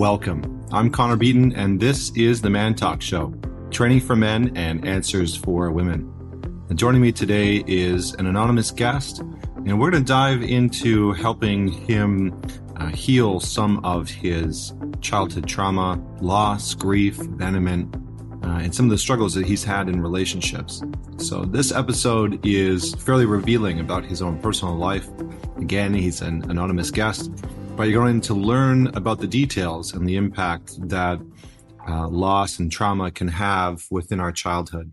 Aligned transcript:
Welcome. 0.00 0.64
I'm 0.72 0.88
Connor 0.88 1.16
Beaton, 1.16 1.52
and 1.52 1.78
this 1.78 2.10
is 2.16 2.40
the 2.40 2.48
Man 2.48 2.74
Talk 2.74 3.02
Show 3.02 3.34
training 3.70 4.00
for 4.00 4.16
men 4.16 4.50
and 4.56 4.88
answers 4.88 5.36
for 5.36 5.70
women. 5.70 6.10
And 6.70 6.78
joining 6.78 7.02
me 7.02 7.12
today 7.12 7.62
is 7.66 8.14
an 8.14 8.24
anonymous 8.24 8.70
guest, 8.70 9.18
and 9.18 9.78
we're 9.78 9.90
going 9.90 10.02
to 10.02 10.08
dive 10.08 10.42
into 10.42 11.12
helping 11.12 11.68
him 11.68 12.32
uh, 12.76 12.86
heal 12.86 13.40
some 13.40 13.84
of 13.84 14.08
his 14.08 14.72
childhood 15.02 15.46
trauma, 15.46 16.02
loss, 16.22 16.72
grief, 16.72 17.20
abandonment, 17.20 17.94
uh, 18.42 18.52
and 18.52 18.74
some 18.74 18.86
of 18.86 18.90
the 18.90 18.98
struggles 18.98 19.34
that 19.34 19.44
he's 19.44 19.64
had 19.64 19.86
in 19.90 20.00
relationships. 20.00 20.82
So, 21.18 21.44
this 21.44 21.72
episode 21.72 22.40
is 22.42 22.94
fairly 22.94 23.26
revealing 23.26 23.80
about 23.80 24.06
his 24.06 24.22
own 24.22 24.40
personal 24.40 24.76
life. 24.76 25.06
Again, 25.58 25.92
he's 25.92 26.22
an 26.22 26.50
anonymous 26.50 26.90
guest, 26.90 27.30
you're 27.78 27.92
going 27.92 28.20
to 28.22 28.34
learn 28.34 28.88
about 28.88 29.20
the 29.20 29.26
details 29.26 29.94
and 29.94 30.08
the 30.08 30.16
impact 30.16 30.76
that 30.88 31.20
uh, 31.88 32.08
loss 32.08 32.58
and 32.58 32.70
trauma 32.70 33.10
can 33.10 33.28
have 33.28 33.84
within 33.90 34.20
our 34.20 34.32
childhood. 34.32 34.92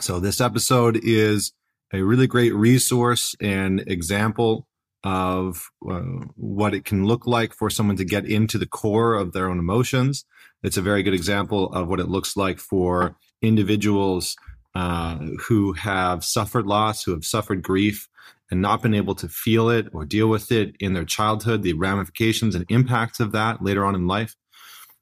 So, 0.00 0.18
this 0.18 0.40
episode 0.40 0.98
is 1.02 1.52
a 1.92 2.02
really 2.02 2.26
great 2.26 2.54
resource 2.54 3.36
and 3.40 3.80
example 3.86 4.66
of 5.04 5.70
uh, 5.88 6.00
what 6.36 6.74
it 6.74 6.84
can 6.84 7.04
look 7.06 7.26
like 7.26 7.54
for 7.54 7.68
someone 7.68 7.96
to 7.96 8.04
get 8.04 8.24
into 8.24 8.58
the 8.58 8.66
core 8.66 9.14
of 9.14 9.32
their 9.32 9.48
own 9.48 9.58
emotions. 9.58 10.24
It's 10.62 10.76
a 10.76 10.82
very 10.82 11.02
good 11.02 11.14
example 11.14 11.72
of 11.72 11.88
what 11.88 12.00
it 12.00 12.08
looks 12.08 12.36
like 12.36 12.58
for 12.58 13.16
individuals 13.42 14.36
uh, 14.74 15.18
who 15.40 15.72
have 15.72 16.24
suffered 16.24 16.66
loss, 16.66 17.02
who 17.04 17.12
have 17.12 17.24
suffered 17.24 17.62
grief, 17.62 18.08
and 18.52 18.60
not 18.60 18.82
been 18.82 18.92
able 18.92 19.14
to 19.14 19.28
feel 19.28 19.70
it 19.70 19.88
or 19.94 20.04
deal 20.04 20.28
with 20.28 20.52
it 20.52 20.76
in 20.78 20.92
their 20.92 21.06
childhood, 21.06 21.62
the 21.62 21.72
ramifications 21.72 22.54
and 22.54 22.66
impacts 22.68 23.18
of 23.18 23.32
that 23.32 23.62
later 23.62 23.82
on 23.84 23.94
in 23.94 24.06
life. 24.06 24.36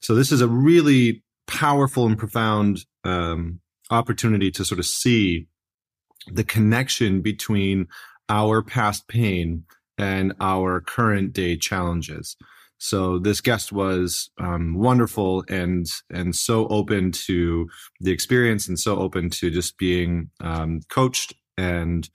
So, 0.01 0.15
this 0.15 0.31
is 0.31 0.41
a 0.41 0.49
really 0.49 1.25
powerful 1.49 2.07
and 2.07 2.17
profound 2.17 2.87
um, 3.03 3.61
opportunity 3.91 4.53
to 4.53 4.65
sort 4.65 4.79
of 4.79 4.87
see 4.87 5.49
the 6.29 6.45
connection 6.45 7.23
between 7.23 7.89
our 8.29 8.63
past 8.63 9.09
pain 9.09 9.65
and 9.99 10.33
our 10.41 10.81
current 10.81 11.33
day 11.33 11.57
challenges. 11.57 12.37
So 12.79 13.19
this 13.19 13.41
guest 13.41 13.73
was 13.73 14.31
um, 14.39 14.75
wonderful 14.75 15.45
and 15.49 15.87
and 16.09 16.35
so 16.35 16.67
open 16.69 17.13
to 17.27 17.69
the 18.01 18.13
experience 18.13 18.69
and 18.69 18.79
so 18.79 18.97
open 18.97 19.29
to 19.31 19.51
just 19.51 19.77
being 19.77 20.31
um, 20.41 20.81
coached 20.89 21.35
and 21.59 22.09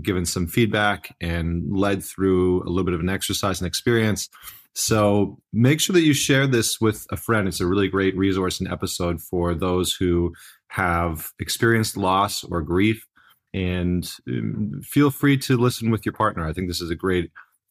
given 0.00 0.24
some 0.24 0.46
feedback 0.46 1.14
and 1.20 1.76
led 1.76 2.02
through 2.02 2.62
a 2.62 2.68
little 2.68 2.84
bit 2.84 2.94
of 2.94 3.00
an 3.00 3.10
exercise 3.10 3.60
and 3.60 3.66
experience. 3.66 4.28
So 4.74 5.38
make 5.52 5.80
sure 5.80 5.92
that 5.92 6.02
you 6.02 6.14
share 6.14 6.46
this 6.46 6.80
with 6.80 7.06
a 7.10 7.16
friend. 7.16 7.46
It's 7.46 7.60
a 7.60 7.66
really 7.66 7.88
great 7.88 8.16
resource 8.16 8.58
and 8.58 8.72
episode 8.72 9.20
for 9.20 9.54
those 9.54 9.92
who 9.92 10.32
have 10.68 11.32
experienced 11.38 11.96
loss 11.96 12.42
or 12.44 12.62
grief 12.62 13.06
and 13.54 14.10
um, 14.28 14.80
feel 14.82 15.10
free 15.10 15.36
to 15.36 15.56
listen 15.56 15.90
with 15.90 16.06
your 16.06 16.14
partner. 16.14 16.46
I 16.46 16.52
think 16.52 16.68
this 16.68 16.80
is 16.80 16.90
a 16.90 16.96
great 16.96 17.30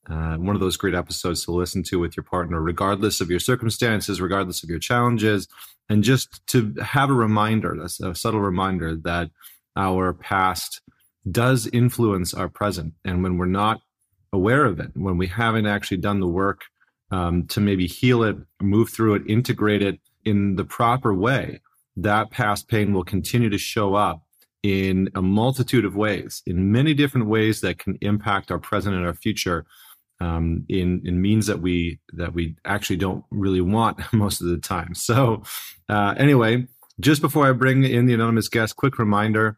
uh, 0.10 0.36
one 0.38 0.56
of 0.56 0.60
those 0.60 0.78
great 0.78 0.96
episodes 0.96 1.46
to 1.46 1.52
listen 1.52 1.84
to 1.84 2.00
with 2.00 2.18
your 2.18 2.24
partner, 2.24 2.60
regardless 2.60 3.22
of 3.22 3.30
your 3.30 3.40
circumstances, 3.40 4.20
regardless 4.20 4.64
of 4.64 4.70
your 4.70 4.80
challenges, 4.80 5.48
and 5.90 6.04
just 6.04 6.46
to 6.48 6.74
have 6.82 7.12
a 7.12 7.14
reminder, 7.14 7.80
a, 7.80 8.10
a 8.10 8.16
subtle 8.16 8.40
reminder 8.40 8.96
that 8.96 9.30
our 9.76 10.14
past 10.14 10.82
does 11.30 11.68
influence 11.68 12.34
our 12.34 12.50
present. 12.50 12.94
And 13.06 13.24
when 13.24 13.38
we're 13.38 13.46
not 13.46 13.82
aware 14.34 14.66
of 14.66 14.80
it, 14.80 14.92
when 14.94 15.18
we 15.18 15.28
haven't 15.28 15.68
actually 15.68 15.98
done 15.98 16.20
the 16.20 16.28
work 16.28 16.62
um, 17.12 17.46
to 17.48 17.60
maybe 17.60 17.88
heal 17.88 18.24
it, 18.24 18.38
move 18.62 18.90
through 18.90 19.16
it, 19.16 19.24
integrate 19.28 19.82
it 19.82 20.00
in 20.26 20.56
the 20.56 20.66
proper 20.66 21.14
way, 21.14 21.62
that 21.98 22.32
past 22.32 22.68
pain 22.68 22.94
will 22.94 23.04
continue 23.04 23.50
to 23.50 23.58
show 23.58 23.96
up 23.96 24.24
in 24.64 25.10
a 25.16 25.22
multitude 25.22 25.86
of 25.86 25.96
ways, 25.96 26.42
in 26.46 26.72
many 26.72 26.94
different 26.94 27.28
ways 27.28 27.62
that 27.62 27.80
can 27.80 27.98
impact 28.02 28.52
our 28.52 28.60
present 28.60 28.96
and 28.96 29.06
our 29.06 29.14
future. 29.14 29.66
Um, 30.20 30.66
in 30.70 31.02
in 31.04 31.20
means 31.20 31.48
that 31.48 31.62
we 31.62 32.00
that 32.14 32.34
we 32.34 32.56
actually 32.64 32.98
don't 32.98 33.26
really 33.32 33.60
want 33.60 34.00
most 34.14 34.40
of 34.40 34.48
the 34.48 34.60
time. 34.60 34.94
So 34.94 35.42
uh, 35.90 36.14
anyway, 36.16 36.68
just 37.00 37.22
before 37.22 37.50
I 37.50 37.54
bring 37.54 37.84
in 37.84 38.06
the 38.06 38.14
anonymous 38.14 38.48
guest, 38.48 38.76
quick 38.76 39.00
reminder 39.00 39.58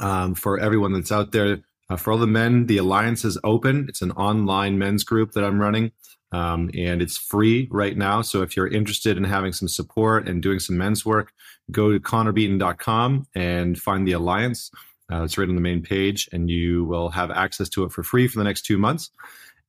um, 0.00 0.34
for 0.34 0.58
everyone 0.58 0.92
that's 0.92 1.12
out 1.12 1.32
there. 1.32 1.60
Uh, 1.90 1.96
for 1.96 2.12
all 2.12 2.18
the 2.18 2.26
men, 2.26 2.66
the 2.66 2.76
alliance 2.76 3.24
is 3.24 3.38
open. 3.44 3.86
It's 3.88 4.02
an 4.02 4.12
online 4.12 4.78
men's 4.78 5.04
group 5.04 5.32
that 5.32 5.44
I'm 5.44 5.60
running. 5.60 5.92
Um, 6.30 6.70
and 6.76 7.00
it's 7.00 7.16
free 7.16 7.68
right 7.70 7.96
now. 7.96 8.20
So 8.20 8.42
if 8.42 8.56
you're 8.56 8.68
interested 8.68 9.16
in 9.16 9.24
having 9.24 9.52
some 9.52 9.68
support 9.68 10.28
and 10.28 10.42
doing 10.42 10.58
some 10.58 10.76
men's 10.76 11.06
work, 11.06 11.32
go 11.70 11.92
to 11.92 12.00
connorbeaton.com 12.00 13.26
and 13.34 13.78
find 13.78 14.06
the 14.06 14.12
Alliance. 14.12 14.70
Uh, 15.10 15.22
it's 15.24 15.38
right 15.38 15.48
on 15.48 15.54
the 15.54 15.60
main 15.62 15.82
page, 15.82 16.28
and 16.32 16.50
you 16.50 16.84
will 16.84 17.08
have 17.08 17.30
access 17.30 17.70
to 17.70 17.84
it 17.84 17.92
for 17.92 18.02
free 18.02 18.28
for 18.28 18.38
the 18.38 18.44
next 18.44 18.62
two 18.62 18.76
months. 18.76 19.10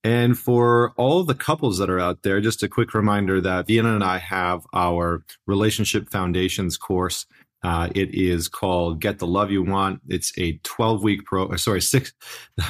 And 0.04 0.38
for 0.38 0.94
all 0.98 1.24
the 1.24 1.36
couples 1.36 1.78
that 1.78 1.90
are 1.90 2.00
out 2.00 2.24
there, 2.24 2.40
just 2.42 2.64
a 2.64 2.70
quick 2.70 2.94
reminder 2.94 3.42
that 3.42 3.68
Vienna 3.68 3.96
and 3.96 4.04
I 4.04 4.18
have 4.18 4.66
our 4.74 5.24
Relationship 5.46 6.10
Foundations 6.10 6.78
course 6.78 7.26
uh, 7.64 7.90
it 7.94 8.14
is 8.14 8.48
called 8.48 9.02
Get 9.02 9.20
the 9.20 9.28
Love 9.28 9.52
You 9.52 9.64
Want. 9.64 10.02
It's 10.08 10.32
a 10.38 10.58
12 10.64 11.04
week 11.04 11.26
pro, 11.26 11.54
sorry, 11.56 11.82
six, 11.82 12.14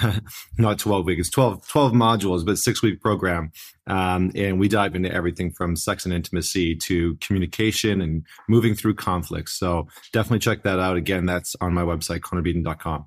not 0.58 0.80
12 0.80 1.06
week, 1.06 1.20
it's 1.20 1.30
12, 1.30 1.68
12 1.68 1.92
modules, 1.94 2.46
but 2.46 2.58
six 2.58 2.82
week 2.82 3.02
program. 3.02 3.52
Um, 3.88 4.32
and 4.36 4.60
we 4.60 4.68
dive 4.68 4.96
into 4.96 5.12
everything 5.12 5.52
from 5.52 5.76
sex 5.76 6.06
and 6.06 6.14
intimacy 6.14 6.76
to 6.76 7.16
communication 7.16 8.02
and 8.02 8.26
moving 8.48 8.76
through 8.76 8.96
conflicts. 8.96 9.54
So 9.58 9.88
definitely 10.14 10.40
check 10.40 10.64
that 10.64 10.80
out. 10.80 10.98
Again, 10.98 11.26
that's 11.26 11.56
on 11.62 11.74
my 11.74 11.84
website, 11.84 12.20
connorbeaton.com. 12.20 13.06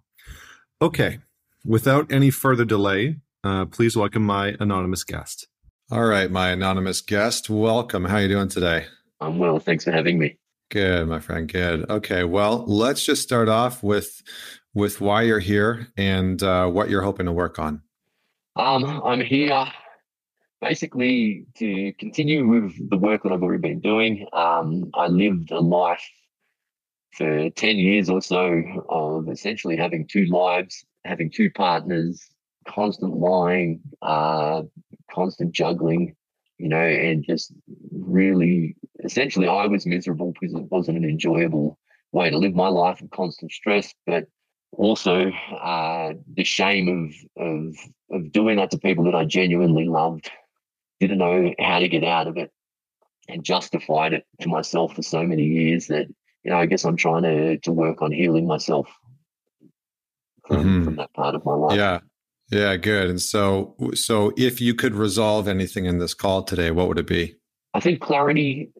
Okay. 0.81 1.19
Without 1.65 2.11
any 2.11 2.31
further 2.31 2.65
delay, 2.65 3.17
uh, 3.45 3.67
please 3.67 3.97
welcome 3.97 4.25
my 4.25 4.57
anonymous 4.59 5.05
guest. 5.05 5.47
All 5.91 6.05
right, 6.07 6.31
my 6.31 6.51
anonymous 6.51 7.01
guest, 7.01 7.51
welcome. 7.51 8.05
How 8.07 8.17
are 8.17 8.23
you 8.23 8.29
doing 8.29 8.49
today? 8.49 8.87
I'm 9.21 9.39
well. 9.39 9.59
Thanks 9.59 9.85
for 9.85 9.93
having 9.93 10.19
me. 10.19 10.39
Good, 10.73 11.07
my 11.07 11.21
friend. 11.21 11.53
Good. 11.53 11.91
Okay. 11.91 12.25
Well, 12.25 12.65
let's 12.67 13.05
just 13.05 13.21
start 13.21 13.51
off 13.51 13.83
with 13.83 14.23
with 14.73 15.03
why 15.03 15.21
you're 15.21 15.39
here 15.39 15.89
and 15.99 16.43
uh, 16.43 16.67
what 16.67 16.89
you're 16.89 17.03
hoping 17.03 17.27
to 17.27 17.33
work 17.33 17.59
on. 17.59 17.83
Um, 18.57 19.03
I'm 19.05 19.21
here 19.21 19.67
basically 20.63 21.45
to 21.57 21.93
continue 21.99 22.49
with 22.49 22.89
the 22.89 22.97
work 22.97 23.23
that 23.23 23.33
I've 23.33 23.43
already 23.43 23.61
been 23.61 23.81
doing. 23.81 24.27
Um, 24.33 24.91
I 24.95 25.09
lived 25.09 25.51
a 25.51 25.61
life 25.61 26.09
for 27.19 27.51
10 27.51 27.77
years 27.77 28.09
or 28.09 28.23
so 28.23 28.63
of 28.89 29.29
essentially 29.29 29.77
having 29.77 30.07
two 30.07 30.25
lives, 30.25 30.87
having 31.05 31.31
two 31.31 31.51
partners, 31.51 32.27
constant 32.67 33.15
lying, 33.15 33.83
uh, 34.01 34.63
constant 35.11 35.53
juggling, 35.53 36.17
you 36.63 36.69
know, 36.69 36.77
and 36.77 37.25
just 37.25 37.53
really 37.91 38.77
essentially 39.03 39.49
I 39.49 39.67
was 39.67 39.85
miserable 39.85 40.33
because 40.33 40.55
it 40.55 40.71
wasn't 40.71 40.99
an 40.99 41.05
enjoyable 41.05 41.77
way 42.13 42.31
to 42.31 42.39
live 42.39 42.55
my 42.55 42.69
life 42.69 43.01
of 43.03 43.11
constant 43.11 43.51
stress, 43.51 43.93
but 44.07 44.29
also 44.71 45.29
uh, 45.31 46.13
the 46.33 46.45
shame 46.45 46.87
of, 47.37 47.45
of 47.45 47.75
of 48.13 48.31
doing 48.31 48.59
that 48.59 48.71
to 48.71 48.79
people 48.79 49.05
that 49.05 49.15
I 49.17 49.25
genuinely 49.25 49.87
loved. 49.87 50.31
Didn't 51.01 51.19
know 51.19 51.53
how 51.59 51.81
to 51.81 51.89
get 51.89 52.05
out 52.05 52.29
of 52.29 52.37
it 52.37 52.53
and 53.29 53.43
justified 53.43 54.13
it 54.13 54.25
to 54.43 54.49
myself 54.49 54.95
for 54.95 55.03
so 55.03 55.25
many 55.25 55.43
years 55.43 55.89
that 55.89 56.07
you 56.45 56.53
know 56.53 56.59
I 56.59 56.67
guess 56.67 56.85
I'm 56.85 56.97
trying 56.97 57.25
to 57.25 57.59
to 57.59 57.73
work 57.73 58.03
on 58.03 58.13
healing 58.13 58.47
myself 58.47 58.87
from, 60.47 60.59
mm-hmm. 60.59 60.85
from 60.85 60.97
that 60.97 61.13
part 61.13 61.35
of 61.35 61.45
my 61.45 61.55
life. 61.55 61.77
Yeah. 61.77 61.99
Yeah, 62.53 62.77
good. 62.77 63.09
And 63.09 63.21
so 63.21 63.75
so 63.95 64.33
if 64.37 64.61
you 64.61 64.75
could 64.75 64.95
resolve 64.95 65.49
anything 65.49 65.87
in 65.87 65.99
this 65.99 66.13
call 66.13 66.43
today, 66.43 66.71
what 66.71 66.87
would 66.87 66.99
it 66.99 67.07
be? 67.07 67.35
I 67.73 67.81
think 67.81 68.01
clarity 68.01 68.71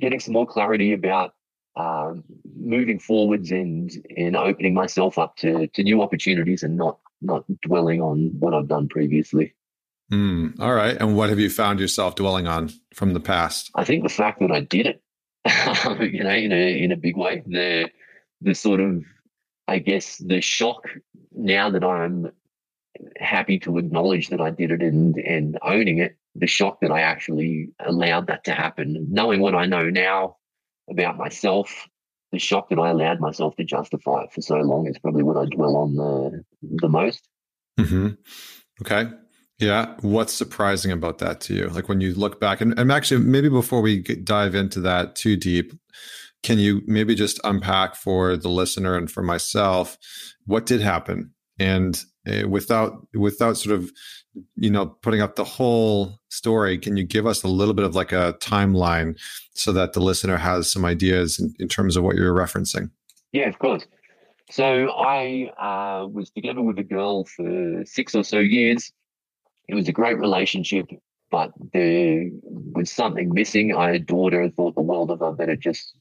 getting 0.00 0.18
some 0.18 0.32
more 0.32 0.46
clarity 0.46 0.92
about 0.92 1.34
um, 1.76 2.24
moving 2.58 2.98
forwards 2.98 3.52
and 3.52 3.92
and 4.16 4.36
opening 4.36 4.74
myself 4.74 5.16
up 5.16 5.36
to 5.36 5.68
to 5.68 5.82
new 5.84 6.02
opportunities 6.02 6.64
and 6.64 6.76
not 6.76 6.98
not 7.22 7.44
dwelling 7.62 8.02
on 8.02 8.32
what 8.40 8.52
I've 8.52 8.68
done 8.68 8.88
previously. 8.88 9.54
Mm, 10.12 10.58
all 10.58 10.74
right. 10.74 10.96
And 11.00 11.16
what 11.16 11.30
have 11.30 11.38
you 11.38 11.48
found 11.50 11.78
yourself 11.78 12.16
dwelling 12.16 12.48
on 12.48 12.70
from 12.94 13.14
the 13.14 13.20
past? 13.20 13.70
I 13.76 13.84
think 13.84 14.02
the 14.02 14.08
fact 14.08 14.40
that 14.40 14.50
I 14.50 14.60
did 14.60 14.86
it, 14.86 15.02
you 16.12 16.24
know, 16.24 16.30
in 16.30 16.52
a 16.52 16.82
in 16.82 16.90
a 16.90 16.96
big 16.96 17.16
way. 17.16 17.44
The 17.46 17.90
the 18.40 18.56
sort 18.56 18.80
of 18.80 19.04
I 19.68 19.78
guess 19.78 20.16
the 20.18 20.40
shock 20.40 20.88
now 21.32 21.70
that 21.70 21.84
I'm 21.84 22.32
happy 23.18 23.58
to 23.60 23.78
acknowledge 23.78 24.28
that 24.28 24.40
I 24.40 24.50
did 24.50 24.70
it 24.70 24.82
and 24.82 25.16
and 25.18 25.58
owning 25.62 25.98
it 25.98 26.16
the 26.34 26.46
shock 26.46 26.80
that 26.80 26.90
I 26.90 27.00
actually 27.00 27.70
allowed 27.80 28.26
that 28.26 28.44
to 28.44 28.52
happen. 28.52 29.06
Knowing 29.10 29.40
what 29.40 29.54
I 29.54 29.66
know 29.66 29.88
now 29.88 30.36
about 30.90 31.16
myself, 31.16 31.88
the 32.32 32.38
shock 32.38 32.68
that 32.70 32.78
I 32.78 32.90
allowed 32.90 33.20
myself 33.20 33.56
to 33.56 33.64
justify 33.64 34.22
it 34.24 34.32
for 34.32 34.42
so 34.42 34.56
long 34.56 34.86
is 34.86 34.98
probably 34.98 35.22
what 35.22 35.36
I 35.36 35.46
dwell 35.46 35.76
on 35.76 35.94
the 35.96 36.44
the 36.62 36.88
most. 36.88 37.28
Mm-hmm. 37.78 38.08
Okay. 38.82 39.10
Yeah. 39.58 39.94
What's 40.00 40.32
surprising 40.32 40.90
about 40.90 41.18
that 41.18 41.40
to 41.42 41.54
you? 41.54 41.68
Like 41.68 41.88
when 41.88 42.00
you 42.00 42.12
look 42.14 42.40
back, 42.40 42.60
and, 42.60 42.78
and 42.78 42.90
actually, 42.90 43.24
maybe 43.24 43.48
before 43.48 43.80
we 43.80 44.00
dive 44.00 44.54
into 44.54 44.80
that 44.80 45.14
too 45.14 45.36
deep, 45.36 45.72
can 46.42 46.58
you 46.58 46.82
maybe 46.86 47.14
just 47.14 47.40
unpack 47.44 47.94
for 47.94 48.36
the 48.36 48.48
listener 48.48 48.96
and 48.96 49.10
for 49.10 49.22
myself 49.22 49.96
what 50.46 50.66
did 50.66 50.80
happen? 50.80 51.33
And 51.58 52.02
uh, 52.26 52.48
without 52.48 53.06
without 53.14 53.56
sort 53.56 53.78
of 53.78 53.90
you 54.56 54.70
know 54.70 54.86
putting 54.86 55.20
up 55.20 55.36
the 55.36 55.44
whole 55.44 56.18
story, 56.28 56.78
can 56.78 56.96
you 56.96 57.04
give 57.04 57.26
us 57.26 57.42
a 57.42 57.48
little 57.48 57.74
bit 57.74 57.84
of 57.84 57.94
like 57.94 58.12
a 58.12 58.36
timeline 58.40 59.16
so 59.54 59.72
that 59.72 59.92
the 59.92 60.00
listener 60.00 60.36
has 60.36 60.70
some 60.70 60.84
ideas 60.84 61.38
in, 61.38 61.54
in 61.60 61.68
terms 61.68 61.96
of 61.96 62.02
what 62.02 62.16
you're 62.16 62.34
referencing? 62.34 62.90
Yeah, 63.32 63.48
of 63.48 63.58
course. 63.58 63.86
So 64.50 64.90
I 64.90 65.50
uh, 65.58 66.06
was 66.06 66.30
together 66.30 66.60
with 66.60 66.78
a 66.78 66.84
girl 66.84 67.24
for 67.24 67.82
six 67.84 68.14
or 68.14 68.24
so 68.24 68.38
years 68.38 68.92
it 69.68 69.74
was 69.74 69.88
a 69.88 69.92
great 69.92 70.18
relationship, 70.18 70.86
but 71.30 71.52
there 71.72 72.28
was 72.44 72.90
something 72.90 73.32
missing. 73.32 73.74
I 73.74 73.92
adored 73.92 74.32
her, 74.32 74.50
thought 74.50 74.74
the 74.74 74.82
world 74.82 75.10
of 75.10 75.20
her, 75.20 75.32
but 75.32 75.48
it 75.48 75.60
just 75.60 75.96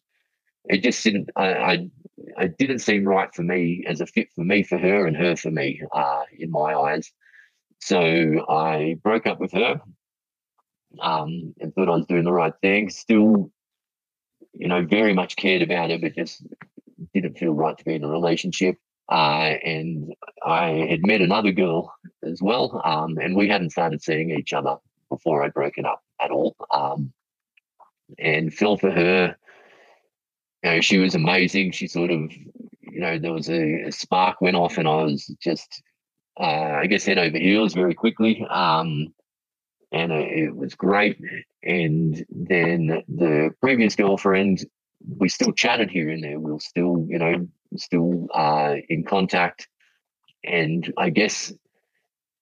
it 0.65 0.83
just 0.83 1.04
didn't 1.04 1.30
I, 1.36 1.54
I 1.54 1.89
it 2.38 2.57
didn't 2.57 2.80
seem 2.80 3.06
right 3.06 3.33
for 3.33 3.44
me 3.44 3.83
as 3.88 4.01
a 4.01 4.06
fit 4.06 4.30
for 4.33 4.44
me 4.44 4.63
for 4.63 4.77
her 4.77 5.06
and 5.06 5.18
her 5.18 5.36
for 5.36 5.51
me 5.51 5.81
uh, 5.94 6.24
in 6.38 6.51
my 6.51 6.74
eyes. 6.74 7.12
So 7.80 8.45
I 8.48 8.98
broke 9.04 9.27
up 9.27 9.39
with 9.39 9.51
her 9.51 9.81
um, 11.01 11.54
and 11.60 11.74
thought 11.74 11.89
I 11.89 11.95
was 11.95 12.06
doing 12.06 12.24
the 12.24 12.31
right 12.31 12.54
thing. 12.62 12.89
Still, 12.89 13.51
you 14.54 14.68
know, 14.68 14.86
very 14.86 15.13
much 15.13 15.36
cared 15.36 15.62
about 15.62 15.89
her, 15.89 15.98
but 15.98 16.15
just 16.15 16.45
didn't 17.13 17.38
feel 17.38 17.54
right 17.54 17.77
to 17.77 17.83
be 17.83 17.95
in 17.95 18.04
a 18.04 18.09
relationship. 18.09 18.77
Uh, 19.12 19.56
and 19.63 20.13
I 20.45 20.88
had 20.89 21.06
met 21.06 21.21
another 21.21 21.51
girl 21.51 21.94
as 22.24 22.42
well, 22.42 22.81
um, 22.86 23.18
and 23.18 23.36
we 23.36 23.50
hadn't 23.50 23.71
started 23.71 24.01
seeing 24.01 24.31
each 24.31 24.54
other 24.54 24.77
before 25.09 25.44
I'd 25.44 25.54
broken 25.54 25.86
up 25.86 26.01
at 26.21 26.31
all. 26.31 26.56
Um, 26.71 27.12
and 28.19 28.54
fell 28.54 28.77
for 28.77 28.92
her. 28.92 29.36
You 30.63 30.71
know, 30.71 30.81
she 30.81 30.98
was 30.98 31.15
amazing. 31.15 31.71
She 31.71 31.88
sort 31.88 32.12
of, 32.12 32.31
you 32.31 33.00
know, 33.00 33.19
there 33.19 33.33
was 33.33 33.50
a, 33.50 33.83
a 33.83 33.92
spark 33.92 34.39
went 34.42 34.56
off, 34.56 34.77
and 34.77 34.88
I 34.88 35.04
was 35.04 35.25
just, 35.42 35.81
uh, 36.39 36.44
I 36.44 36.88
guess, 36.88 37.06
head 37.06 37.18
over 37.18 37.38
heels 37.38 37.74
very 37.74 37.94
quickly. 37.94 38.45
Um, 38.50 39.13
and 39.92 40.12
it 40.12 40.56
was 40.56 40.74
great. 40.74 41.19
And 41.62 42.25
then 42.30 43.04
the 43.07 43.51
previous 43.62 43.95
girlfriend, 43.95 44.65
we 45.18 45.30
still 45.30 45.51
chatted 45.51 45.92
here 45.92 46.10
and 46.10 46.24
there. 46.24 46.39
We 46.39 46.51
were 46.51 46.60
still, 46.60 47.06
you 47.07 47.19
know, 47.19 47.48
still 47.77 48.27
uh, 48.33 48.75
in 48.89 49.04
contact. 49.04 49.68
And 50.44 50.92
I 50.98 51.09
guess 51.09 51.54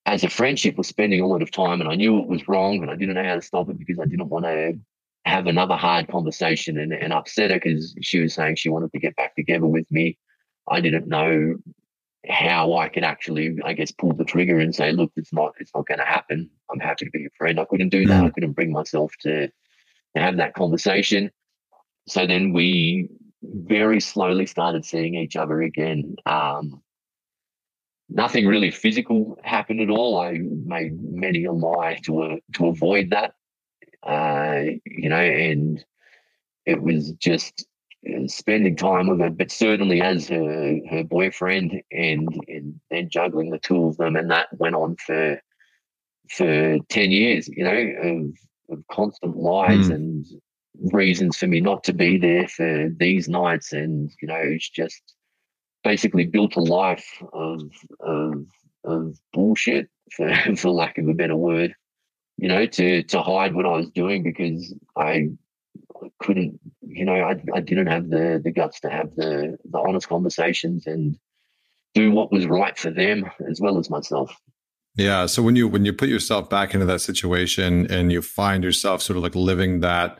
as 0.05 0.23
a 0.23 0.29
friendship 0.29 0.77
was 0.77 0.87
spending 0.87 1.21
a 1.21 1.27
lot 1.27 1.41
of 1.41 1.51
time 1.51 1.81
and 1.81 1.89
I 1.89 1.95
knew 1.95 2.19
it 2.19 2.27
was 2.27 2.47
wrong 2.47 2.81
and 2.81 2.89
I 2.89 2.95
didn't 2.95 3.15
know 3.15 3.23
how 3.23 3.35
to 3.35 3.41
stop 3.41 3.69
it 3.69 3.77
because 3.77 3.99
I 3.99 4.05
didn't 4.05 4.29
want 4.29 4.45
to 4.45 4.79
have 5.25 5.47
another 5.47 5.75
hard 5.75 6.07
conversation 6.07 6.77
and, 6.77 6.93
and 6.93 7.13
upset 7.13 7.51
her 7.51 7.57
because 7.57 7.95
she 8.01 8.19
was 8.19 8.33
saying 8.33 8.55
she 8.55 8.69
wanted 8.69 8.91
to 8.91 8.99
get 8.99 9.15
back 9.15 9.35
together 9.35 9.67
with 9.67 9.85
me. 9.91 10.17
I 10.67 10.81
didn't 10.81 11.07
know 11.07 11.55
how 12.27 12.77
I 12.77 12.89
could 12.89 13.03
actually, 13.03 13.57
I 13.63 13.73
guess, 13.73 13.91
pull 13.91 14.13
the 14.13 14.23
trigger 14.23 14.59
and 14.59 14.73
say, 14.73 14.91
look, 14.91 15.11
it's 15.15 15.33
not, 15.33 15.53
it's 15.59 15.71
not 15.75 15.87
going 15.87 15.99
to 15.99 16.05
happen. 16.05 16.49
I'm 16.71 16.79
happy 16.79 17.05
to 17.05 17.11
be 17.11 17.19
your 17.19 17.31
friend. 17.37 17.59
I 17.59 17.65
couldn't 17.65 17.89
do 17.89 18.05
that. 18.07 18.23
Mm. 18.23 18.27
I 18.27 18.29
couldn't 18.29 18.53
bring 18.53 18.71
myself 18.71 19.13
to, 19.21 19.47
to 19.47 20.21
have 20.21 20.37
that 20.37 20.53
conversation. 20.53 21.31
So 22.07 22.27
then 22.27 22.53
we 22.53 23.09
very 23.43 23.99
slowly 23.99 24.45
started 24.45 24.85
seeing 24.85 25.15
each 25.15 25.35
other 25.35 25.61
again. 25.61 26.15
Um, 26.25 26.81
nothing 28.09 28.45
really 28.45 28.71
physical 28.71 29.39
happened 29.43 29.81
at 29.81 29.89
all. 29.89 30.19
I 30.19 30.39
made 30.39 30.93
many 31.01 31.45
a 31.45 31.51
lie 31.51 31.99
to 32.03 32.21
uh, 32.21 32.35
to 32.53 32.67
avoid 32.67 33.11
that, 33.11 33.33
uh, 34.03 34.61
you 34.85 35.09
know, 35.09 35.19
and 35.19 35.83
it 36.65 36.81
was 36.81 37.11
just 37.13 37.65
uh, 38.07 38.27
spending 38.27 38.75
time 38.75 39.07
with 39.07 39.19
her, 39.19 39.29
but 39.29 39.51
certainly 39.51 40.01
as 40.01 40.27
her 40.29 40.79
her 40.89 41.03
boyfriend, 41.03 41.81
and 41.91 42.27
and 42.47 42.79
then 42.89 43.09
juggling 43.09 43.51
the 43.51 43.59
two 43.59 43.85
of 43.85 43.97
them, 43.97 44.15
and 44.15 44.31
that 44.31 44.47
went 44.57 44.75
on 44.75 44.95
for 44.97 45.41
for 46.29 46.77
ten 46.89 47.11
years, 47.11 47.47
you 47.47 47.63
know, 47.63 48.31
of, 48.69 48.77
of 48.77 48.87
constant 48.87 49.35
lies 49.37 49.89
mm. 49.89 49.95
and 49.95 50.25
reasons 50.93 51.37
for 51.37 51.47
me 51.47 51.59
not 51.59 51.83
to 51.83 51.93
be 51.93 52.17
there 52.17 52.47
for 52.47 52.89
these 52.97 53.27
nights 53.27 53.73
and 53.73 54.11
you 54.21 54.27
know 54.27 54.39
it's 54.39 54.69
just 54.69 55.01
basically 55.83 56.25
built 56.25 56.55
a 56.55 56.61
life 56.61 57.21
of 57.33 57.61
of, 57.99 58.45
of 58.83 59.17
bullshit 59.33 59.89
for, 60.11 60.33
for 60.55 60.71
lack 60.71 60.97
of 60.97 61.07
a 61.07 61.13
better 61.13 61.35
word 61.35 61.73
you 62.41 62.47
know 62.47 62.65
to 62.65 63.03
to 63.03 63.21
hide 63.21 63.53
what 63.55 63.65
i 63.65 63.71
was 63.77 63.89
doing 63.91 64.23
because 64.23 64.73
i 64.97 65.27
couldn't 66.19 66.59
you 66.81 67.05
know 67.05 67.13
i, 67.13 67.35
I 67.53 67.61
didn't 67.61 67.87
have 67.87 68.09
the 68.09 68.41
the 68.43 68.51
guts 68.51 68.81
to 68.81 68.89
have 68.89 69.15
the 69.15 69.57
the 69.63 69.79
honest 69.79 70.09
conversations 70.09 70.87
and 70.87 71.17
do 71.93 72.11
what 72.11 72.31
was 72.31 72.45
right 72.45 72.77
for 72.77 72.89
them 72.89 73.29
as 73.49 73.61
well 73.61 73.77
as 73.77 73.89
myself 73.89 74.35
yeah 74.95 75.27
so 75.27 75.41
when 75.41 75.55
you 75.55 75.67
when 75.67 75.85
you 75.85 75.93
put 75.93 76.09
yourself 76.09 76.49
back 76.49 76.73
into 76.73 76.85
that 76.87 76.99
situation 76.99 77.89
and 77.91 78.11
you 78.11 78.21
find 78.21 78.63
yourself 78.63 79.01
sort 79.01 79.17
of 79.17 79.23
like 79.23 79.35
living 79.35 79.79
that 79.81 80.19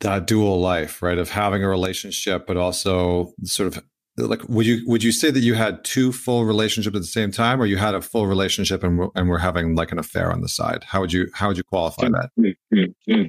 that 0.00 0.26
dual 0.26 0.60
life, 0.60 1.02
right? 1.02 1.18
Of 1.18 1.30
having 1.30 1.62
a 1.62 1.68
relationship, 1.68 2.46
but 2.46 2.56
also 2.56 3.32
sort 3.44 3.66
of 3.66 3.84
like 4.16 4.48
would 4.48 4.66
you 4.66 4.82
would 4.86 5.02
you 5.02 5.12
say 5.12 5.30
that 5.30 5.40
you 5.40 5.54
had 5.54 5.84
two 5.84 6.12
full 6.12 6.44
relationships 6.44 6.94
at 6.94 7.02
the 7.02 7.06
same 7.06 7.30
time, 7.30 7.60
or 7.60 7.66
you 7.66 7.76
had 7.76 7.94
a 7.94 8.02
full 8.02 8.26
relationship 8.26 8.82
and 8.82 9.08
and 9.14 9.28
we're 9.28 9.38
having 9.38 9.74
like 9.74 9.92
an 9.92 9.98
affair 9.98 10.32
on 10.32 10.40
the 10.40 10.48
side? 10.48 10.84
How 10.84 11.00
would 11.00 11.12
you 11.12 11.28
how 11.34 11.48
would 11.48 11.56
you 11.56 11.64
qualify 11.64 12.08
that? 12.08 12.30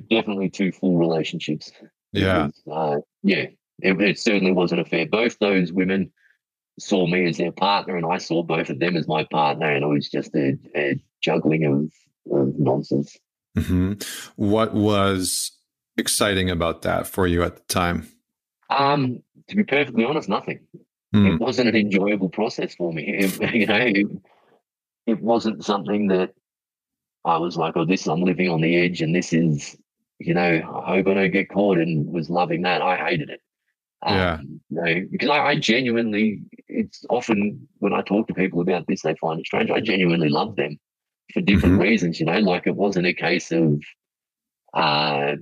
Definitely 0.09 0.49
two 0.49 0.71
full 0.71 0.97
relationships. 0.97 1.71
Yeah, 2.11 2.49
was, 2.65 2.97
uh, 2.97 3.01
yeah. 3.23 3.45
It, 3.83 3.99
it 3.99 4.19
certainly 4.19 4.51
was 4.51 4.71
an 4.71 4.79
affair. 4.79 5.07
Both 5.07 5.39
those 5.39 5.71
women 5.71 6.11
saw 6.79 7.07
me 7.07 7.27
as 7.27 7.37
their 7.37 7.51
partner, 7.51 7.95
and 7.95 8.05
I 8.05 8.17
saw 8.17 8.43
both 8.43 8.69
of 8.69 8.79
them 8.79 8.95
as 8.95 9.07
my 9.07 9.23
partner, 9.23 9.71
and 9.71 9.83
it 9.83 9.87
was 9.87 10.09
just 10.09 10.35
a, 10.35 10.57
a 10.75 11.01
juggling 11.21 11.65
of, 11.65 12.37
of 12.37 12.59
nonsense. 12.59 13.17
Mm-hmm. 13.57 13.93
What 14.35 14.73
was 14.73 15.51
exciting 15.97 16.49
about 16.49 16.83
that 16.83 17.07
for 17.07 17.27
you 17.27 17.43
at 17.43 17.55
the 17.55 17.73
time? 17.73 18.07
Um, 18.69 19.21
to 19.51 19.57
be 19.57 19.63
perfectly 19.63 20.05
honest, 20.05 20.29
nothing. 20.29 20.61
Mm. 21.13 21.33
It 21.33 21.39
wasn't 21.39 21.67
an 21.67 21.75
enjoyable 21.75 22.29
process 22.29 22.73
for 22.73 22.91
me. 22.91 23.03
It, 23.05 23.53
you 23.53 23.67
know, 23.67 23.75
it, 23.75 24.07
it, 25.05 25.21
wasn't 25.21 25.63
something 25.63 26.07
that 26.07 26.33
I 27.25 27.37
was 27.37 27.57
like, 27.57 27.75
"Oh, 27.75 27.85
this 27.85 28.07
I'm 28.07 28.23
living 28.23 28.49
on 28.49 28.61
the 28.61 28.77
edge, 28.77 29.01
and 29.01 29.13
this 29.13 29.33
is, 29.33 29.77
you 30.19 30.33
know, 30.33 30.81
I 30.85 30.95
hope 30.95 31.07
I 31.07 31.13
don't 31.13 31.31
get 31.31 31.49
caught." 31.49 31.79
And 31.79 32.11
was 32.11 32.29
loving 32.29 32.61
that. 32.61 32.81
I 32.81 32.95
hated 32.95 33.29
it. 33.29 33.41
Um, 34.03 34.17
yeah. 34.17 34.39
You 34.41 34.59
know, 34.69 35.07
because 35.11 35.29
I, 35.29 35.39
I, 35.39 35.59
genuinely, 35.59 36.41
it's 36.69 37.05
often 37.09 37.67
when 37.79 37.93
I 37.93 38.01
talk 38.01 38.27
to 38.27 38.33
people 38.33 38.61
about 38.61 38.87
this, 38.87 39.01
they 39.01 39.15
find 39.15 39.39
it 39.39 39.45
strange. 39.45 39.69
I 39.69 39.81
genuinely 39.81 40.29
love 40.29 40.55
them 40.55 40.79
for 41.33 41.41
different 41.41 41.73
mm-hmm. 41.73 41.83
reasons. 41.83 42.21
You 42.21 42.25
know, 42.25 42.39
like 42.39 42.67
it 42.67 42.75
wasn't 42.75 43.05
a 43.05 43.13
case 43.13 43.51
of 43.51 43.81
uh, 44.73 45.35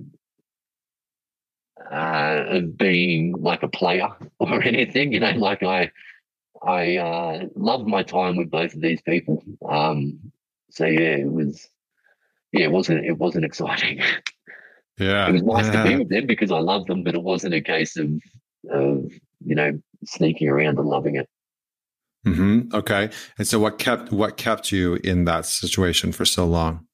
uh, 1.90 2.44
of 2.48 2.76
being 2.76 3.34
like 3.38 3.62
a 3.62 3.68
player 3.68 4.08
or 4.38 4.62
anything. 4.62 5.12
You 5.12 5.20
know, 5.20 5.32
like 5.32 5.62
I 5.62 5.90
I 6.62 6.96
uh, 6.96 7.46
loved 7.54 7.86
my 7.86 8.02
time 8.02 8.36
with 8.36 8.50
both 8.50 8.74
of 8.74 8.80
these 8.80 9.00
people. 9.02 9.42
Um, 9.68 10.32
so 10.70 10.86
yeah, 10.86 11.16
it 11.16 11.30
was 11.30 11.68
yeah, 12.52 12.64
it 12.64 12.72
wasn't 12.72 13.04
it 13.04 13.18
wasn't 13.18 13.44
exciting. 13.44 14.00
Yeah, 14.98 15.30
it 15.30 15.32
was 15.32 15.42
nice 15.42 15.64
yeah. 15.64 15.82
to 15.82 15.88
be 15.88 15.96
with 15.96 16.10
them 16.10 16.26
because 16.26 16.52
I 16.52 16.58
loved 16.58 16.88
them, 16.88 17.02
but 17.02 17.14
it 17.14 17.22
wasn't 17.22 17.54
a 17.54 17.62
case 17.62 17.96
of 17.96 18.10
of 18.70 19.10
you 19.42 19.54
know 19.54 19.80
sneaking 20.04 20.48
around 20.48 20.78
and 20.78 20.86
loving 20.86 21.16
it. 21.16 21.26
Mm-hmm. 22.26 22.74
Okay, 22.74 23.08
and 23.38 23.48
so 23.48 23.58
what 23.58 23.78
kept 23.78 24.12
what 24.12 24.36
kept 24.36 24.70
you 24.70 24.98
in 25.02 25.24
that 25.24 25.46
situation 25.46 26.12
for 26.12 26.26
so 26.26 26.44
long? 26.44 26.86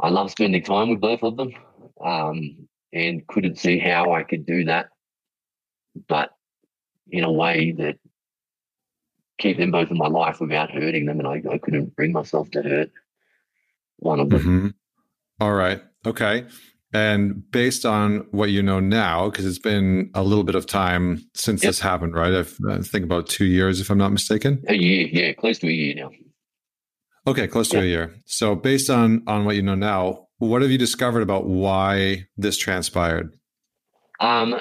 I 0.00 0.08
love 0.08 0.32
spending 0.32 0.64
time 0.64 0.90
with 0.90 1.00
both 1.00 1.22
of 1.22 1.36
them. 1.36 1.52
Um, 2.04 2.68
and 2.92 3.26
couldn't 3.26 3.58
see 3.58 3.78
how 3.78 4.12
I 4.12 4.22
could 4.22 4.46
do 4.46 4.64
that, 4.64 4.90
but 6.08 6.30
in 7.10 7.24
a 7.24 7.32
way 7.32 7.72
that 7.72 7.98
keep 9.38 9.58
them 9.58 9.70
both 9.70 9.90
in 9.90 9.98
my 9.98 10.08
life 10.08 10.40
without 10.40 10.70
hurting 10.70 11.06
them, 11.06 11.18
and 11.18 11.28
I, 11.28 11.42
I 11.50 11.58
couldn't 11.58 11.96
bring 11.96 12.12
myself 12.12 12.50
to 12.52 12.62
hurt 12.62 12.90
one 13.98 14.20
of 14.20 14.30
them. 14.30 14.40
Mm-hmm. 14.40 14.68
All 15.40 15.54
right, 15.54 15.82
okay. 16.06 16.46
And 16.94 17.50
based 17.50 17.86
on 17.86 18.26
what 18.32 18.50
you 18.50 18.62
know 18.62 18.78
now, 18.78 19.30
because 19.30 19.46
it's 19.46 19.58
been 19.58 20.10
a 20.14 20.22
little 20.22 20.44
bit 20.44 20.54
of 20.54 20.66
time 20.66 21.24
since 21.34 21.62
yep. 21.62 21.70
this 21.70 21.80
happened, 21.80 22.14
right? 22.14 22.34
I've, 22.34 22.56
I 22.68 22.78
think 22.78 23.04
about 23.04 23.28
two 23.28 23.46
years, 23.46 23.80
if 23.80 23.90
I'm 23.90 23.96
not 23.96 24.12
mistaken. 24.12 24.62
A 24.68 24.74
year, 24.74 25.08
yeah, 25.10 25.32
close 25.32 25.58
to 25.60 25.68
a 25.68 25.72
year 25.72 25.94
now. 25.94 26.10
Okay, 27.26 27.46
close 27.46 27.68
to 27.70 27.80
a 27.80 27.84
year. 27.84 28.14
So, 28.26 28.54
based 28.54 28.90
on 28.90 29.22
on 29.26 29.44
what 29.44 29.54
you 29.54 29.62
know 29.62 29.76
now, 29.76 30.26
what 30.48 30.62
have 30.62 30.72
you 30.72 30.78
discovered 30.78 31.22
about 31.22 31.46
why 31.46 32.26
this 32.36 32.56
transpired? 32.56 33.32
Um, 34.18 34.56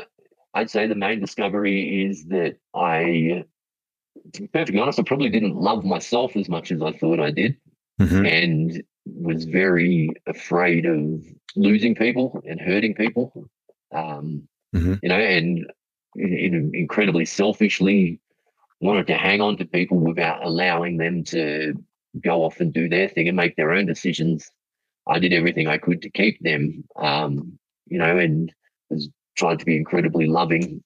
I'd 0.54 0.70
say 0.70 0.86
the 0.86 0.96
main 0.96 1.20
discovery 1.20 2.06
is 2.06 2.26
that 2.26 2.58
I, 2.76 3.46
to 4.34 4.42
be 4.42 4.48
perfectly 4.48 4.80
honest, 4.80 5.00
I 5.00 5.04
probably 5.04 5.30
didn't 5.30 5.56
love 5.56 5.84
myself 5.84 6.36
as 6.36 6.48
much 6.50 6.72
as 6.72 6.84
I 6.84 6.92
thought 6.92 7.20
I 7.20 7.32
did. 7.32 7.58
Mm-hmm. 8.00 8.26
And 8.26 8.84
was 9.06 9.46
very 9.46 10.12
afraid 10.28 10.86
of 10.86 11.24
losing 11.56 11.96
people 11.96 12.44
and 12.48 12.62
hurting 12.62 12.94
people. 12.94 13.50
Um, 13.92 14.48
mm-hmm. 14.76 14.96
You 15.02 15.10
know, 15.10 15.20
and 15.20 15.66
in, 16.16 16.34
in 16.34 16.72
incredibly 16.76 17.26
selfishly 17.26 18.20
wanted 18.82 19.08
to 19.08 19.18
hang 19.18 19.42
on 19.42 19.58
to 19.58 19.66
people 19.66 19.98
without 19.98 20.46
allowing 20.46 20.98
them 20.98 21.24
to 21.24 21.74
go 22.24 22.44
off 22.44 22.60
and 22.60 22.72
do 22.72 22.88
their 22.88 23.10
thing 23.10 23.28
and 23.28 23.36
make 23.36 23.56
their 23.56 23.72
own 23.72 23.88
decisions. 23.88 24.52
I 25.08 25.20
did 25.20 25.34
everything 25.34 25.68
I 25.68 25.78
could 25.78 26.02
to 26.04 26.10
keep 26.10 26.40
them, 26.42 26.84
um, 26.96 27.58
you 27.88 27.98
know, 27.98 28.18
and 28.18 28.54
was 28.90 29.10
trying 29.38 29.58
to 29.58 29.66
be 29.66 29.76
incredibly 29.76 30.28
loving 30.28 30.84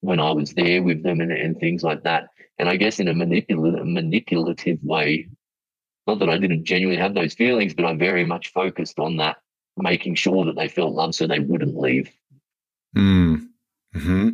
when 0.00 0.20
I 0.20 0.32
was 0.32 0.52
there 0.54 0.82
with 0.82 1.02
them 1.02 1.20
and, 1.20 1.32
and 1.32 1.58
things 1.58 1.82
like 1.82 2.02
that. 2.02 2.28
And 2.58 2.68
I 2.68 2.76
guess 2.76 2.98
in 2.98 3.08
a 3.08 3.14
manipulative, 3.14 3.86
manipulative 3.86 4.78
way, 4.82 5.28
not 6.06 6.18
that 6.18 6.28
I 6.28 6.38
didn't 6.38 6.64
genuinely 6.64 7.00
have 7.00 7.14
those 7.14 7.34
feelings, 7.34 7.74
but 7.74 7.84
I 7.84 7.94
very 7.94 8.24
much 8.24 8.52
focused 8.52 8.98
on 8.98 9.18
that, 9.18 9.36
making 9.76 10.16
sure 10.16 10.44
that 10.44 10.56
they 10.56 10.68
felt 10.68 10.92
loved 10.92 11.14
so 11.14 11.26
they 11.26 11.38
wouldn't 11.38 11.78
leave. 11.78 12.10
Mm. 12.96 13.46
Hmm. 13.94 14.30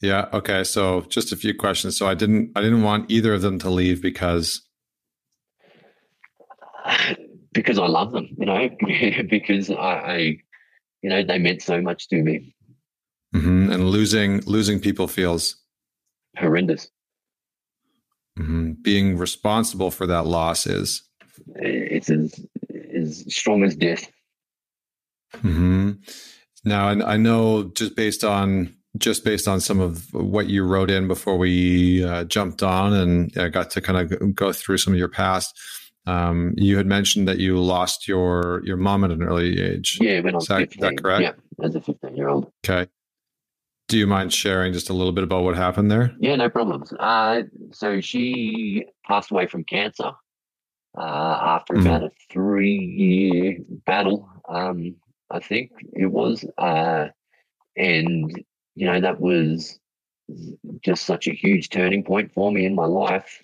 Yeah. 0.00 0.28
Okay. 0.32 0.64
So 0.64 1.02
just 1.02 1.32
a 1.32 1.36
few 1.36 1.54
questions. 1.54 1.96
So 1.96 2.06
I 2.06 2.14
didn't. 2.14 2.52
I 2.54 2.60
didn't 2.60 2.82
want 2.82 3.10
either 3.10 3.34
of 3.34 3.42
them 3.42 3.58
to 3.60 3.70
leave 3.70 4.00
because. 4.00 4.62
Because 7.52 7.78
I 7.78 7.86
love 7.86 8.12
them, 8.12 8.28
you 8.38 8.46
know. 8.46 8.68
because 9.30 9.70
I, 9.70 9.74
I, 9.74 10.16
you 11.02 11.10
know, 11.10 11.24
they 11.24 11.38
meant 11.38 11.62
so 11.62 11.80
much 11.80 12.08
to 12.08 12.22
me. 12.22 12.54
Mm-hmm. 13.34 13.72
And 13.72 13.90
losing 13.90 14.40
losing 14.40 14.80
people 14.80 15.06
feels 15.06 15.56
horrendous. 16.36 16.88
Mm-hmm. 18.38 18.72
Being 18.82 19.16
responsible 19.16 19.90
for 19.90 20.06
that 20.06 20.26
loss 20.26 20.66
is 20.66 21.02
it's 21.56 22.10
as 22.10 22.44
as 22.94 23.24
strong 23.34 23.62
as 23.62 23.76
death. 23.76 24.10
Mm-hmm. 25.36 25.92
Now, 26.64 26.88
I, 26.88 27.14
I 27.14 27.16
know 27.16 27.70
just 27.74 27.96
based 27.96 28.24
on 28.24 28.74
just 28.98 29.24
based 29.24 29.46
on 29.46 29.60
some 29.60 29.80
of 29.80 30.12
what 30.12 30.48
you 30.48 30.64
wrote 30.64 30.90
in 30.90 31.06
before 31.06 31.38
we 31.38 32.04
uh, 32.04 32.24
jumped 32.24 32.62
on 32.62 32.92
and 32.92 33.36
uh, 33.38 33.48
got 33.48 33.70
to 33.70 33.80
kind 33.80 34.12
of 34.12 34.34
go 34.34 34.52
through 34.52 34.78
some 34.78 34.92
of 34.92 34.98
your 34.98 35.08
past. 35.08 35.56
Um, 36.06 36.54
you 36.56 36.76
had 36.76 36.86
mentioned 36.86 37.28
that 37.28 37.38
you 37.38 37.58
lost 37.58 38.08
your 38.08 38.62
your 38.64 38.76
mom 38.76 39.04
at 39.04 39.10
an 39.10 39.22
early 39.22 39.60
age. 39.60 39.98
Yeah, 40.00 40.20
when 40.20 40.34
I 40.34 40.36
was 40.36 40.48
that, 40.48 40.58
15. 40.72 40.80
that 40.80 41.02
correct? 41.02 41.22
Yeah, 41.22 41.64
as 41.64 41.74
a 41.74 41.80
15 41.80 42.16
year 42.16 42.28
old. 42.28 42.50
Okay. 42.64 42.90
Do 43.88 43.98
you 43.98 44.06
mind 44.06 44.32
sharing 44.32 44.72
just 44.72 44.88
a 44.88 44.92
little 44.92 45.12
bit 45.12 45.24
about 45.24 45.42
what 45.42 45.56
happened 45.56 45.90
there? 45.90 46.14
Yeah, 46.20 46.36
no 46.36 46.48
problems. 46.48 46.92
Uh, 46.92 47.42
so 47.72 48.00
she 48.00 48.86
passed 49.04 49.32
away 49.32 49.46
from 49.46 49.64
cancer 49.64 50.12
uh, 50.96 51.38
after 51.42 51.74
mm-hmm. 51.74 51.86
about 51.86 52.04
a 52.04 52.10
three 52.30 52.76
year 52.76 53.58
battle, 53.86 54.28
um, 54.48 54.96
I 55.30 55.40
think 55.40 55.70
it 55.92 56.06
was. 56.06 56.44
Uh, 56.58 57.08
and 57.76 58.44
you 58.74 58.86
know, 58.86 59.00
that 59.00 59.20
was 59.20 59.78
just 60.84 61.04
such 61.04 61.26
a 61.26 61.32
huge 61.32 61.70
turning 61.70 62.04
point 62.04 62.32
for 62.32 62.50
me 62.52 62.64
in 62.64 62.74
my 62.74 62.86
life. 62.86 63.42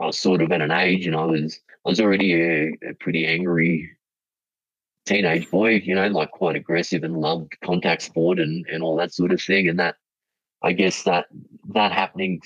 I 0.00 0.06
was 0.06 0.18
sort 0.18 0.42
of 0.42 0.52
at 0.52 0.62
an 0.62 0.70
age 0.70 1.06
and 1.06 1.16
I 1.16 1.24
was 1.24 1.58
I 1.84 1.88
was 1.88 2.00
already 2.00 2.34
a, 2.34 2.90
a 2.90 2.94
pretty 3.00 3.26
angry 3.26 3.90
teenage 5.06 5.50
boy, 5.50 5.82
you 5.84 5.94
know, 5.94 6.06
like 6.08 6.30
quite 6.30 6.56
aggressive 6.56 7.02
and 7.02 7.16
loved 7.16 7.56
contact 7.64 8.02
sport 8.02 8.38
and, 8.38 8.66
and 8.66 8.82
all 8.82 8.96
that 8.96 9.12
sort 9.12 9.32
of 9.32 9.40
thing. 9.40 9.68
And 9.68 9.78
that 9.78 9.96
I 10.62 10.72
guess 10.72 11.04
that 11.04 11.26
that 11.74 11.92
happening 11.92 12.40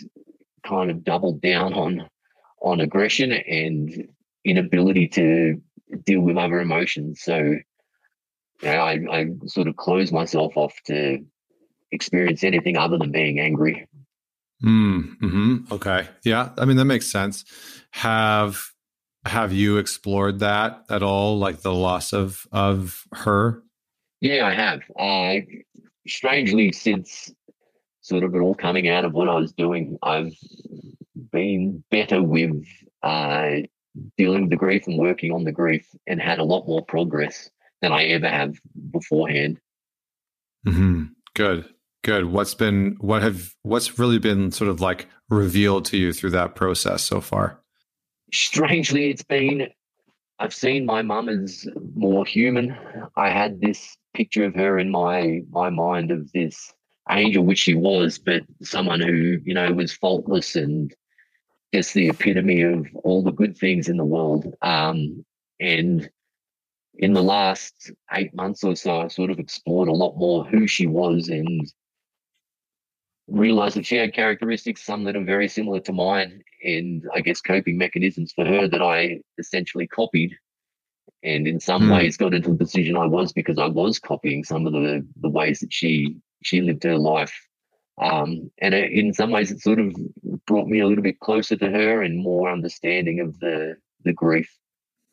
kind 0.66 0.90
of 0.90 1.04
doubled 1.04 1.40
down 1.40 1.74
on 1.74 2.08
on 2.62 2.80
aggression 2.80 3.32
and 3.32 4.08
inability 4.44 5.08
to 5.08 5.60
deal 6.04 6.20
with 6.20 6.36
other 6.36 6.60
emotions. 6.60 7.20
So 7.22 7.36
you 7.36 8.68
know, 8.68 8.80
I, 8.80 8.98
I 9.10 9.26
sort 9.46 9.66
of 9.66 9.76
closed 9.76 10.12
myself 10.12 10.56
off 10.56 10.74
to 10.86 11.18
experience 11.90 12.44
anything 12.44 12.76
other 12.76 12.96
than 12.96 13.10
being 13.10 13.40
angry. 13.40 13.86
Mm, 14.62 15.18
hmm 15.18 15.56
Okay. 15.72 16.08
Yeah. 16.24 16.50
I 16.56 16.64
mean, 16.64 16.76
that 16.76 16.84
makes 16.84 17.06
sense. 17.06 17.44
Have 17.92 18.72
have 19.24 19.52
you 19.52 19.78
explored 19.78 20.40
that 20.40 20.84
at 20.90 21.02
all, 21.02 21.38
like 21.38 21.60
the 21.60 21.72
loss 21.74 22.12
of 22.12 22.46
of 22.52 23.04
her? 23.12 23.62
Yeah, 24.20 24.46
I 24.46 24.54
have. 24.54 24.80
Uh, 24.98 25.44
strangely, 26.06 26.72
since 26.72 27.32
sort 28.00 28.24
of 28.24 28.34
it 28.34 28.40
all 28.40 28.54
coming 28.54 28.88
out 28.88 29.04
of 29.04 29.12
what 29.12 29.28
I 29.28 29.34
was 29.34 29.52
doing, 29.52 29.98
I've 30.02 30.34
been 31.30 31.82
better 31.90 32.22
with 32.22 32.64
uh, 33.02 33.62
dealing 34.16 34.42
with 34.42 34.50
the 34.50 34.56
grief 34.56 34.86
and 34.86 34.98
working 34.98 35.32
on 35.32 35.44
the 35.44 35.52
grief, 35.52 35.86
and 36.06 36.20
had 36.20 36.38
a 36.38 36.44
lot 36.44 36.66
more 36.66 36.84
progress 36.84 37.50
than 37.80 37.92
I 37.92 38.04
ever 38.04 38.28
have 38.28 38.56
beforehand. 38.90 39.60
Mm-hmm. 40.66 41.04
Good. 41.34 41.68
Good. 42.04 42.26
What's 42.26 42.54
been 42.54 42.96
what 43.00 43.22
have 43.22 43.54
what's 43.62 43.98
really 43.98 44.18
been 44.18 44.50
sort 44.50 44.68
of 44.68 44.80
like 44.80 45.06
revealed 45.28 45.84
to 45.86 45.96
you 45.96 46.12
through 46.12 46.30
that 46.30 46.56
process 46.56 47.02
so 47.02 47.20
far? 47.20 47.60
Strangely, 48.32 49.10
it's 49.10 49.22
been 49.22 49.68
I've 50.40 50.54
seen 50.54 50.84
my 50.84 51.02
mum 51.02 51.28
as 51.28 51.68
more 51.94 52.26
human. 52.26 52.76
I 53.16 53.30
had 53.30 53.60
this 53.60 53.96
picture 54.14 54.44
of 54.44 54.54
her 54.56 54.78
in 54.78 54.90
my 54.90 55.42
my 55.50 55.70
mind 55.70 56.10
of 56.10 56.32
this 56.32 56.72
angel, 57.08 57.44
which 57.44 57.60
she 57.60 57.74
was, 57.74 58.18
but 58.18 58.42
someone 58.62 59.00
who 59.00 59.38
you 59.44 59.54
know 59.54 59.72
was 59.72 59.92
faultless 59.92 60.56
and 60.56 60.92
just 61.72 61.94
the 61.94 62.08
epitome 62.08 62.62
of 62.62 62.86
all 63.04 63.22
the 63.22 63.30
good 63.30 63.56
things 63.56 63.88
in 63.88 63.96
the 63.96 64.04
world. 64.04 64.52
Um, 64.60 65.24
and 65.60 66.10
in 66.94 67.12
the 67.12 67.22
last 67.22 67.92
eight 68.12 68.34
months 68.34 68.64
or 68.64 68.74
so, 68.74 69.00
I 69.02 69.08
sort 69.08 69.30
of 69.30 69.38
explored 69.38 69.88
a 69.88 69.92
lot 69.92 70.16
more 70.16 70.44
who 70.44 70.66
she 70.66 70.88
was 70.88 71.28
and 71.28 71.72
realized 73.32 73.76
that 73.76 73.86
she 73.86 73.96
had 73.96 74.14
characteristics, 74.14 74.84
some 74.84 75.04
that 75.04 75.16
are 75.16 75.24
very 75.24 75.48
similar 75.48 75.80
to 75.80 75.92
mine, 75.92 76.42
and 76.62 77.04
I 77.14 77.20
guess 77.20 77.40
coping 77.40 77.78
mechanisms 77.78 78.32
for 78.32 78.44
her 78.44 78.68
that 78.68 78.82
I 78.82 79.20
essentially 79.38 79.86
copied. 79.86 80.36
And 81.24 81.46
in 81.46 81.60
some 81.60 81.84
mm. 81.84 81.96
ways 81.96 82.16
got 82.16 82.34
into 82.34 82.50
the 82.50 82.56
position 82.56 82.96
I 82.96 83.06
was 83.06 83.32
because 83.32 83.58
I 83.58 83.66
was 83.66 83.98
copying 83.98 84.44
some 84.44 84.66
of 84.66 84.72
the, 84.72 85.06
the 85.20 85.28
ways 85.28 85.60
that 85.60 85.72
she 85.72 86.16
she 86.42 86.60
lived 86.60 86.82
her 86.84 86.98
life. 86.98 87.34
Um, 88.00 88.50
and 88.60 88.74
it, 88.74 88.90
in 88.90 89.12
some 89.12 89.30
ways, 89.30 89.50
it 89.50 89.60
sort 89.60 89.78
of 89.78 89.94
brought 90.46 90.66
me 90.66 90.80
a 90.80 90.86
little 90.86 91.04
bit 91.04 91.20
closer 91.20 91.56
to 91.56 91.70
her 91.70 92.02
and 92.02 92.22
more 92.22 92.50
understanding 92.50 93.20
of 93.20 93.38
the 93.38 93.76
the 94.04 94.12
grief. 94.12 94.52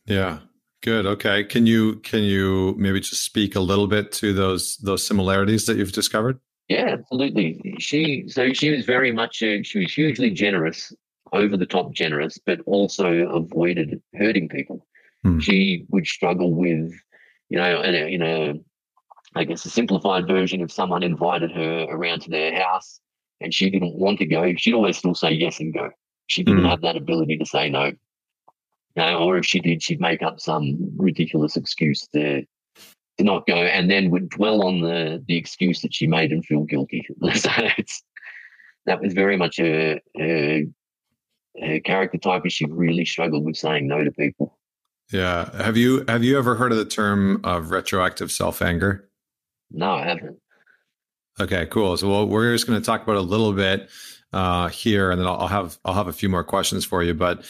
Yeah, 0.05 0.39
good. 0.81 1.05
Okay, 1.05 1.43
can 1.43 1.67
you 1.67 1.97
can 1.97 2.23
you 2.23 2.75
maybe 2.77 2.99
just 2.99 3.23
speak 3.23 3.55
a 3.55 3.59
little 3.59 3.87
bit 3.87 4.11
to 4.13 4.33
those 4.33 4.77
those 4.77 5.05
similarities 5.05 5.65
that 5.67 5.77
you've 5.77 5.91
discovered? 5.91 6.39
Yeah, 6.69 6.95
absolutely. 6.99 7.75
She 7.79 8.25
so 8.27 8.53
she 8.53 8.69
was 8.69 8.85
very 8.85 9.11
much 9.11 9.41
a, 9.41 9.63
she 9.63 9.79
was 9.79 9.93
hugely 9.93 10.29
generous, 10.29 10.93
over 11.33 11.57
the 11.57 11.65
top 11.65 11.93
generous, 11.93 12.37
but 12.37 12.59
also 12.65 13.11
avoided 13.29 14.01
hurting 14.15 14.49
people. 14.49 14.85
Hmm. 15.23 15.39
She 15.39 15.85
would 15.89 16.07
struggle 16.07 16.53
with, 16.53 16.93
you 17.49 17.57
know, 17.57 17.81
in 17.81 17.95
a, 17.95 18.13
in 18.13 18.21
a, 18.21 18.53
I 19.35 19.43
guess 19.43 19.65
a 19.65 19.69
simplified 19.69 20.27
version 20.27 20.61
if 20.61 20.71
someone 20.71 21.03
invited 21.03 21.51
her 21.51 21.87
around 21.89 22.21
to 22.21 22.29
their 22.29 22.55
house 22.55 22.99
and 23.41 23.53
she 23.53 23.69
didn't 23.69 23.95
want 23.95 24.19
to 24.19 24.25
go, 24.25 24.53
she'd 24.55 24.73
always 24.73 24.97
still 24.97 25.15
say 25.15 25.31
yes 25.31 25.59
and 25.59 25.73
go. 25.73 25.89
She 26.27 26.43
didn't 26.43 26.61
hmm. 26.61 26.69
have 26.69 26.81
that 26.81 26.97
ability 26.97 27.37
to 27.37 27.45
say 27.45 27.69
no. 27.69 27.85
You 28.95 29.03
know, 29.03 29.19
or 29.19 29.37
if 29.37 29.45
she 29.45 29.59
did, 29.59 29.83
she'd 29.83 30.01
make 30.01 30.23
up 30.23 30.39
some 30.39 30.91
ridiculous 30.97 31.55
excuse 31.55 32.07
to 32.13 32.43
not 33.23 33.47
go, 33.47 33.55
and 33.55 33.89
then 33.89 34.09
would 34.11 34.29
dwell 34.29 34.63
on 34.63 34.81
the 34.81 35.23
the 35.27 35.37
excuse 35.37 35.81
that 35.81 35.93
she 35.93 36.07
made 36.07 36.31
and 36.31 36.45
feel 36.45 36.63
guilty. 36.63 37.05
so 37.35 37.49
it's 37.77 38.03
that 38.85 39.01
was 39.01 39.13
very 39.13 39.37
much 39.37 39.59
a, 39.59 40.01
a, 40.19 40.67
a 41.61 41.79
character 41.81 42.17
type, 42.17 42.43
she 42.47 42.65
really 42.65 43.05
struggled 43.05 43.45
with 43.45 43.55
saying 43.55 43.87
no 43.87 44.03
to 44.03 44.11
people. 44.11 44.57
Yeah. 45.11 45.49
Have 45.63 45.77
you 45.77 46.05
have 46.07 46.23
you 46.23 46.37
ever 46.37 46.55
heard 46.55 46.71
of 46.71 46.77
the 46.77 46.85
term 46.85 47.41
of 47.43 47.71
retroactive 47.71 48.31
self 48.31 48.61
anger? 48.61 49.09
No, 49.71 49.91
I 49.91 50.07
haven't. 50.07 50.37
Okay, 51.39 51.67
cool. 51.67 51.95
So 51.97 52.09
well, 52.09 52.27
we're 52.27 52.53
just 52.53 52.67
going 52.67 52.79
to 52.79 52.85
talk 52.85 53.03
about 53.03 53.15
a 53.15 53.21
little 53.21 53.53
bit 53.53 53.89
uh, 54.33 54.67
here, 54.69 55.11
and 55.11 55.19
then 55.19 55.27
I'll, 55.27 55.41
I'll 55.41 55.47
have 55.47 55.79
I'll 55.85 55.93
have 55.93 56.07
a 56.07 56.13
few 56.13 56.29
more 56.29 56.43
questions 56.43 56.85
for 56.85 57.03
you. 57.03 57.13
But 57.13 57.45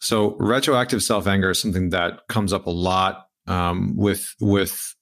so 0.00 0.36
retroactive 0.38 1.02
self 1.02 1.26
anger 1.26 1.50
is 1.50 1.58
something 1.58 1.90
that 1.90 2.26
comes 2.28 2.52
up 2.52 2.66
a 2.66 2.70
lot 2.70 3.28
um, 3.46 3.96
with 3.96 4.34
with 4.40 4.94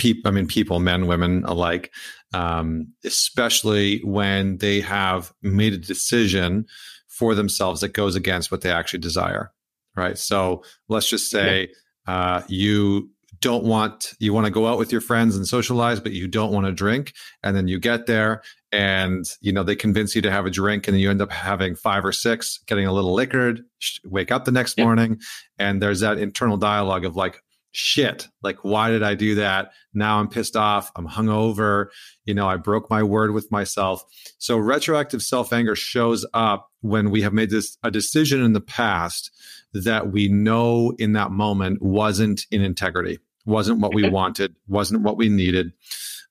people, 0.00 0.28
I 0.28 0.32
mean, 0.32 0.46
people, 0.46 0.80
men, 0.80 1.06
women 1.06 1.44
alike, 1.44 1.92
um, 2.32 2.88
especially 3.04 4.00
when 4.00 4.58
they 4.58 4.80
have 4.80 5.32
made 5.42 5.74
a 5.74 5.78
decision 5.78 6.66
for 7.06 7.34
themselves 7.34 7.82
that 7.82 7.92
goes 7.92 8.16
against 8.16 8.50
what 8.50 8.62
they 8.62 8.70
actually 8.70 9.00
desire. 9.00 9.52
Right. 9.94 10.16
So 10.16 10.64
let's 10.88 11.08
just 11.08 11.30
say 11.30 11.68
yeah. 12.08 12.14
uh, 12.14 12.42
you 12.48 13.10
don't 13.40 13.64
want 13.64 14.14
you 14.18 14.32
want 14.32 14.46
to 14.46 14.50
go 14.50 14.66
out 14.66 14.78
with 14.78 14.92
your 14.92 15.00
friends 15.00 15.34
and 15.36 15.46
socialize 15.46 15.98
but 15.98 16.12
you 16.12 16.28
don't 16.28 16.52
want 16.52 16.66
to 16.66 16.72
drink 16.72 17.14
and 17.42 17.56
then 17.56 17.68
you 17.68 17.78
get 17.78 18.06
there 18.06 18.42
and 18.70 19.24
you 19.40 19.52
know 19.52 19.62
they 19.62 19.74
convince 19.74 20.14
you 20.14 20.20
to 20.20 20.30
have 20.30 20.44
a 20.44 20.50
drink 20.50 20.86
and 20.86 21.00
you 21.00 21.10
end 21.10 21.22
up 21.22 21.32
having 21.32 21.74
five 21.74 22.04
or 22.04 22.12
six 22.12 22.58
getting 22.66 22.86
a 22.86 22.92
little 22.92 23.14
liquored 23.14 23.62
wake 24.04 24.30
up 24.30 24.44
the 24.44 24.52
next 24.52 24.76
yep. 24.76 24.84
morning 24.84 25.18
and 25.58 25.80
there's 25.80 26.00
that 26.00 26.18
internal 26.18 26.58
dialogue 26.58 27.04
of 27.04 27.16
like 27.16 27.42
shit. 27.72 28.28
Like 28.42 28.58
why 28.62 28.90
did 28.90 29.02
i 29.02 29.14
do 29.14 29.36
that? 29.36 29.72
Now 29.94 30.18
i'm 30.18 30.28
pissed 30.28 30.56
off. 30.56 30.90
I'm 30.96 31.06
hungover. 31.06 31.86
You 32.24 32.34
know 32.34 32.48
i 32.48 32.56
broke 32.56 32.90
my 32.90 33.02
word 33.02 33.32
with 33.32 33.50
myself. 33.50 34.02
So 34.38 34.56
retroactive 34.56 35.22
self 35.22 35.52
anger 35.52 35.76
shows 35.76 36.26
up 36.34 36.70
when 36.80 37.10
we 37.10 37.22
have 37.22 37.32
made 37.32 37.50
this 37.50 37.76
a 37.82 37.90
decision 37.90 38.42
in 38.42 38.52
the 38.52 38.60
past 38.60 39.30
that 39.72 40.10
we 40.10 40.28
know 40.28 40.92
in 40.98 41.12
that 41.12 41.30
moment 41.30 41.80
wasn't 41.80 42.46
in 42.50 42.62
integrity 42.62 43.18
wasn't 43.44 43.80
what 43.80 43.94
we 43.94 44.08
wanted 44.08 44.54
wasn't 44.68 45.02
what 45.02 45.16
we 45.16 45.28
needed. 45.28 45.72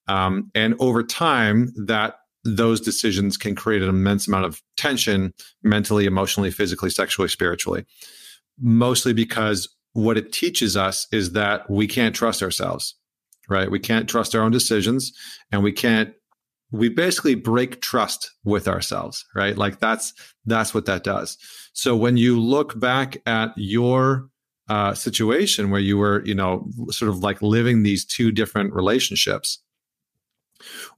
Um, 0.07 0.49
and 0.55 0.75
over 0.79 1.03
time 1.03 1.71
that 1.85 2.15
those 2.43 2.81
decisions 2.81 3.37
can 3.37 3.53
create 3.53 3.81
an 3.81 3.89
immense 3.89 4.27
amount 4.27 4.45
of 4.45 4.61
tension 4.77 5.33
mentally 5.61 6.05
emotionally 6.05 6.51
physically 6.51 6.89
sexually 6.89 7.27
spiritually 7.27 7.85
mostly 8.59 9.13
because 9.13 9.69
what 10.03 10.17
it 10.17 10.31
teaches 10.31 10.77
us 10.77 11.07
is 11.11 11.33
that 11.33 11.69
we 11.69 11.87
can't 11.87 12.15
trust 12.15 12.41
ourselves, 12.41 12.95
right? 13.49 13.69
We 13.69 13.79
can't 13.79 14.09
trust 14.09 14.35
our 14.35 14.41
own 14.41 14.51
decisions 14.51 15.13
and 15.51 15.63
we 15.63 15.71
can't 15.71 16.13
we 16.71 16.87
basically 16.87 17.33
break 17.33 17.81
trust 17.81 18.31
with 18.43 18.67
ourselves, 18.67 19.25
right? 19.35 19.57
Like 19.57 19.79
that's 19.79 20.13
that's 20.45 20.73
what 20.73 20.85
that 20.85 21.03
does. 21.03 21.37
So 21.73 21.95
when 21.95 22.17
you 22.17 22.39
look 22.39 22.79
back 22.79 23.17
at 23.25 23.51
your 23.55 24.29
uh, 24.69 24.93
situation 24.93 25.71
where 25.71 25.81
you 25.81 25.97
were, 25.97 26.23
you 26.25 26.35
know, 26.35 26.69
sort 26.89 27.09
of 27.09 27.19
like 27.19 27.41
living 27.41 27.81
these 27.81 28.05
two 28.05 28.31
different 28.31 28.73
relationships, 28.73 29.59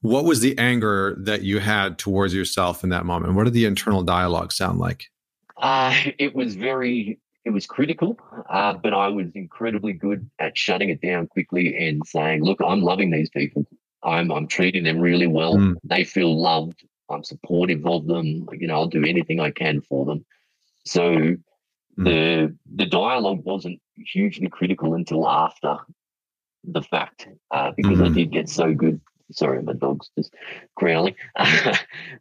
what 0.01 0.25
was 0.25 0.41
the 0.41 0.57
anger 0.57 1.15
that 1.19 1.43
you 1.43 1.59
had 1.59 1.97
towards 1.97 2.33
yourself 2.33 2.83
in 2.83 2.89
that 2.89 3.05
moment? 3.05 3.35
What 3.35 3.45
did 3.45 3.53
the 3.53 3.65
internal 3.65 4.03
dialogue 4.03 4.51
sound 4.51 4.79
like? 4.79 5.05
Uh, 5.57 5.95
it 6.19 6.35
was 6.35 6.55
very 6.55 7.19
it 7.43 7.49
was 7.49 7.65
critical, 7.65 8.19
uh, 8.49 8.73
but 8.73 8.93
I 8.93 9.07
was 9.07 9.27
incredibly 9.33 9.93
good 9.93 10.29
at 10.39 10.57
shutting 10.57 10.89
it 10.89 11.01
down 11.01 11.27
quickly 11.27 11.75
and 11.75 12.05
saying, 12.05 12.43
"Look, 12.43 12.59
I'm 12.63 12.81
loving 12.81 13.09
these 13.09 13.29
people. 13.29 13.65
I'm 14.03 14.31
I'm 14.31 14.47
treating 14.47 14.83
them 14.83 14.99
really 14.99 15.27
well. 15.27 15.55
Mm. 15.55 15.75
They 15.83 16.03
feel 16.03 16.39
loved. 16.39 16.83
I'm 17.09 17.23
supportive 17.23 17.85
of 17.85 18.05
them. 18.05 18.47
You 18.51 18.67
know, 18.67 18.75
I'll 18.75 18.87
do 18.87 19.03
anything 19.03 19.39
I 19.39 19.51
can 19.51 19.81
for 19.81 20.05
them." 20.05 20.23
So 20.85 21.01
mm. 21.01 21.37
the 21.97 22.55
the 22.75 22.85
dialogue 22.85 23.43
wasn't 23.43 23.81
hugely 23.95 24.47
critical 24.47 24.93
until 24.93 25.27
after 25.27 25.77
the 26.63 26.83
fact, 26.83 27.27
uh, 27.49 27.71
because 27.75 27.97
mm. 27.97 28.03
I 28.03 28.07
hmm. 28.09 28.13
did 28.13 28.31
get 28.31 28.49
so 28.49 28.71
good. 28.71 29.01
Sorry, 29.31 29.63
my 29.63 29.73
dog's 29.73 30.11
just 30.15 30.35
growling. 30.75 31.15
uh, 31.35 31.73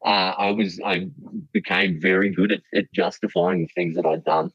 I 0.03 0.51
was 0.53 0.81
I 0.83 1.09
became 1.53 2.01
very 2.01 2.31
good 2.31 2.53
at, 2.53 2.63
at 2.75 2.91
justifying 2.93 3.63
the 3.63 3.69
things 3.75 3.97
that 3.97 4.07
I'd 4.07 4.25
done 4.25 4.51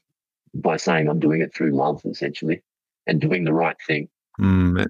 by 0.60 0.76
saying 0.76 1.08
I'm 1.08 1.20
doing 1.20 1.40
it 1.40 1.54
through 1.54 1.76
love, 1.76 2.02
essentially, 2.04 2.62
and 3.06 3.20
doing 3.20 3.44
the 3.44 3.52
right 3.52 3.76
thing. 3.86 4.08
Mm. 4.40 4.86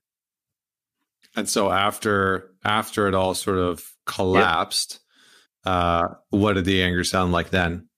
And 1.37 1.49
so 1.49 1.70
after 1.70 2.52
after 2.64 3.08
it 3.08 3.14
all 3.14 3.35
sort 3.35 3.58
of 3.58 3.85
collapsed, 4.06 5.00
yep. 5.64 5.75
uh, 5.75 6.08
what 6.30 6.54
did 6.54 6.64
the 6.64 6.82
anger 6.82 7.04
sound 7.04 7.32
like 7.32 7.50
then? 7.50 7.88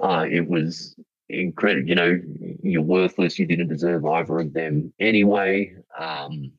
Uh, 0.00 0.26
it 0.30 0.48
was 0.48 0.94
incredible. 1.28 1.88
You 1.88 1.94
know, 1.94 2.20
you're 2.62 2.82
worthless. 2.82 3.38
You 3.38 3.46
didn't 3.46 3.68
deserve 3.68 4.04
either 4.04 4.38
of 4.38 4.52
them 4.52 4.92
anyway. 5.00 5.74
Um, 5.98 6.52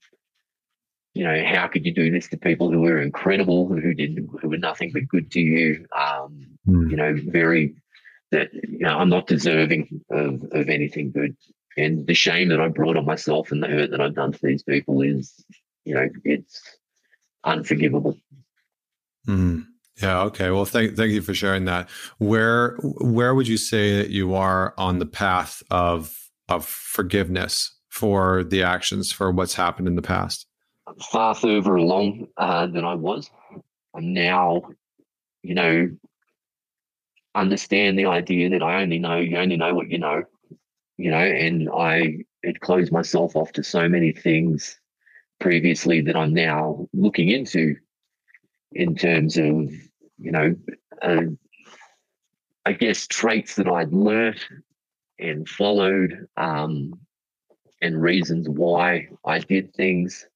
you 1.13 1.23
know, 1.23 1.43
how 1.45 1.67
could 1.67 1.85
you 1.85 1.93
do 1.93 2.11
this 2.11 2.27
to 2.29 2.37
people 2.37 2.71
who 2.71 2.81
were 2.81 3.01
incredible, 3.01 3.67
who 3.67 3.93
did, 3.93 4.27
who 4.41 4.49
were 4.49 4.57
nothing 4.57 4.91
but 4.93 5.07
good 5.07 5.31
to 5.31 5.39
you? 5.39 5.85
Um, 5.95 6.45
mm. 6.67 6.89
You 6.89 6.97
know, 6.97 7.15
very 7.25 7.75
that 8.31 8.53
you 8.53 8.79
know 8.79 8.97
I'm 8.97 9.09
not 9.09 9.27
deserving 9.27 10.01
of, 10.09 10.43
of 10.51 10.69
anything 10.69 11.11
good. 11.11 11.35
And 11.77 12.05
the 12.07 12.13
shame 12.13 12.49
that 12.49 12.59
I 12.59 12.67
brought 12.67 12.97
on 12.97 13.05
myself 13.05 13.51
and 13.51 13.63
the 13.63 13.67
hurt 13.67 13.91
that 13.91 14.01
I've 14.01 14.15
done 14.15 14.33
to 14.33 14.39
these 14.41 14.63
people 14.63 15.01
is, 15.01 15.33
you 15.85 15.93
know, 15.93 16.09
it's 16.25 16.61
unforgivable. 17.43 18.17
Mm. 19.27 19.65
Yeah. 20.01 20.21
Okay. 20.23 20.49
Well, 20.49 20.65
thank 20.65 20.95
thank 20.95 21.11
you 21.11 21.21
for 21.21 21.33
sharing 21.33 21.65
that. 21.65 21.89
Where 22.17 22.75
where 22.81 23.35
would 23.35 23.47
you 23.47 23.57
say 23.57 23.97
that 23.97 24.09
you 24.09 24.33
are 24.33 24.73
on 24.77 24.99
the 24.99 25.05
path 25.05 25.61
of 25.71 26.15
of 26.47 26.65
forgiveness 26.65 27.75
for 27.89 28.43
the 28.43 28.63
actions 28.63 29.11
for 29.11 29.31
what's 29.31 29.53
happened 29.53 29.87
in 29.87 29.95
the 29.95 30.01
past? 30.01 30.45
far 31.11 31.35
further 31.35 31.75
along 31.75 32.27
uh, 32.37 32.67
than 32.67 32.85
I 32.85 32.95
was. 32.95 33.29
I'm 33.95 34.13
now, 34.13 34.63
you 35.43 35.55
know, 35.55 35.89
understand 37.39 37.97
the 37.97 38.05
idea 38.05 38.49
that 38.49 38.63
I 38.63 38.81
only 38.81 38.99
know 38.99 39.17
you 39.17 39.37
only 39.37 39.57
know 39.57 39.73
what 39.73 39.89
you 39.89 39.97
know, 39.97 40.23
you 40.97 41.11
know, 41.11 41.17
and 41.17 41.69
I 41.73 42.25
had 42.43 42.59
closed 42.59 42.91
myself 42.91 43.35
off 43.35 43.51
to 43.53 43.63
so 43.63 43.89
many 43.89 44.11
things 44.11 44.79
previously 45.39 46.01
that 46.01 46.15
I'm 46.15 46.33
now 46.33 46.87
looking 46.93 47.29
into 47.29 47.75
in 48.71 48.95
terms 48.95 49.37
of, 49.37 49.71
you 50.17 50.31
know, 50.31 50.55
uh, 51.01 51.21
I 52.65 52.73
guess 52.73 53.07
traits 53.07 53.55
that 53.55 53.67
I'd 53.67 53.93
learnt 53.93 54.39
and 55.17 55.47
followed 55.47 56.27
um, 56.37 56.93
and 57.81 58.01
reasons 58.01 58.47
why 58.47 59.07
I 59.25 59.39
did 59.39 59.73
things. 59.73 60.27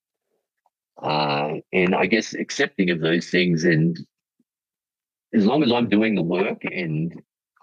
Uh, 1.02 1.56
and 1.72 1.94
I 1.94 2.06
guess 2.06 2.34
accepting 2.34 2.90
of 2.90 3.02
those 3.02 3.30
things 3.30 3.66
and 3.66 3.98
as 5.34 5.46
long 5.46 5.64
as 5.64 5.72
I'm 5.72 5.90
doing 5.90 6.16
the 6.16 6.22
work 6.22 6.64
and 6.64 7.22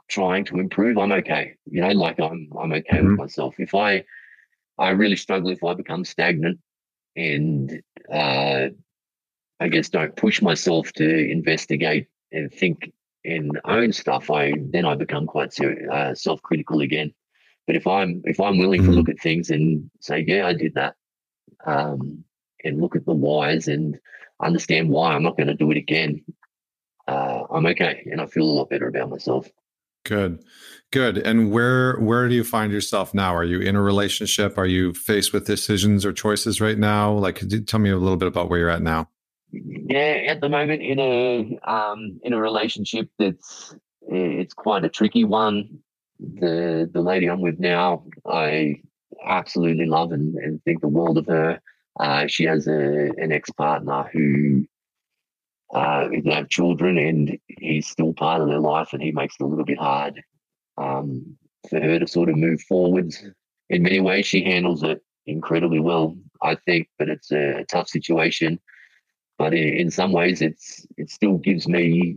trying 0.08 0.44
to 0.46 0.58
improve, 0.58 0.98
I'm 0.98 1.12
okay. 1.12 1.54
You 1.66 1.82
know, 1.82 1.92
like 1.92 2.18
I'm 2.20 2.50
I'm 2.58 2.72
okay 2.72 2.98
mm-hmm. 2.98 3.10
with 3.10 3.18
myself. 3.18 3.54
If 3.58 3.74
I 3.74 4.04
I 4.78 4.90
really 4.90 5.16
struggle 5.16 5.50
if 5.50 5.62
I 5.62 5.74
become 5.74 6.04
stagnant 6.04 6.58
and 7.16 7.82
uh, 8.12 8.68
I 9.60 9.68
guess 9.68 9.88
don't 9.88 10.16
push 10.16 10.42
myself 10.42 10.92
to 10.94 11.30
investigate 11.30 12.08
and 12.32 12.52
think 12.52 12.92
and 13.24 13.60
own 13.64 13.92
stuff. 13.92 14.30
I 14.30 14.54
then 14.56 14.84
I 14.84 14.94
become 14.94 15.26
quite 15.26 15.58
uh, 15.60 16.14
self-critical 16.14 16.80
again. 16.80 17.12
But 17.66 17.76
if 17.76 17.86
I'm 17.86 18.22
if 18.24 18.40
I'm 18.40 18.58
willing 18.58 18.82
mm-hmm. 18.82 18.90
to 18.90 18.96
look 18.96 19.08
at 19.08 19.20
things 19.20 19.50
and 19.50 19.90
say, 20.00 20.24
yeah, 20.26 20.46
I 20.46 20.54
did 20.54 20.74
that, 20.74 20.94
um, 21.66 22.24
and 22.64 22.80
look 22.80 22.96
at 22.96 23.06
the 23.06 23.14
whys 23.14 23.68
and 23.68 23.98
understand 24.42 24.88
why 24.88 25.12
I'm 25.12 25.22
not 25.22 25.36
going 25.36 25.48
to 25.48 25.54
do 25.54 25.70
it 25.70 25.76
again, 25.76 26.24
uh, 27.10 27.44
I'm 27.50 27.66
okay 27.66 28.06
and 28.10 28.20
I 28.20 28.26
feel 28.26 28.44
a 28.44 28.56
lot 28.58 28.70
better 28.70 28.86
about 28.86 29.10
myself. 29.10 29.48
Good, 30.04 30.42
good. 30.92 31.18
And 31.18 31.50
where 31.50 31.98
where 31.98 32.28
do 32.28 32.34
you 32.34 32.44
find 32.44 32.72
yourself 32.72 33.12
now? 33.12 33.34
Are 33.34 33.44
you 33.44 33.60
in 33.60 33.76
a 33.76 33.82
relationship? 33.82 34.56
Are 34.56 34.66
you 34.66 34.94
faced 34.94 35.32
with 35.32 35.46
decisions 35.46 36.06
or 36.06 36.12
choices 36.12 36.60
right 36.60 36.78
now? 36.78 37.12
Like, 37.12 37.36
could 37.36 37.52
you 37.52 37.60
tell 37.60 37.80
me 37.80 37.90
a 37.90 37.96
little 37.96 38.16
bit 38.16 38.28
about 38.28 38.48
where 38.48 38.58
you're 38.58 38.70
at 38.70 38.80
now? 38.80 39.08
Yeah, 39.52 40.22
at 40.28 40.40
the 40.40 40.48
moment 40.48 40.82
in 40.82 40.98
a 41.00 41.58
um, 41.70 42.20
in 42.22 42.32
a 42.32 42.40
relationship 42.40 43.10
that's 43.18 43.74
it's 44.08 44.54
quite 44.54 44.84
a 44.84 44.88
tricky 44.88 45.24
one. 45.24 45.80
The 46.18 46.88
the 46.90 47.02
lady 47.02 47.28
I'm 47.28 47.40
with 47.40 47.58
now, 47.58 48.04
I 48.24 48.80
absolutely 49.26 49.86
love 49.86 50.12
and, 50.12 50.34
and 50.36 50.62
think 50.64 50.80
the 50.80 50.88
world 50.88 51.18
of 51.18 51.26
her. 51.26 51.60
Uh, 51.98 52.26
she 52.26 52.44
has 52.44 52.66
a, 52.68 53.10
an 53.18 53.32
ex 53.32 53.50
partner 53.50 54.08
who 54.12 54.64
uh, 55.74 56.08
have 56.26 56.48
children 56.48 56.98
and 56.98 57.38
he's 57.46 57.86
still 57.86 58.12
part 58.12 58.42
of 58.42 58.48
their 58.48 58.58
life 58.58 58.92
and 58.92 59.02
he 59.02 59.12
makes 59.12 59.36
it 59.38 59.44
a 59.44 59.46
little 59.46 59.64
bit 59.64 59.78
hard 59.78 60.20
um, 60.78 61.36
for 61.68 61.80
her 61.80 61.98
to 61.98 62.06
sort 62.06 62.28
of 62.28 62.36
move 62.36 62.60
forwards. 62.62 63.22
In 63.68 63.82
many 63.82 64.00
ways, 64.00 64.26
she 64.26 64.42
handles 64.42 64.82
it 64.82 65.00
incredibly 65.26 65.78
well, 65.78 66.16
I 66.42 66.56
think, 66.56 66.88
but 66.98 67.08
it's 67.08 67.30
a, 67.30 67.58
a 67.58 67.64
tough 67.64 67.88
situation. 67.88 68.58
But 69.38 69.54
in, 69.54 69.76
in, 69.76 69.90
some 69.90 70.12
ways, 70.12 70.42
it's 70.42 70.86
it 70.96 71.10
still 71.10 71.38
gives 71.38 71.68
me 71.68 72.16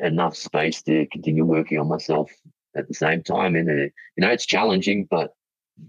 enough 0.00 0.36
space 0.36 0.82
to 0.82 1.06
continue 1.06 1.44
working 1.44 1.78
on 1.78 1.88
myself 1.88 2.30
at 2.76 2.88
the 2.88 2.94
same 2.94 3.22
time. 3.22 3.56
And 3.56 3.68
uh, 3.68 3.72
you 3.74 4.18
know, 4.18 4.30
it's 4.30 4.46
challenging, 4.46 5.08
but 5.10 5.34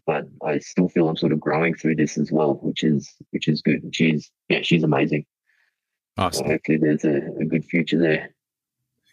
but 0.05 0.25
I 0.43 0.59
still 0.59 0.89
feel 0.89 1.07
I'm 1.07 1.15
sort 1.15 1.31
of 1.31 1.39
growing 1.39 1.75
through 1.75 1.95
this 1.95 2.17
as 2.17 2.31
well, 2.31 2.55
which 2.55 2.83
is 2.83 3.13
which 3.31 3.47
is 3.47 3.61
good. 3.61 3.89
She's 3.93 4.29
yeah, 4.49 4.61
she's 4.63 4.83
amazing. 4.83 5.25
Awesome. 6.17 6.47
hopefully, 6.47 6.77
there's 6.77 7.05
a, 7.05 7.17
a 7.39 7.45
good 7.45 7.65
future 7.65 7.99
there. 7.99 8.29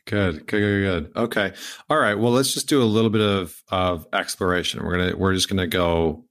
Good, 0.06 0.46
good, 0.46 0.60
good, 0.60 0.82
good. 0.82 1.12
Okay, 1.16 1.52
all 1.88 1.98
right. 1.98 2.14
Well, 2.14 2.32
let's 2.32 2.52
just 2.52 2.68
do 2.68 2.82
a 2.82 2.84
little 2.84 3.10
bit 3.10 3.22
of 3.22 3.62
of 3.68 4.06
exploration. 4.12 4.84
We're 4.84 4.98
gonna 4.98 5.16
we're 5.16 5.34
just 5.34 5.48
gonna 5.48 5.66
go 5.66 6.24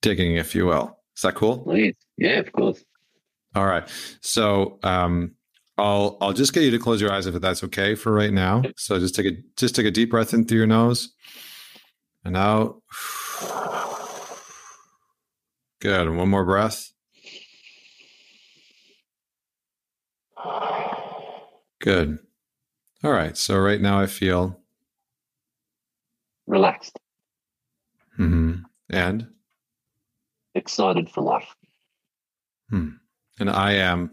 digging, 0.00 0.36
if 0.36 0.54
you 0.54 0.66
will. 0.66 0.98
Is 1.16 1.22
that 1.22 1.34
cool? 1.34 1.58
Please, 1.58 1.94
yeah, 2.16 2.38
of 2.38 2.52
course. 2.52 2.82
All 3.54 3.66
right. 3.66 3.88
So, 4.20 4.78
um, 4.82 5.34
I'll 5.76 6.16
I'll 6.20 6.32
just 6.32 6.52
get 6.52 6.62
you 6.62 6.70
to 6.72 6.78
close 6.78 7.00
your 7.00 7.12
eyes 7.12 7.26
if 7.26 7.34
that's 7.40 7.62
okay 7.64 7.94
for 7.94 8.12
right 8.12 8.32
now. 8.32 8.62
So 8.76 8.98
just 8.98 9.14
take 9.14 9.26
a 9.26 9.36
just 9.56 9.74
take 9.76 9.86
a 9.86 9.90
deep 9.90 10.10
breath 10.10 10.34
in 10.34 10.44
through 10.44 10.58
your 10.58 10.66
nose, 10.66 11.14
and 12.24 12.36
out. 12.36 12.82
Good. 15.80 16.08
And 16.08 16.18
one 16.18 16.28
more 16.28 16.44
breath. 16.44 16.92
Good. 21.80 22.18
All 23.04 23.12
right. 23.12 23.36
So 23.36 23.56
right 23.58 23.80
now 23.80 24.00
I 24.00 24.06
feel 24.06 24.60
relaxed, 26.46 26.98
hmm 28.16 28.54
and 28.90 29.28
excited 30.54 31.10
for 31.10 31.22
life, 31.22 31.54
hmm. 32.70 32.88
and 33.38 33.50
I 33.50 33.72
am 33.74 34.10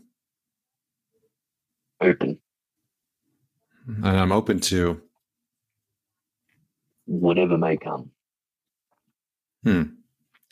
open, 2.02 2.40
and 3.88 4.06
I'm 4.06 4.32
open 4.32 4.60
to 4.62 5.02
whatever 7.06 7.58
may 7.58 7.78
come. 7.78 8.12
hmm. 9.64 9.84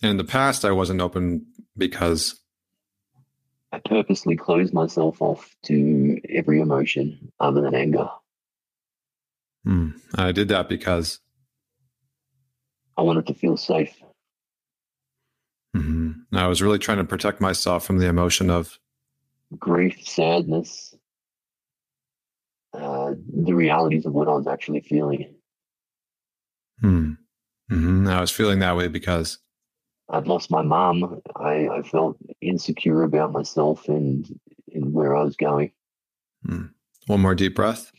And 0.02 0.12
in 0.12 0.18
the 0.18 0.24
past, 0.24 0.66
I 0.66 0.72
wasn't 0.72 1.02
open 1.02 1.46
because 1.78 2.43
I 3.74 3.80
purposely 3.80 4.38
closed 4.38 4.72
myself 4.72 5.20
off 5.20 5.56
to 5.64 6.22
every 6.30 6.60
emotion 6.60 7.32
other 7.40 7.60
than 7.60 7.74
anger. 7.74 8.08
hmm, 9.66 9.90
I 10.14 10.32
did 10.32 10.50
that 10.50 10.70
because 10.70 11.20
I 12.96 13.02
wanted 13.02 13.26
to 13.26 13.34
feel 13.34 13.58
safe. 13.58 14.00
hmm, 15.74 16.12
I 16.32 16.46
was 16.46 16.62
really 16.62 16.78
trying 16.78 17.00
to 17.00 17.04
protect 17.04 17.42
myself 17.42 17.84
from 17.84 17.98
the 17.98 18.06
emotion 18.06 18.52
of 18.52 18.78
Grief, 19.58 20.06
sadness, 20.06 20.96
uh, 22.76 23.14
the 23.44 23.54
realities 23.54 24.06
of 24.06 24.14
what 24.14 24.28
I 24.28 24.34
was 24.34 24.46
actually 24.46 24.82
feeling. 24.82 25.34
hmm. 26.80 27.14
hmm, 27.70 28.08
I 28.08 28.22
was 28.22 28.30
feeling 28.30 28.60
that 28.60 28.78
way 28.78 28.88
because 28.88 29.40
I'd 30.10 30.28
lost 30.28 30.52
my 30.52 30.62
mom. 30.62 31.22
I, 31.36 31.68
I 31.68 31.82
felt 31.82 32.18
insecure 32.42 33.04
about 33.04 33.32
myself 33.32 33.88
and, 33.88 34.28
and 34.74 34.94
where 34.94 35.16
I 35.16 35.24
was 35.24 35.36
going. 35.36 35.72
hmm. 36.46 36.66
one 37.08 37.22
more 37.22 37.36
deep 37.36 37.56
breath. 37.56 37.92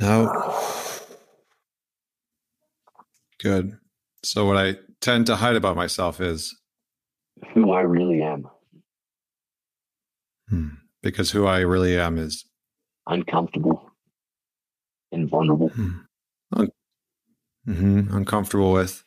Now, 0.00 0.32
good. 3.40 3.76
So 4.22 4.46
what 4.46 4.56
I 4.56 4.76
tend 5.00 5.26
to 5.26 5.36
hide 5.36 5.56
about 5.56 5.74
myself 5.76 6.20
is 6.20 6.56
Who 7.52 7.72
I 7.72 7.80
really 7.80 8.22
am, 8.22 8.46
hmm, 10.48 10.68
because 11.02 11.30
who 11.32 11.46
I 11.46 11.60
really 11.60 11.98
am 11.98 12.16
is 12.16 12.44
uncomfortable 13.08 13.90
and 15.10 15.28
vulnerable, 15.28 15.68
hmm, 15.70 15.90
un- 16.52 16.70
mhm, 17.66 18.12
uncomfortable 18.14 18.72
with. 18.72 19.02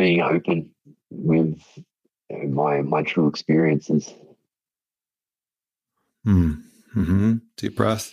Being 0.00 0.22
open 0.22 0.70
with 1.10 1.60
my 2.48 2.80
my 2.80 3.02
true 3.02 3.28
experiences. 3.28 4.12
Hmm. 6.24 6.52
hmm 6.92 7.34
Deep 7.56 7.76
breath. 7.76 8.12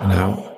And 0.00 0.12
out. 0.12 0.56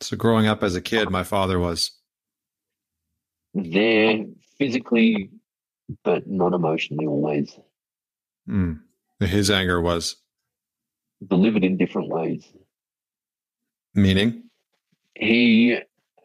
So 0.00 0.16
growing 0.16 0.46
up 0.46 0.62
as 0.62 0.74
a 0.74 0.80
kid, 0.80 1.10
my 1.10 1.22
father 1.22 1.58
was 1.58 1.90
There 3.54 4.24
physically, 4.58 5.30
but 6.04 6.26
not 6.26 6.52
emotionally 6.54 7.06
always. 7.06 7.58
hmm, 8.46 8.74
his 9.20 9.50
anger 9.50 9.80
was 9.80 10.16
Delivered 11.26 11.64
in 11.64 11.76
different 11.76 12.08
ways. 12.08 12.44
meaning. 13.94 14.45
He 15.18 15.78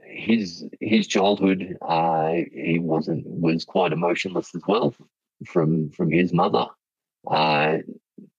his 0.04 0.66
his 0.82 1.08
childhood 1.08 1.78
uh 1.82 2.34
he 2.52 2.80
wasn't 2.80 3.26
was 3.26 3.64
quite 3.64 3.94
emotionless 3.94 4.54
as 4.54 4.62
well 4.68 4.94
from 5.46 5.90
from 5.92 6.12
his 6.12 6.34
mother. 6.34 6.66
Uh 7.26 7.78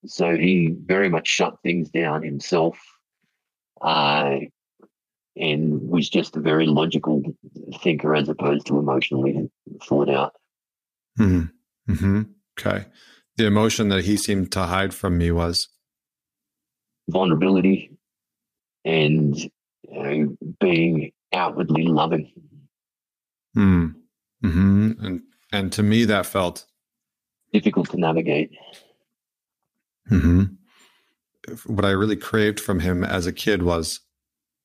so 0.04 0.36
he 0.36 0.74
very 0.84 1.08
much 1.08 1.26
shut 1.26 1.54
things 1.62 1.88
down 1.90 2.22
himself. 2.22 2.78
Uh 3.80 4.36
and 5.34 5.88
was 5.88 6.10
just 6.10 6.36
a 6.36 6.40
very 6.40 6.66
logical 6.66 7.22
thinker 7.80 8.14
as 8.14 8.28
opposed 8.28 8.66
to 8.66 8.78
emotionally 8.78 9.50
thought 9.82 10.10
out. 10.10 10.34
Hmm. 11.16 11.44
mm-hmm. 11.88 12.22
Okay. 12.60 12.84
The 13.38 13.46
emotion 13.46 13.88
that 13.88 14.04
he 14.04 14.18
seemed 14.18 14.52
to 14.52 14.64
hide 14.64 14.92
from 14.92 15.16
me 15.16 15.30
was 15.30 15.68
Vulnerability 17.08 17.96
and 18.84 19.50
know, 19.92 20.36
being 20.60 21.12
outwardly 21.32 21.84
loving. 21.86 22.30
hmm. 23.54 23.86
hmm 24.42 24.92
And 25.02 25.22
and 25.52 25.72
to 25.72 25.82
me 25.82 26.04
that 26.06 26.26
felt 26.26 26.66
Difficult 27.52 27.90
to 27.90 27.98
navigate. 27.98 28.50
hmm 30.08 30.44
what 31.66 31.84
I 31.84 31.90
really 31.90 32.16
craved 32.16 32.60
from 32.60 32.78
him 32.80 33.02
as 33.04 33.26
a 33.26 33.32
kid 33.32 33.62
was 33.62 34.00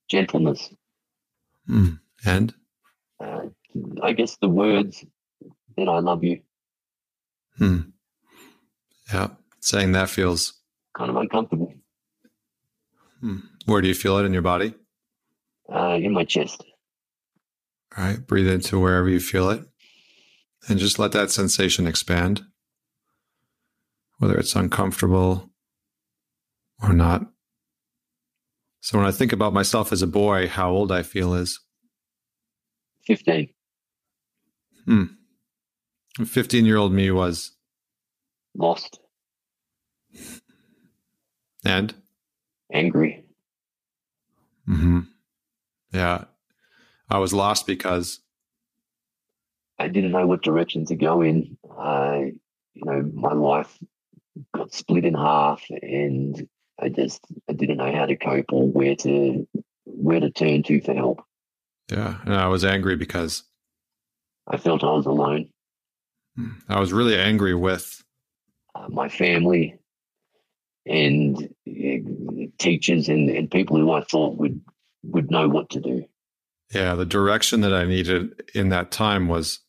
Gentleness. 0.10 0.70
hmm, 1.66 1.94
and 2.26 2.54
Uh, 3.20 3.48
I 4.04 4.14
guess 4.14 4.38
the 4.38 4.48
words 4.50 5.04
that 5.76 5.90
I 5.90 6.00
love 6.00 6.24
you 6.24 6.42
hmm. 7.58 7.80
Yeah. 9.12 9.30
Saying 9.60 9.94
that 9.94 10.10
feels 10.10 10.54
kind 10.98 11.10
of 11.10 11.16
uncomfortable 11.18 11.74
hmm. 13.22 13.38
Where 13.66 13.82
do 13.82 13.88
you 13.88 13.96
feel 13.96 14.18
it 14.20 14.26
in 14.26 14.34
your 14.34 14.42
body? 14.44 14.74
Uh, 15.74 15.98
in 16.02 16.14
my 16.14 16.24
chest. 16.24 16.64
All 17.98 18.04
right. 18.04 18.26
Breathe 18.26 18.48
into 18.48 18.80
wherever 18.80 19.10
you 19.10 19.20
feel 19.20 19.50
it 19.50 19.64
and 20.68 20.80
just 20.80 21.00
let 21.00 21.12
that 21.14 21.32
sensation 21.32 21.88
expand, 21.88 22.42
whether 24.20 24.38
it's 24.38 24.56
uncomfortable 24.56 25.50
or 26.82 26.94
not. 26.94 27.26
So 28.82 28.98
when 28.98 29.08
I 29.08 29.12
think 29.12 29.34
about 29.34 29.54
myself 29.54 29.92
as 29.92 30.02
a 30.02 30.08
boy, 30.08 30.48
how 30.48 30.70
old 30.72 30.92
I 30.92 31.04
feel 31.04 31.34
is 31.34 31.60
15. 33.06 33.50
Hmm. 34.86 35.04
15 36.26 36.66
year 36.66 36.78
old 36.78 36.94
me 36.94 37.12
was, 37.12 37.52
Lost. 38.56 39.00
and 41.64 41.94
Angry. 42.74 43.24
hmm 44.66 45.02
yeah, 45.92 46.26
I 47.10 47.20
was 47.20 47.34
lost 47.34 47.68
because, 47.68 48.20
I 49.80 49.88
didn't 49.88 50.12
know 50.12 50.26
what 50.26 50.42
direction 50.42 50.86
to 50.88 50.96
go 50.96 51.22
in. 51.22 51.58
I, 51.78 52.34
you 52.74 52.84
know, 52.86 53.12
my 53.14 53.34
life 53.34 53.78
got 54.54 54.74
split 54.74 55.06
in 55.06 55.14
half 55.14 55.64
and 55.70 56.48
I 56.80 56.90
just 56.90 57.22
I 57.50 57.54
didn't 57.54 57.78
know 57.78 57.92
how 57.94 58.06
to 58.06 58.16
cope 58.16 58.52
or 58.52 58.68
where 58.68 58.96
to 58.98 59.48
where 59.86 60.20
to 60.20 60.30
turn 60.32 60.64
to 60.64 60.82
for 60.82 60.94
help. 60.94 61.24
yeah, 61.92 62.18
and 62.26 62.36
I 62.36 62.48
was 62.48 62.66
angry 62.66 62.96
because 62.96 63.44
I 64.48 64.58
felt 64.58 64.84
I 64.84 64.92
was 64.92 65.06
alone. 65.06 65.50
I 66.70 66.80
was 66.80 66.94
really 66.94 67.18
angry 67.18 67.56
with, 67.56 68.04
Uh, 68.76 68.88
my 68.90 69.10
family 69.10 69.76
and 70.86 71.36
uh, 71.68 72.48
teachers 72.60 73.10
and, 73.10 73.30
and 73.30 73.50
people 73.50 73.78
who 73.78 73.92
I 73.92 74.02
thought 74.02 74.38
would 74.38 74.62
would 75.08 75.32
know 75.32 75.48
what 75.50 75.70
to 75.72 75.80
do. 75.80 76.06
yeah, 76.74 76.96
the 76.96 77.06
direction 77.06 77.62
that 77.62 77.74
I 77.74 77.86
needed 77.86 78.44
in 78.54 78.70
that 78.70 78.92
time 78.92 79.28
was, 79.28 79.60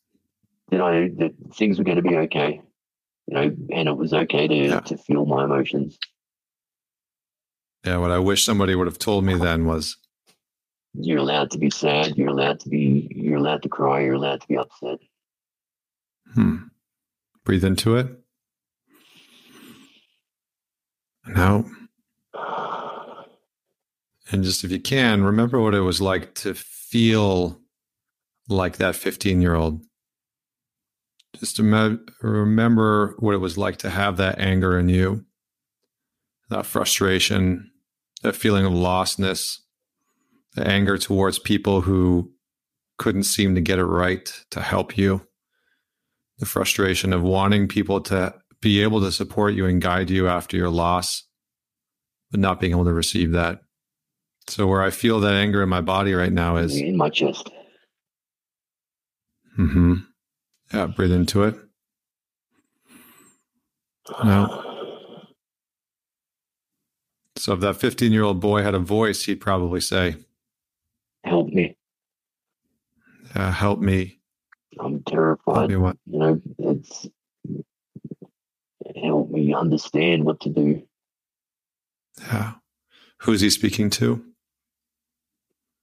That 0.70 0.81
I 0.81 1.09
that 1.18 1.35
things 1.55 1.79
were 1.79 1.85
going 1.85 1.96
to 2.03 2.03
be 2.03 2.16
okay, 2.16 2.61
you 3.27 3.35
know, 3.35 3.57
and 3.72 3.88
it 3.88 3.96
was 3.96 4.12
okay 4.12 4.46
to 4.48 4.55
Yeah. 4.55 4.81
to 4.81 4.96
feel 4.98 5.24
my 5.27 5.44
emotions. 5.44 5.98
yeah, 7.85 7.96
what 7.98 8.11
I 8.11 8.18
wish 8.18 8.44
somebody 8.44 8.74
would 8.74 8.87
have 8.87 8.98
told 8.98 9.24
me 9.24 9.35
then 9.38 9.64
was, 9.66 9.96
You're 10.94 11.18
allowed 11.18 11.51
to 11.53 11.59
be 11.59 11.70
sad. 11.70 12.16
You're 12.16 12.29
allowed 12.37 12.61
to 12.61 12.68
be. 12.68 13.09
You're 13.14 13.38
allowed 13.38 13.62
to 13.62 13.68
cry. 13.68 14.01
You're 14.01 14.14
allowed 14.14 14.40
to 14.42 14.48
be 14.48 14.57
upset. 14.57 14.98
hmm, 16.35 16.57
breathe 17.44 17.64
into 17.64 17.96
it. 17.96 18.09
Now, 21.27 21.64
and 24.31 24.45
just 24.45 24.64
if 24.64 24.71
you 24.71 24.81
can, 24.81 25.23
remember 25.23 25.61
what 25.61 25.75
it 25.75 25.81
was 25.81 26.01
like 26.01 26.35
to 26.35 26.55
feel 26.55 27.61
like 28.49 28.77
that 28.77 28.97
15 28.97 29.41
year 29.41 29.55
old. 29.55 29.83
Just 31.38 31.59
ima- 31.59 31.99
remember 32.23 33.14
what 33.19 33.35
it 33.35 33.38
was 33.38 33.59
like 33.59 33.77
to 33.79 33.91
have 33.91 34.17
that 34.17 34.38
anger 34.38 34.79
in 34.79 34.88
you, 34.88 35.25
that 36.51 36.67
frustration, 36.67 37.71
that 38.23 38.35
feeling 38.35 38.64
of 38.64 38.73
lostness, 38.73 39.59
the 40.55 40.67
anger 40.67 40.99
towards 40.99 41.38
people 41.38 41.83
who 41.83 42.33
couldn't 42.99 43.25
seem 43.25 43.55
to 43.55 43.61
get 43.61 43.79
it 43.79 43.85
right 43.85 44.45
to 44.51 44.61
help 44.61 44.97
you, 44.99 45.27
the 46.38 46.47
frustration 46.47 47.12
of 47.12 47.23
wanting 47.23 47.69
people 47.69 48.01
to 48.01 48.35
be 48.61 48.83
able 48.83 49.01
to 49.01 49.12
support 49.12 49.55
you 49.55 49.67
and 49.67 49.81
guide 49.81 50.11
you 50.11 50.27
after 50.27 50.57
your 50.57 50.71
loss, 50.71 51.25
but 52.31 52.41
not 52.41 52.59
being 52.61 52.73
able 52.73 52.85
to 52.85 52.93
receive 52.93 53.33
that. 53.33 53.61
So, 54.49 54.67
where 54.67 54.83
I 54.83 54.91
feel 54.91 55.21
that 55.21 55.35
anger 55.35 55.63
in 55.63 55.69
my 55.69 55.81
body 55.83 56.15
right 56.15 56.33
now 56.33 56.57
is, 56.57 56.77
in 56.77 56.97
my 56.97 57.11
chest. 57.11 57.51
Mm 59.59 59.73
hmm 59.73 59.95
yeah, 60.73 60.87
breathe 60.87 61.13
into 61.13 61.45
it. 61.45 61.55
No. 64.23 64.65
So 67.37 67.55
if 67.55 67.61
that 67.61 67.77
15 67.77 68.13
year 68.13 68.23
old 68.23 68.41
boy 68.41 68.63
had 68.63 68.75
a 68.75 68.79
voice, 68.79 69.25
he'd 69.25 69.41
probably 69.41 69.81
say, 69.81 70.17
Help 71.25 71.49
me. 71.49 71.77
uh, 73.35 73.51
Help 73.53 73.81
me. 73.81 74.21
I'm 74.79 74.93
Help 74.93 75.05
terrified. 75.07 75.69
me 75.71 75.77
what? 75.77 75.97
You 76.07 76.19
know, 76.19 76.41
it's 76.59 77.07
help 79.03 79.31
me 79.31 79.55
understand 79.55 80.25
what 80.25 80.41
to 80.41 80.49
do. 80.51 80.83
Yeah. 82.21 82.55
Who's 83.23 83.41
he 83.41 83.51
speaking 83.51 83.89
to? 83.91 84.25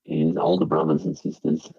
His 0.05 0.37
older 0.37 0.65
brothers 0.65 1.03
and 1.05 1.17
sisters. 1.17 1.69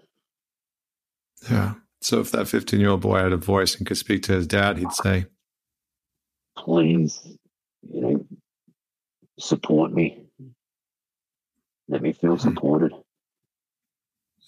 Yeah. 1.50 1.74
So 2.00 2.20
if 2.20 2.30
that 2.32 2.48
15 2.48 2.80
year 2.80 2.90
old 2.90 3.00
boy 3.00 3.18
had 3.18 3.32
a 3.32 3.36
voice 3.36 3.76
and 3.76 3.86
could 3.86 3.96
speak 3.96 4.22
to 4.24 4.32
his 4.32 4.46
dad, 4.46 4.78
he'd 4.78 4.92
say, 4.92 5.26
please, 6.58 7.20
you 7.88 8.00
know, 8.00 8.26
support 9.38 9.92
me. 9.92 10.24
Let 11.88 12.02
me 12.02 12.12
feel 12.12 12.38
supported. 12.38 12.92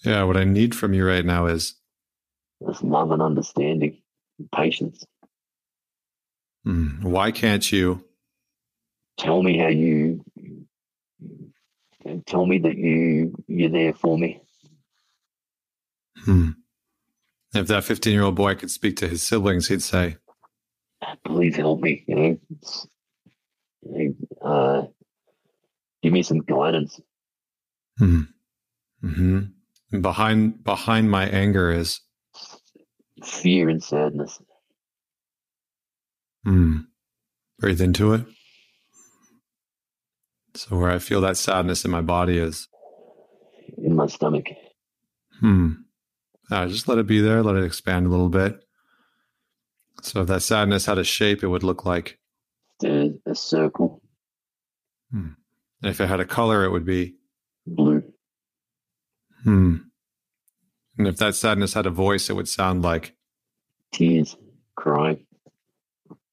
Yeah, 0.03 0.23
what 0.23 0.37
I 0.37 0.43
need 0.43 0.75
from 0.75 0.93
you 0.93 1.05
right 1.05 1.25
now 1.25 1.45
is, 1.47 1.75
There's 2.61 2.81
love 2.83 3.11
and 3.11 3.21
understanding, 3.21 4.01
and 4.37 4.51
patience. 4.51 5.03
hmm, 6.63 7.01
why 7.01 7.31
can't 7.31 7.71
you? 7.71 8.03
Tell 9.17 9.43
me 9.43 9.57
how 9.57 9.67
you, 9.67 10.23
tell 12.25 12.45
me 12.45 12.59
that 12.59 12.77
you 12.77 13.35
you're 13.47 13.69
there 13.69 13.93
for 13.93 14.17
me. 14.17 14.41
Hmm. 16.25 16.49
If 17.53 17.67
that 17.67 17.83
15 17.83 18.13
year 18.13 18.23
old 18.23 18.35
boy 18.35 18.55
could 18.55 18.71
speak 18.71 18.97
to 18.97 19.07
his 19.07 19.23
siblings, 19.23 19.67
he'd 19.67 19.81
say, 19.81 20.17
Please 21.25 21.55
help 21.55 21.79
me. 21.81 22.03
You 22.07 22.15
know, 22.15 22.39
it's, 22.51 22.87
you 23.81 24.15
know, 24.41 24.47
uh, 24.47 24.87
give 26.03 26.13
me 26.13 26.23
some 26.23 26.39
guidance. 26.39 26.99
hmm. 27.97 28.21
hmm 29.01 29.39
behind, 30.01 30.63
behind 30.63 31.09
my 31.09 31.27
anger 31.27 31.71
is, 31.71 32.01
Fear 33.23 33.69
and 33.69 33.83
sadness. 33.83 34.39
hmm. 36.43 36.77
Breathe 37.59 37.81
into 37.81 38.13
it. 38.13 38.25
So 40.59 40.75
where 40.75 40.91
I 40.91 40.99
feel 40.99 41.21
that 41.21 41.37
sadness 41.37 41.85
in 41.85 41.91
my 41.91 42.01
body 42.01 42.37
is, 42.37 42.67
in 43.77 43.95
my 43.95 44.07
stomach. 44.07 44.47
hmm. 45.39 45.71
Uh, 46.51 46.67
just 46.67 46.89
let 46.89 46.97
it 46.97 47.07
be 47.07 47.21
there. 47.21 47.41
Let 47.41 47.55
it 47.55 47.63
expand 47.63 48.05
a 48.05 48.09
little 48.09 48.27
bit. 48.27 48.59
So 50.01 50.21
if 50.21 50.27
that 50.27 50.41
sadness 50.41 50.85
had 50.85 50.97
a 50.97 51.05
shape, 51.05 51.43
it 51.43 51.47
would 51.47 51.63
look 51.63 51.85
like, 51.85 52.19
A, 52.83 53.13
a 53.25 53.35
circle, 53.35 54.01
and 55.13 55.35
if 55.81 56.01
it 56.01 56.07
had 56.07 56.19
a 56.19 56.25
color, 56.25 56.65
it 56.65 56.71
would 56.71 56.85
be, 56.85 57.15
blue. 57.65 58.03
hmm. 59.45 59.77
And 60.97 61.07
if 61.07 61.15
that 61.17 61.35
sadness 61.35 61.73
had 61.73 61.85
a 61.85 61.89
voice, 61.89 62.29
it 62.29 62.33
would 62.33 62.49
sound 62.49 62.81
like, 62.81 63.15
Tears, 63.93 64.35
crying. 64.75 65.25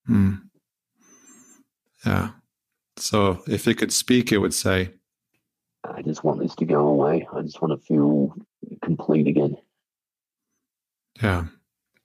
hmm. 0.04 0.34
Yeah. 2.04 2.30
So 2.98 3.42
if 3.46 3.68
it 3.68 3.74
could 3.78 3.92
speak, 3.92 4.32
it 4.32 4.38
would 4.38 4.54
say, 4.54 4.90
I 5.84 6.02
just 6.02 6.24
want 6.24 6.40
this 6.40 6.54
to 6.56 6.64
go 6.64 6.86
away. 6.88 7.26
I 7.32 7.42
just 7.42 7.60
want 7.62 7.78
to 7.78 7.86
feel 7.86 8.34
complete 8.82 9.26
again. 9.28 9.56
yeah. 11.22 11.44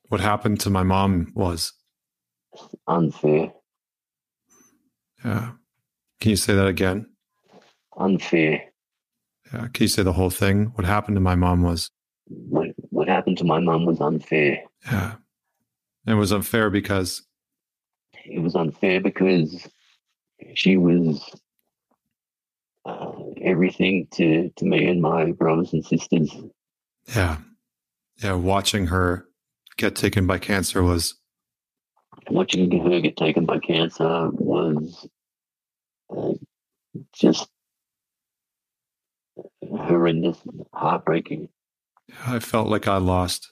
What 0.09 0.19
happened 0.19 0.59
to 0.61 0.69
my 0.69 0.83
mom 0.83 1.31
was, 1.35 1.71
Unfair, 2.87 3.53
yeah. 5.23 5.51
Can 6.19 6.29
you 6.31 6.35
say 6.35 6.53
that 6.53 6.67
again? 6.67 7.07
unfair. 7.97 8.63
Yeah. 9.53 9.67
Can 9.73 9.83
you 9.83 9.87
say 9.87 10.03
the 10.03 10.11
whole 10.13 10.29
thing? 10.29 10.65
What 10.75 10.85
happened 10.85 11.15
to 11.15 11.21
my 11.21 11.35
mom 11.35 11.61
was, 11.63 11.89
What 12.27 12.69
what 12.89 13.07
happened 13.07 13.37
to 13.37 13.43
my 13.45 13.59
mum 13.59 13.85
was 13.85 14.01
unfair. 14.01 14.63
yeah. 14.85 15.13
It 16.05 16.15
was 16.15 16.31
unfair 16.33 16.69
because, 16.69 17.21
It 18.25 18.39
was 18.41 18.55
unfair 18.55 18.99
because 18.99 19.65
she 20.53 20.77
was 20.77 21.29
uh, 22.85 23.11
everything 23.41 24.07
to, 24.11 24.49
to 24.55 24.65
me 24.65 24.85
and 24.87 25.01
my 25.01 25.31
brothers 25.31 25.73
and 25.73 25.85
sisters. 25.85 26.35
yeah. 27.15 27.37
Yeah. 28.17 28.33
Watching 28.33 28.87
her 28.87 29.25
get 29.77 29.95
taken 29.95 30.27
by 30.27 30.37
cancer 30.37 30.83
was, 30.83 31.15
Watching 32.29 32.71
her 32.79 32.99
get 32.99 33.17
taken 33.17 33.45
by 33.45 33.57
cancer 33.59 34.29
was 34.31 35.07
uh, 36.15 36.33
just 37.13 37.49
horrendous, 39.67 40.37
heartbreaking. 40.73 41.49
I 42.27 42.39
felt 42.39 42.67
like 42.67 42.87
I 42.87 42.97
lost. 42.97 43.51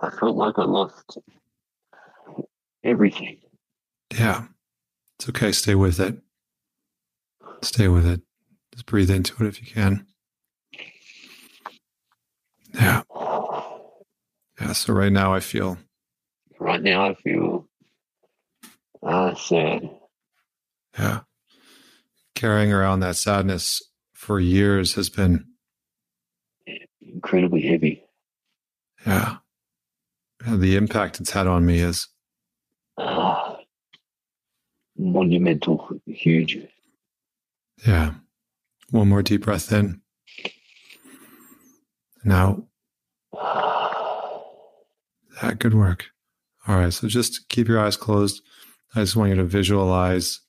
I 0.00 0.10
felt 0.10 0.36
like 0.36 0.58
I 0.58 0.64
lost 0.64 1.18
everything. 2.84 3.38
Yeah. 4.16 4.46
It's 5.20 5.28
okay. 5.28 5.52
Stay 5.52 5.74
with 5.74 6.00
it. 6.00 6.16
Stay 7.60 7.88
with 7.88 8.06
it. 8.06 8.22
Just 8.72 8.86
breathe 8.86 9.10
into 9.10 9.34
it 9.44 9.48
if 9.48 9.60
you 9.60 9.66
can. 9.70 10.06
Yeah. 12.74 13.02
Yeah. 14.58 14.72
So 14.72 14.94
right 14.94 15.12
now 15.12 15.34
I 15.34 15.40
feel, 15.40 15.76
Right 16.58 16.82
now, 16.82 17.10
I 17.10 17.14
feel 17.16 17.68
uh, 19.02 19.34
sad. 19.34 19.90
yeah. 20.98 21.20
Carrying 22.34 22.72
around 22.72 23.00
that 23.00 23.16
sadness 23.16 23.82
for 24.14 24.40
years 24.40 24.94
has 24.94 25.10
been, 25.10 25.44
incredibly 27.02 27.60
heavy. 27.60 28.04
yeah. 29.06 29.36
And 30.46 30.62
the 30.62 30.76
impact 30.76 31.20
it's 31.20 31.32
had 31.32 31.46
on 31.46 31.66
me 31.66 31.80
is, 31.80 32.08
Uh, 32.96 33.49
monumental, 35.00 35.88
huge. 36.06 36.58
yeah. 37.86 38.14
One 38.90 39.08
more 39.08 39.22
deep 39.22 39.42
breath 39.42 39.72
in. 39.72 40.00
Now, 42.24 42.64
that 45.40 45.58
good 45.58 45.74
work. 45.74 46.06
All 46.66 46.76
right, 46.76 46.92
so 46.92 47.06
just 47.08 47.48
keep 47.48 47.68
your 47.68 47.78
eyes 47.80 47.96
closed. 47.96 48.42
I 48.94 49.00
just 49.00 49.14
want 49.16 49.30
you 49.30 49.36
to 49.36 49.44
visualize 49.44 50.40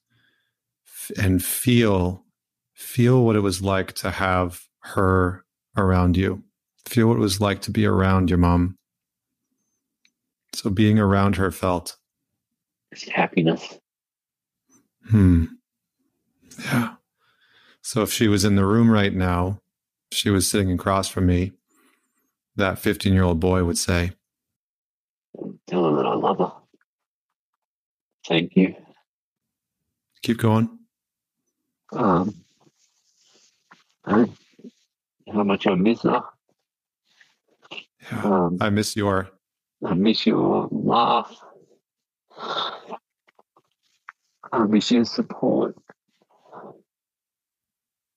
and 1.18 1.44
feel 1.44 2.26
feel 2.74 3.24
what 3.24 3.36
it 3.36 3.42
was 3.42 3.62
like 3.62 3.94
to 3.94 4.10
have 4.10 4.62
her 4.80 5.46
around 5.78 6.18
you. 6.18 6.44
Feel 6.88 7.08
what 7.08 7.18
it 7.18 7.22
was 7.22 7.40
like 7.40 7.62
to 7.62 7.72
be 7.72 7.86
around 7.86 8.30
your 8.30 8.40
mom. 8.40 8.76
So 10.54 10.70
being 10.72 10.98
around 11.00 11.36
her 11.36 11.52
felt, 11.52 11.96
It's 12.92 13.08
happiness. 13.08 13.78
Hmm. 15.10 15.46
Yeah. 16.64 16.96
So 17.82 18.02
if 18.04 18.12
she 18.12 18.28
was 18.28 18.46
in 18.46 18.56
the 18.56 18.66
room 18.66 18.90
right 18.90 19.14
now, 19.14 19.62
she 20.12 20.30
was 20.30 20.50
sitting 20.50 20.72
across 20.72 21.08
from 21.08 21.26
me, 21.26 21.54
that 22.56 22.80
15 22.80 23.14
year 23.14 23.24
old 23.24 23.40
boy 23.40 23.64
would 23.64 23.78
say, 23.78 24.12
Tell 25.68 25.90
her 25.90 25.96
that 25.96 26.06
I 26.06 26.14
love 26.16 26.40
her. 26.40 26.52
Thank 28.28 28.56
you. 28.56 28.76
keep 30.22 30.38
going. 30.38 30.70
Um, 31.94 32.36
and 34.06 34.32
how 35.34 35.44
much 35.44 35.68
I 35.68 35.76
miss 35.76 36.02
her. 36.04 36.22
Yeah. 38.12 38.22
Um, 38.24 38.58
I 38.62 38.70
miss 38.70 38.96
your 38.96 39.30
I 39.84 39.94
miss 39.94 40.26
your 40.26 40.68
laugh. 40.72 41.36
I 44.52 44.64
miss 44.66 44.92
your 44.92 45.06
support. 45.06 45.76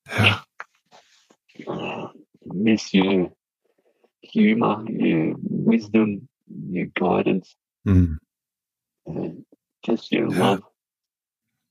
yeah. 0.08 0.40
I 1.68 2.08
miss 2.46 2.92
your 2.94 3.30
humor, 4.22 4.84
your 4.88 5.34
wisdom, 5.42 6.28
your 6.70 6.86
guidance, 6.98 7.54
Mm. 7.86 8.18
and 9.06 9.44
just 9.84 10.12
your 10.12 10.28
Yeah. 10.30 10.38
love. 10.38 10.62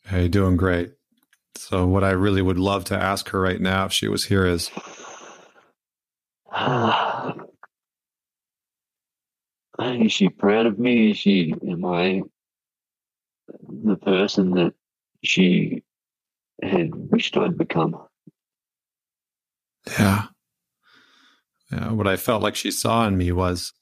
Hey, 0.05 0.21
you're 0.21 0.29
doing 0.29 0.57
great. 0.57 0.93
So, 1.55 1.85
what 1.87 2.03
I 2.03 2.11
really 2.11 2.41
would 2.41 2.59
love 2.59 2.85
to 2.85 2.97
ask 3.01 3.29
her 3.29 3.39
right 3.41 3.61
now, 3.61 3.85
if 3.85 3.93
she 3.93 4.07
was 4.07 4.25
here, 4.25 4.45
is 4.45 4.71
Is 9.79 10.11
she 10.13 10.29
proud 10.29 10.65
of 10.67 10.79
me? 10.79 11.11
Is 11.11 11.17
she, 11.17 11.53
am 11.67 11.83
I 11.85 12.21
the 13.47 13.95
person 13.97 14.51
that 14.51 14.73
she 15.23 15.83
had 16.61 16.93
wished 16.95 17.37
I'd 17.37 17.57
become? 17.57 17.97
yeah. 19.99 20.23
Yeah. 21.71 21.91
What 21.91 22.07
I 22.07 22.17
felt 22.17 22.43
like 22.43 22.55
she 22.55 22.71
saw 22.71 23.07
in 23.07 23.17
me 23.17 23.31
was, 23.31 23.73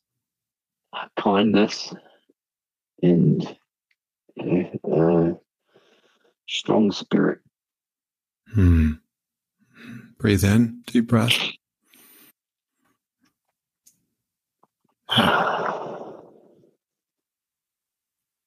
Kindness 1.17 1.93
and 3.01 3.57
uh, 4.39 5.31
strong 6.47 6.91
spirit. 6.91 7.39
Hmm. 8.53 8.93
Breathe 10.19 10.43
in, 10.43 10.81
deep 10.87 11.07
breath. 11.07 11.37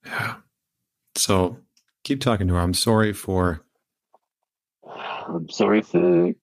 Yeah. 0.07 0.37
So 1.25 1.57
keep 2.03 2.21
talking 2.21 2.49
to 2.49 2.53
her. 2.53 2.61
I'm 2.61 2.75
sorry 2.75 3.15
for. 3.15 3.65
I'm 5.27 5.49
sorry 5.49 5.81
for 5.81 6.27
you 6.27 6.37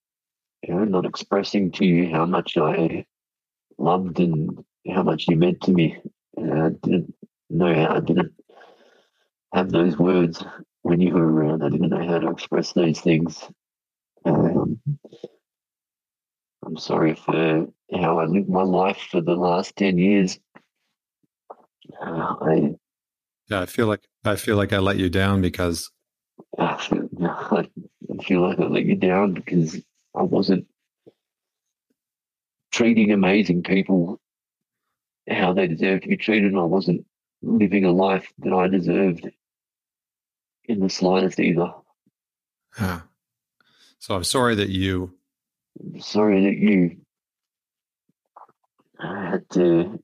know, 0.67 0.86
not 0.86 1.06
expressing 1.06 1.72
to 1.74 1.86
you 1.86 2.10
how 2.10 2.26
much 2.26 2.58
I 2.58 3.06
loved 3.78 4.20
and 4.20 4.65
how 4.91 5.04
much 5.04 5.26
you 5.28 5.36
meant 5.36 5.62
to 5.62 5.72
me. 5.72 6.00
I 6.36 6.70
didn't 6.82 7.13
know 7.52 7.76
how, 7.76 7.98
I 7.98 8.00
didn't 8.00 8.34
have 9.54 9.70
those 9.70 10.00
words 10.00 10.44
when 10.82 11.00
you 11.00 11.13
were 11.13 11.32
around. 11.32 11.62
I 11.63 11.70
didn't 11.70 11.89
know 11.89 12.08
how 12.08 12.17
to 12.17 12.32
express 12.32 12.74
those 12.74 13.00
things. 13.00 13.48
Um, 14.26 14.80
I'm 16.65 16.78
sorry 16.78 17.13
for 17.13 17.67
how 17.94 18.17
I 18.17 18.26
lived 18.26 18.50
my 18.50 18.63
life 18.63 19.10
for 19.12 19.22
the 19.22 19.36
last 19.36 19.76
10 19.76 20.00
years. 20.00 20.39
Uh, 22.04 22.36
I 22.41 22.76
yeah, 23.52 23.62
I 23.62 23.66
feel 23.66 23.88
like 23.88 24.08
I 24.24 24.38
feel 24.38 24.56
like 24.56 24.72
I 24.72 24.80
let 24.80 24.98
you 24.98 25.10
down 25.10 25.42
because 25.42 25.92
I 26.58 26.78
feel, 26.78 27.10
I 27.22 28.24
feel 28.24 28.42
like 28.42 28.60
I 28.60 28.64
let 28.64 28.86
you 28.86 28.96
down 28.96 29.34
because 29.34 29.76
I 30.16 30.24
wasn't 30.24 30.68
treating 32.72 33.12
amazing 33.12 33.64
people 33.64 34.22
how 35.30 35.52
they 35.52 35.68
deserve 35.68 36.02
to 36.02 36.08
be 36.08 36.16
treated. 36.16 36.52
And 36.52 36.60
I 36.60 36.64
wasn't 36.64 37.06
living 37.42 37.84
a 37.84 37.92
life 37.92 38.32
that 38.40 38.54
I 38.54 38.70
deserved 38.70 39.30
in 40.66 40.80
the 40.80 40.90
slightest 40.90 41.40
either. 41.40 41.74
Yeah. 42.80 43.02
So 44.00 44.16
I'm 44.16 44.24
sorry 44.24 44.56
that 44.56 44.70
you. 44.70 45.14
I'm 45.78 46.00
sorry 46.00 46.46
that 46.46 46.58
you 46.58 46.98
had 48.98 49.50
to, 49.52 50.02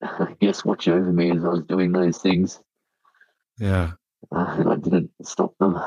I 0.00 0.36
guess, 0.40 0.64
watch 0.64 0.86
over 0.86 1.12
me 1.12 1.32
as 1.32 1.44
I 1.44 1.48
was 1.48 1.64
doing 1.64 1.90
those 1.90 2.18
things. 2.18 2.60
Yeah. 3.58 3.92
Uh, 4.34 4.56
and 4.58 4.68
I 4.68 4.76
didn't 4.76 5.10
stop 5.22 5.56
them. 5.58 5.80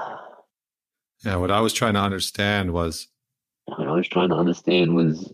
Yeah. 1.26 1.38
What 1.38 1.52
I 1.52 1.60
was 1.62 1.74
trying 1.74 1.94
to 1.94 2.00
understand 2.00 2.74
was. 2.74 3.08
What 3.66 3.88
I 3.88 3.92
was 3.92 4.08
trying 4.08 4.30
to 4.30 4.36
understand 4.36 4.96
was 4.96 5.32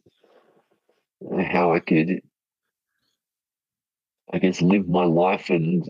how 1.37 1.73
I 1.73 1.79
could, 1.79 2.21
I 4.31 4.39
guess, 4.39 4.61
live 4.61 4.87
my 4.87 5.05
life 5.05 5.49
and 5.49 5.89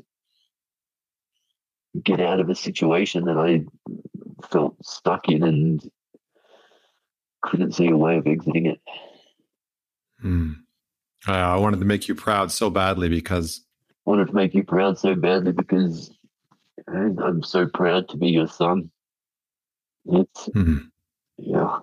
get 2.04 2.20
out 2.20 2.40
of 2.40 2.50
a 2.50 2.56
situation 2.56 3.26
that 3.26 3.38
I 3.38 3.64
felt 4.48 4.76
stuck 4.84 5.30
in 5.30 5.44
and 5.44 5.92
couldn't 7.42 7.74
see 7.74 7.88
a 7.88 7.98
way 7.98 8.18
of 8.18 8.28
exiting 8.28 8.66
it. 8.66 8.82
Hmm. 10.22 10.54
Uh, 11.28 11.32
I 11.32 11.58
wanted 11.58 11.80
to 11.80 11.86
make 11.86 12.08
you 12.08 12.16
proud 12.16 12.52
so 12.52 12.70
badly 12.70 13.10
because 13.10 13.62
I 14.06 14.10
wanted 14.10 14.28
to 14.28 14.34
make 14.34 14.54
you 14.54 14.64
proud 14.64 14.98
so 14.98 15.16
badly 15.16 15.52
because 15.52 16.12
I'm 16.88 17.44
so 17.44 17.68
proud 17.68 18.10
to 18.10 18.18
be 18.18 18.30
your 18.30 18.48
son. 18.48 18.92
It's 20.06 20.50
hmm. 20.54 20.78
yeah. 21.38 21.80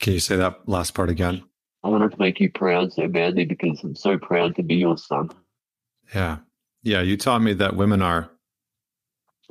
Can 0.00 0.14
you 0.14 0.20
say 0.20 0.36
that 0.36 0.68
last 0.68 0.94
part 0.94 1.10
again? 1.10 1.44
I 1.84 1.88
wanted 1.88 2.12
to 2.12 2.18
make 2.18 2.40
you 2.40 2.50
proud 2.50 2.92
so 2.92 3.08
badly 3.08 3.44
because 3.44 3.82
I'm 3.82 3.94
so 3.94 4.18
proud 4.18 4.56
to 4.56 4.62
be 4.62 4.76
your 4.76 4.96
son. 4.96 5.30
Yeah. 6.14 6.38
Yeah. 6.82 7.02
You 7.02 7.16
taught 7.16 7.42
me 7.42 7.52
that 7.54 7.76
women 7.76 8.02
are 8.02 8.30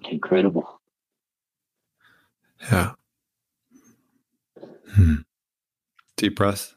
incredible. 0.10 0.82
Yeah. 2.72 2.92
Hmm. 4.94 5.16
Deep 6.18 6.36
breath. 6.36 6.74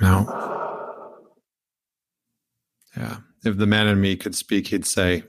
Now, 0.00 0.26
yeah. 2.96 3.16
If 3.44 3.56
the 3.56 3.66
man 3.66 3.88
in 3.88 4.00
me 4.00 4.16
could 4.16 4.34
speak, 4.34 4.68
he'd 4.68 4.86
say, 4.86 5.24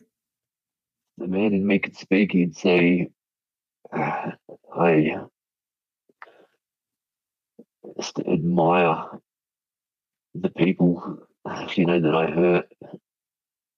The 1.17 1.28
man 1.28 1.54
in 1.54 1.65
me 1.65 1.80
could 1.80 1.95
speak, 1.95 2.34
he'd 2.34 2.58
say, 2.58 3.10
uh, 3.91 4.32
I 4.76 5.17
just 7.97 8.19
admire 8.19 9.06
the 10.36 10.50
people, 10.50 11.19
you 11.76 11.86
know, 11.86 12.00
that 12.00 12.15
I 12.15 12.32
hurt 12.32 12.71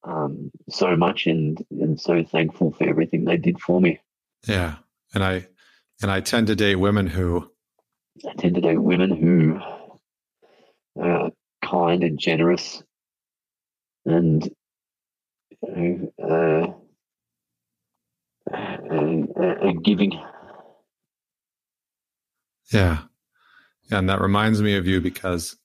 um, 0.04 0.52
so 0.69 0.96
much 0.96 1.28
and, 1.28 1.63
and 1.72 2.00
so 2.00 2.24
thankful 2.24 2.72
for 2.72 2.88
everything 2.88 3.26
they 3.26 3.38
did 3.38 3.60
for 3.60 3.80
me. 3.80 4.00
Yeah. 4.48 4.76
And 5.13 5.24
I, 5.24 5.48
and 6.02 6.12
I 6.12 6.22
tend 6.22 6.48
to 6.48 6.56
date 6.56 6.76
women 6.76 7.08
who, 7.08 7.50
I 8.28 8.34
tend 8.34 8.56
to 8.56 8.62
date 8.62 8.82
women 8.82 9.12
who 9.15 9.60
are 11.02 11.32
kind 11.63 12.04
and 12.04 12.19
generous 12.19 12.84
and 14.06 14.50
you 15.62 16.12
know, 16.20 16.74
uh, 18.52 18.54
uh, 18.54 19.44
uh, 19.44 19.72
giving. 19.84 20.20
Yeah. 22.72 23.04
And 23.92 24.10
that 24.10 24.22
reminds 24.22 24.62
me 24.62 24.76
of 24.76 24.88
you 24.88 25.02
because 25.02 25.56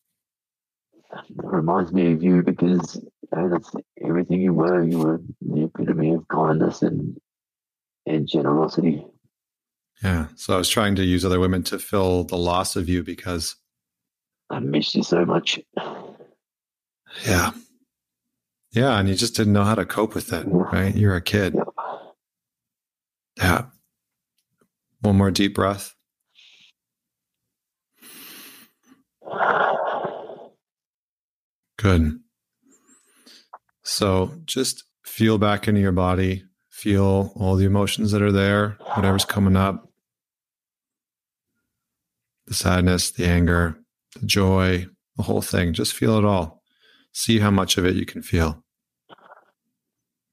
it 1.12 1.44
reminds 1.44 1.92
me 1.92 2.12
of 2.12 2.22
you 2.22 2.42
because 2.42 2.96
you 2.96 3.38
know, 3.38 3.48
that's 3.50 3.70
everything 4.04 4.40
you 4.40 4.52
were. 4.52 4.82
You 4.82 4.98
were 4.98 5.20
the 5.40 5.64
epitome 5.64 6.12
of 6.14 6.28
kindness 6.28 6.82
and 6.82 7.16
and 8.06 8.28
generosity. 8.28 9.06
Yeah. 10.02 10.28
So 10.36 10.54
I 10.54 10.58
was 10.58 10.68
trying 10.68 10.94
to 10.96 11.04
use 11.04 11.24
other 11.24 11.40
women 11.40 11.62
to 11.64 11.78
fill 11.78 12.24
the 12.24 12.36
loss 12.36 12.76
of 12.76 12.88
you 12.88 13.02
because 13.02 13.56
I 14.50 14.60
miss 14.60 14.94
you 14.94 15.02
so 15.02 15.24
much. 15.24 15.58
Yeah. 17.26 17.52
Yeah. 18.72 18.98
And 18.98 19.08
you 19.08 19.14
just 19.14 19.34
didn't 19.34 19.52
know 19.52 19.64
how 19.64 19.74
to 19.74 19.84
cope 19.84 20.14
with 20.14 20.32
it, 20.32 20.46
right? 20.46 20.94
You're 20.94 21.16
a 21.16 21.22
kid. 21.22 21.56
Yeah. 23.36 23.66
One 25.00 25.16
more 25.16 25.30
deep 25.30 25.54
breath. 25.54 25.94
Good. 31.78 32.18
So 33.84 34.32
just 34.44 34.84
feel 35.04 35.38
back 35.38 35.68
into 35.68 35.80
your 35.80 35.92
body, 35.92 36.42
feel 36.68 37.32
all 37.36 37.54
the 37.54 37.64
emotions 37.64 38.10
that 38.10 38.20
are 38.20 38.32
there, 38.32 38.76
whatever's 38.94 39.24
coming 39.24 39.56
up 39.56 39.88
the 42.48 42.54
sadness, 42.54 43.10
the 43.10 43.26
anger, 43.26 43.78
the 44.18 44.26
joy, 44.26 44.86
the 45.16 45.22
whole 45.22 45.42
thing. 45.42 45.72
Just 45.74 45.92
feel 45.92 46.16
it 46.18 46.24
all. 46.24 46.57
See 47.18 47.40
how 47.40 47.50
much 47.50 47.76
of 47.76 47.84
it 47.84 47.96
you 47.96 48.06
can 48.06 48.22
feel. 48.22 48.62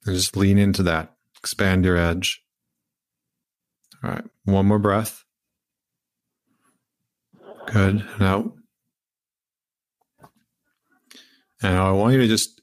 And 0.06 0.16
just 0.16 0.38
lean 0.38 0.60
into 0.60 0.84
that, 0.84 1.16
expand 1.40 1.84
your 1.84 1.98
edge. 1.98 2.44
All 4.04 4.12
right, 4.12 4.24
one 4.44 4.68
more 4.68 4.78
breath. 4.78 5.24
Good. 7.66 8.08
Out. 8.20 8.54
And 11.64 11.76
I 11.76 11.92
want 11.94 12.14
you 12.14 12.20
to 12.20 12.28
just 12.28 12.62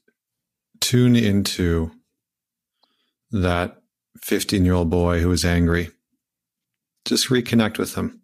tune 0.79 1.17
into 1.17 1.91
that 3.31 3.75
15 4.21 4.63
year 4.63 4.75
old 4.75 4.89
boy 4.89 5.19
who 5.19 5.33
is 5.33 5.43
angry. 5.43 5.89
Just 7.03 7.27
reconnect 7.27 7.77
with 7.77 7.95
him. 7.95 8.21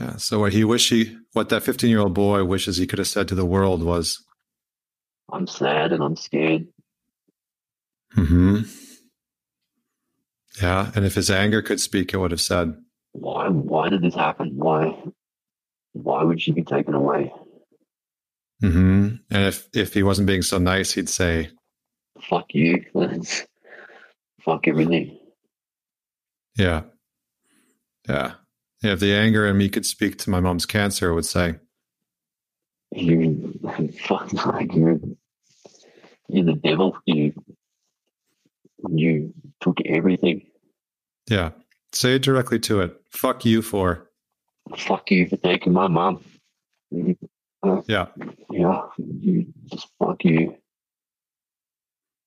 Yeah. 0.00 0.16
So 0.16 0.40
what 0.40 0.54
he 0.54 0.64
wish 0.64 0.88
he, 0.88 1.18
what 1.34 1.50
that 1.50 1.62
15 1.62 1.90
year 1.90 2.00
old 2.00 2.14
boy 2.14 2.42
wishes 2.42 2.78
he 2.78 2.86
could 2.86 2.98
have 2.98 3.06
said 3.06 3.28
to 3.28 3.34
the 3.34 3.44
world 3.44 3.82
was, 3.82 4.22
I'm 5.32 5.46
sad 5.46 5.92
and 5.92 6.02
I'm 6.02 6.16
scared. 6.16 6.66
hmm. 8.12 8.60
Yeah. 10.60 10.90
And 10.94 11.04
if 11.04 11.14
his 11.14 11.30
anger 11.30 11.60
could 11.62 11.80
speak, 11.80 12.14
it 12.14 12.18
would 12.18 12.30
have 12.30 12.40
said, 12.40 12.74
Why 13.12 13.48
why 13.48 13.88
did 13.88 14.02
this 14.02 14.14
happen? 14.14 14.52
Why 14.56 14.94
why 15.92 16.22
would 16.22 16.40
she 16.40 16.52
be 16.52 16.62
taken 16.62 16.94
away? 16.94 17.32
hmm. 18.60 19.16
And 19.30 19.44
if, 19.44 19.68
if 19.74 19.92
he 19.94 20.02
wasn't 20.02 20.28
being 20.28 20.42
so 20.42 20.58
nice, 20.58 20.92
he'd 20.92 21.08
say, 21.08 21.50
Fuck 22.28 22.54
you. 22.54 22.84
Fuck 24.44 24.68
everything. 24.68 25.18
Yeah. 26.56 26.82
Yeah. 28.08 28.34
Yeah, 28.82 28.92
if 28.92 29.00
the 29.00 29.14
anger 29.14 29.46
in 29.46 29.56
me 29.58 29.68
could 29.68 29.84
speak 29.86 30.18
to 30.18 30.30
my 30.30 30.38
mom's 30.40 30.66
cancer, 30.66 31.10
it 31.10 31.14
would 31.14 31.26
say, 31.26 31.56
You 32.92 33.58
fuck 34.06 34.32
like 34.46 34.72
you're 34.74 35.00
you're 36.28 36.44
the 36.44 36.54
devil. 36.54 36.96
You 37.06 37.32
you 38.88 39.34
took 39.60 39.80
everything. 39.84 40.46
Yeah. 41.28 41.50
Say 41.92 42.16
it 42.16 42.22
directly 42.22 42.58
to 42.60 42.80
it. 42.80 43.00
Fuck 43.10 43.44
you 43.44 43.62
for. 43.62 44.10
Fuck 44.76 45.10
you 45.10 45.28
for 45.28 45.36
taking 45.36 45.72
my 45.72 45.88
mom. 45.88 46.22
Yeah. 47.88 48.06
Yeah, 48.50 48.82
you 48.98 49.46
just 49.72 49.88
fuck 49.98 50.24
you. 50.24 50.56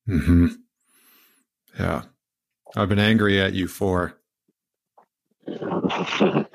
hmm 0.05 0.47
Yeah. 1.79 2.03
I've 2.75 2.89
been 2.89 2.99
angry 2.99 3.39
at 3.41 3.53
you 3.53 3.67
for. 3.67 4.15
the 5.47 6.45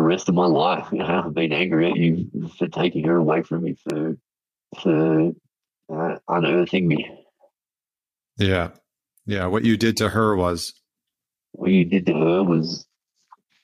rest 0.00 0.28
of 0.28 0.34
my 0.34 0.46
life, 0.46 0.88
you 0.92 0.98
know, 0.98 1.22
I've 1.24 1.34
been 1.34 1.52
angry 1.52 1.90
at 1.90 1.96
you 1.96 2.30
for 2.56 2.68
taking 2.68 3.04
her 3.04 3.16
away 3.16 3.42
from 3.42 3.64
me, 3.64 3.74
for 3.74 4.16
for 4.80 5.32
uh, 5.92 6.18
unearthing 6.28 6.88
me. 6.88 7.08
Yeah. 8.36 8.70
Yeah. 9.26 9.46
What 9.46 9.64
you 9.64 9.76
did 9.76 9.96
to 9.98 10.08
her 10.08 10.36
was. 10.36 10.74
What 11.52 11.70
you 11.70 11.84
did 11.84 12.06
to 12.06 12.12
her 12.14 12.42
was 12.42 12.86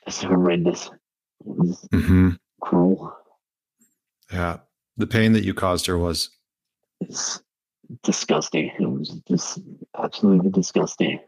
horrendous. 0.06 0.86
It 0.86 1.46
was 1.46 1.88
hmm 1.92 2.30
cruel. 2.60 3.16
Yeah. 4.32 4.58
The 4.96 5.06
pain 5.06 5.32
that 5.34 5.44
you 5.44 5.54
caused 5.54 5.86
her 5.86 5.98
was. 5.98 6.30
It's 7.00 7.42
disgusting. 8.02 8.72
It 8.78 8.86
was 8.86 9.20
just 9.28 9.60
absolutely 9.96 10.50
disgusting. 10.50 11.20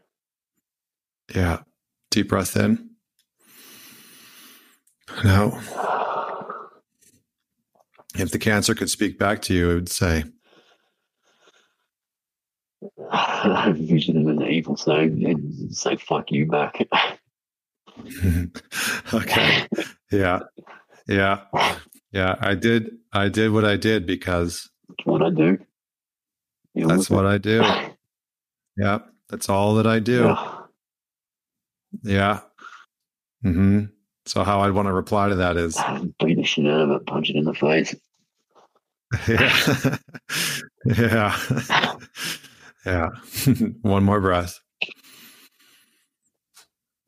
Yeah. 1.33 1.59
Deep 2.11 2.29
breath 2.29 2.55
in. 2.57 2.89
Now, 5.23 5.59
if 8.15 8.31
the 8.31 8.39
cancer 8.39 8.75
could 8.75 8.89
speak 8.89 9.17
back 9.17 9.41
to 9.43 9.53
you, 9.53 9.71
it 9.71 9.75
would 9.75 9.89
say, 9.89 10.23
I 13.11 13.61
have 13.65 13.79
a 13.79 13.83
vision 13.83 14.17
of 14.17 14.27
an 14.27 14.43
evil 14.43 14.77
so 14.77 14.95
and 14.95 15.75
say 15.75 15.95
fuck 15.97 16.31
you 16.31 16.45
back. 16.45 16.87
okay. 19.13 19.67
Yeah. 20.11 20.39
Yeah. 21.07 21.41
Yeah. 22.11 22.35
I 22.39 22.55
did. 22.55 22.91
I 23.11 23.29
did 23.29 23.51
what 23.51 23.65
I 23.65 23.75
did 23.75 24.05
because 24.05 24.69
That's 24.87 25.05
what 25.05 25.21
I 25.23 25.29
do. 25.31 25.57
You 26.73 26.85
know, 26.85 26.95
that's 26.95 27.09
what 27.09 27.25
I 27.25 27.37
do. 27.37 27.63
Yeah. 28.77 28.99
That's 29.27 29.49
all 29.49 29.75
that 29.75 29.85
I 29.85 29.99
do. 29.99 30.23
Yeah. 30.23 30.57
Yeah. 32.03 32.39
hmm 33.43 33.85
So 34.25 34.45
how 34.45 34.61
I'd 34.61 34.71
want 34.71 34.87
to 34.87 34.93
reply 34.93 35.27
to 35.27 35.35
that 35.35 35.57
is, 35.57 35.77
Beat 36.23 36.35
the 36.35 36.43
shit 36.43 36.65
out 36.65 36.81
of 36.81 36.89
it, 36.91 37.05
punch 37.05 37.29
it 37.29 37.35
in 37.35 37.43
the 37.43 37.53
face. 37.53 37.93
yeah. 39.27 39.97
yeah. 40.85 41.95
Yeah. 42.85 43.09
One 43.81 44.03
more 44.03 44.19
breath. 44.21 44.59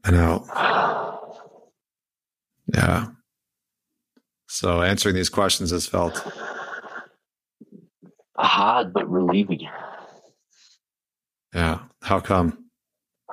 And 0.03 0.15
out. 0.15 1.38
Yeah. 2.74 3.07
So 4.47 4.82
answering 4.82 5.15
these 5.15 5.30
questions 5.30 5.72
has 5.72 5.86
felt, 5.88 6.26
Hard 8.38 8.91
but 8.93 9.09
relieving. 9.09 9.67
yeah. 11.53 11.80
How 12.01 12.19
come? 12.19 12.57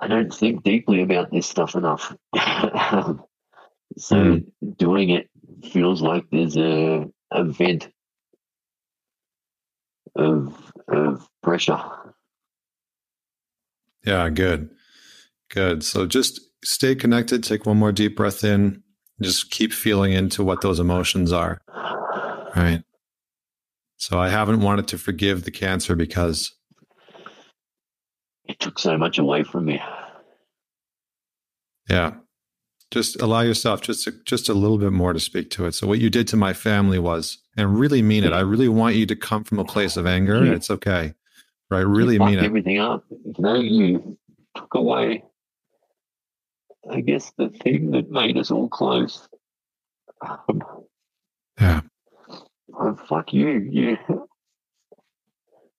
I 0.01 0.07
don't 0.07 0.33
think 0.33 0.63
deeply 0.63 1.03
about 1.03 1.31
this 1.33 1.47
stuff 1.47 1.75
enough. 1.75 2.15
so 2.37 4.17
Mm. 4.17 4.45
doing 4.77 5.11
it 5.11 5.29
feels 5.73 6.03
like 6.03 6.25
there's 6.31 6.57
a, 6.57 7.07
a 7.33 7.45
vent 7.45 7.89
of 10.15 10.55
of 10.89 11.27
pressure. 11.43 11.81
Yeah. 14.09 14.29
Good. 14.31 14.71
Good. 15.51 15.85
So 15.85 16.07
just 16.07 16.41
stay 16.65 16.95
connected. 16.95 17.45
Take 17.45 17.67
one 17.67 17.77
more 17.77 17.93
deep 17.93 18.17
breath 18.17 18.43
in. 18.45 18.83
Just 19.21 19.51
keep 19.51 19.73
feeling 19.73 20.13
into 20.13 20.43
what 20.45 20.61
those 20.61 20.79
emotions 20.81 21.33
are. 21.33 21.61
Right. 22.57 22.83
So 23.97 24.19
I 24.19 24.29
haven't 24.29 24.61
wanted 24.61 24.89
to 24.89 24.99
forgive 24.99 25.43
the 25.45 25.51
cancer 25.51 25.97
because, 25.97 26.53
It 28.45 28.59
took 28.61 28.79
so 28.79 28.97
much 28.97 29.19
away 29.19 29.43
from 29.43 29.65
me. 29.67 29.81
yeah, 31.91 32.13
just 32.93 33.21
allow 33.21 33.41
yourself 33.41 33.81
just 33.83 34.07
a, 34.07 34.13
just 34.25 34.49
a 34.49 34.55
little 34.55 34.79
bit 34.79 34.93
more 34.93 35.13
to 35.13 35.21
speak 35.21 35.51
to 35.51 35.67
it. 35.67 35.73
So 35.73 35.87
what 35.89 35.99
you 35.99 36.11
did 36.11 36.29
to 36.29 36.37
my 36.37 36.53
family 36.53 36.99
was, 37.01 37.39
and 37.57 37.77
really 37.79 38.01
mean 38.03 38.23
it. 38.25 38.33
I 38.33 38.41
really 38.41 38.69
want 38.69 38.95
you 38.95 39.05
to 39.07 39.17
come 39.17 39.43
from 39.45 39.59
a 39.59 39.65
place 39.65 39.97
of 39.97 40.07
anger. 40.07 40.45
Yeah. 40.45 40.53
It's 40.53 40.71
okay, 40.71 41.15
right? 41.71 41.87
Really 41.87 42.15
you 42.15 42.21
mean 42.21 42.39
everything 42.39 42.79
up. 42.79 43.05
You 43.11 43.35
know, 43.39 43.55
you 43.55 44.19
took 44.55 44.75
away, 44.75 45.25
I 46.91 47.01
guess, 47.01 47.33
the 47.37 47.49
thing 47.49 47.91
that 47.93 48.11
made 48.11 48.37
us 48.37 48.51
all 48.51 48.69
close. 48.69 49.29
Um, 50.21 50.63
Yeah, 51.61 51.81
oh, 52.79 52.97
fuck 53.09 53.33
you. 53.33 53.49
You, 53.49 53.99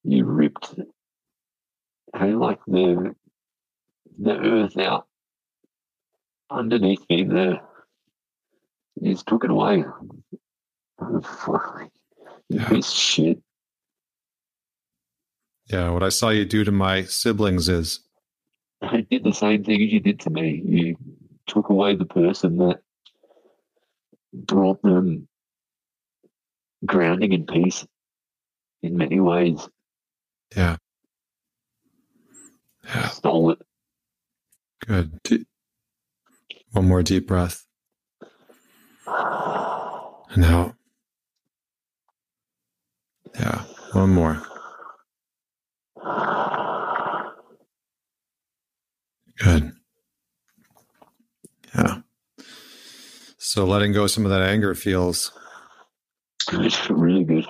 you 0.04 0.26
ripped 0.26 0.76
hey, 2.18 2.34
like 2.34 2.60
the 2.68 3.16
the 4.18 4.38
earth 4.38 4.78
out 4.78 5.08
underneath 6.50 7.04
me 7.10 7.24
there. 7.24 7.62
You 9.02 9.14
just 9.14 9.28
took 9.28 9.44
it 9.44 9.52
away. 9.52 9.86
Oh, 11.02 11.22
fuck. 11.22 11.90
Yeah. 12.50 12.74
of 12.74 12.86
shit. 12.86 13.42
Yeah. 15.70 15.90
What 15.90 16.04
I 16.04 16.10
saw 16.10 16.30
you 16.30 16.46
do 16.46 16.64
to 16.64 16.72
my 16.72 17.04
siblings 17.04 17.70
is, 17.70 18.00
I 18.82 19.02
did 19.10 19.24
the 19.24 19.34
same 19.34 19.64
thing 19.64 19.82
as 19.82 19.92
you 19.92 20.00
did 20.00 20.20
to 20.22 20.30
me. 20.30 20.62
You 20.66 20.96
took 21.48 21.70
away 21.70 21.96
the 21.96 22.06
person 22.06 22.58
that 22.58 22.80
brought 24.34 24.82
them 24.82 25.28
grounding 26.86 27.34
and 27.34 27.48
peace 27.48 27.86
in 28.82 28.98
many 28.98 29.20
ways. 29.20 29.68
yeah, 30.56 30.78
yeah. 32.86 33.08
Stole 33.10 33.52
it. 33.52 33.60
Good. 34.86 35.46
One 36.72 36.88
more 36.88 37.04
deep 37.04 37.28
breath. 37.28 37.66
And 40.32 40.46
out. 40.46 40.76
Yeah. 43.40 43.64
One 43.94 44.12
more. 44.12 44.44
Good. 49.38 49.72
Yeah. 51.76 52.02
So 53.38 53.66
letting 53.66 53.94
go 53.94 54.08
some 54.08 54.26
of 54.26 54.32
that 54.32 54.42
anger 54.42 54.76
feels, 54.76 55.32
It's 56.52 56.90
really 56.90 57.24
good. 57.24 57.46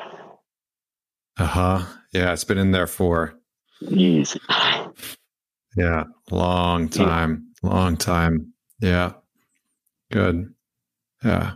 uh 1.38 1.46
huh. 1.46 1.86
Yeah. 2.14 2.34
It's 2.34 2.44
been 2.44 2.58
in 2.58 2.72
there 2.72 2.88
for, 2.88 3.34
Years. 3.82 4.38
yeah, 5.76 6.04
long 6.32 6.84
Yeah. 6.84 7.06
time. 7.06 7.48
Long 7.64 7.98
time. 7.98 8.54
Yeah. 8.80 9.14
Good. 10.12 10.54
Yeah. 11.24 11.54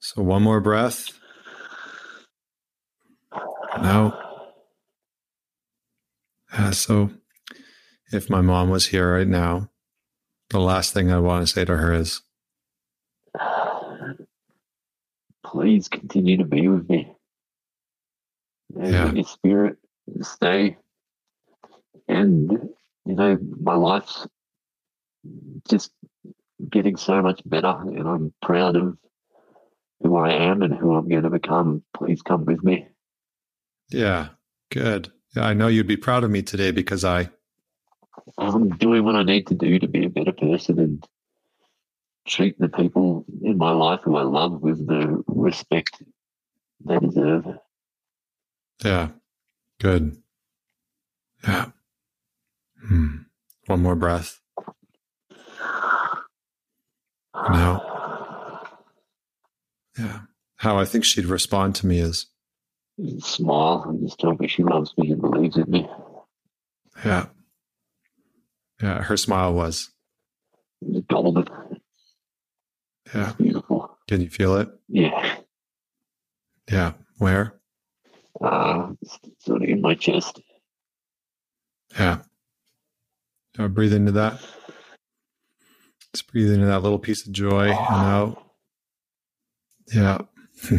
So 0.00 0.22
one 0.22 0.42
more 0.42 0.60
breath. 0.60 1.06
No. 3.82 4.16
Yeah, 6.52 6.70
so 6.70 7.10
if 8.12 8.30
my 8.30 8.40
mom 8.40 8.70
was 8.70 8.86
here 8.86 9.14
right 9.16 9.28
now, 9.28 9.70
the 10.50 10.60
last 10.60 10.94
thing 10.94 11.12
I 11.12 11.18
want 11.18 11.46
to 11.46 11.52
say 11.52 11.64
to 11.64 11.76
her 11.76 11.92
is, 11.92 12.22
Please 15.44 15.88
continue 15.88 16.36
to 16.38 16.44
be 16.44 16.68
with 16.68 16.88
me. 16.88 17.14
And 18.76 18.92
Yeah. 18.92 19.12
your 19.12 19.24
spirit 19.24 19.78
stay. 20.20 20.76
And, 22.06 22.50
you 23.06 23.14
know, 23.14 23.38
my 23.60 23.74
life's 23.74 24.26
just 25.68 25.90
getting 26.68 26.96
so 26.96 27.22
much 27.22 27.40
better, 27.46 27.68
and 27.68 28.06
I'm 28.08 28.34
proud 28.42 28.76
of 28.76 28.98
who 30.02 30.16
I 30.16 30.32
am 30.32 30.62
and 30.62 30.74
who 30.74 30.94
I'm 30.94 31.08
going 31.08 31.22
to 31.22 31.30
become. 31.30 31.82
Please 31.94 32.22
come 32.22 32.44
with 32.44 32.62
me. 32.62 32.88
yeah, 33.90 34.28
good. 34.70 35.10
Yeah, 35.36 35.46
I 35.46 35.54
know 35.54 35.68
you'd 35.68 35.86
be 35.86 35.96
proud 35.96 36.24
of 36.24 36.30
me 36.30 36.42
today 36.42 36.70
because 36.70 37.04
I, 37.04 37.28
I'm 38.38 38.70
doing 38.70 39.04
what 39.04 39.14
I 39.14 39.22
need 39.22 39.46
to 39.48 39.54
do 39.54 39.78
to 39.78 39.88
be 39.88 40.04
a 40.04 40.10
better 40.10 40.32
person 40.32 40.78
and 40.78 41.06
treat 42.26 42.58
the 42.58 42.68
people 42.68 43.24
in 43.42 43.58
my 43.58 43.70
life 43.70 44.00
who 44.04 44.16
I 44.16 44.22
love 44.22 44.60
with 44.60 44.86
the 44.86 45.22
respect 45.26 46.02
they 46.84 46.98
deserve. 46.98 47.46
yeah, 48.84 49.08
good. 49.80 50.16
Yeah. 51.44 51.66
Hmm. 52.86 53.16
One 53.66 53.82
more 53.82 53.96
breath. 53.96 54.40
No. 57.34 57.84
Yeah. 59.98 60.20
How 60.56 60.78
I 60.78 60.84
think 60.84 61.04
she'd 61.04 61.26
respond 61.26 61.74
to 61.76 61.86
me 61.86 61.98
is, 62.00 62.26
Smile 63.20 63.84
and 63.88 64.00
just 64.00 64.18
me 64.40 64.48
she 64.48 64.62
loves 64.64 64.92
me 64.98 65.12
and 65.12 65.20
believes 65.20 65.56
in 65.56 65.70
me. 65.70 65.88
yeah. 67.04 67.26
Yeah. 68.82 69.02
Her 69.02 69.16
smile 69.16 69.54
was, 69.54 69.90
golden. 71.08 71.46
yeah. 73.14 73.32
Beautiful. 73.38 73.96
Can 74.08 74.20
you 74.20 74.30
feel 74.30 74.56
it? 74.56 74.68
Yeah. 74.88 75.36
Yeah. 76.70 76.92
Where? 77.18 77.54
uh, 78.40 78.92
sort 79.40 79.62
of 79.62 79.68
in 79.68 79.80
my 79.80 79.94
chest. 79.94 80.40
Yeah. 81.98 82.18
Now 83.58 83.68
breathe 83.68 83.92
into 83.92 84.12
that. 84.12 84.40
Just 86.14 86.30
breathe 86.30 86.52
into 86.52 86.66
that 86.66 86.82
little 86.82 86.98
piece 86.98 87.26
of 87.26 87.32
joy 87.32 87.68
and 87.70 87.76
out. 87.78 88.42
Yeah. 89.92 90.18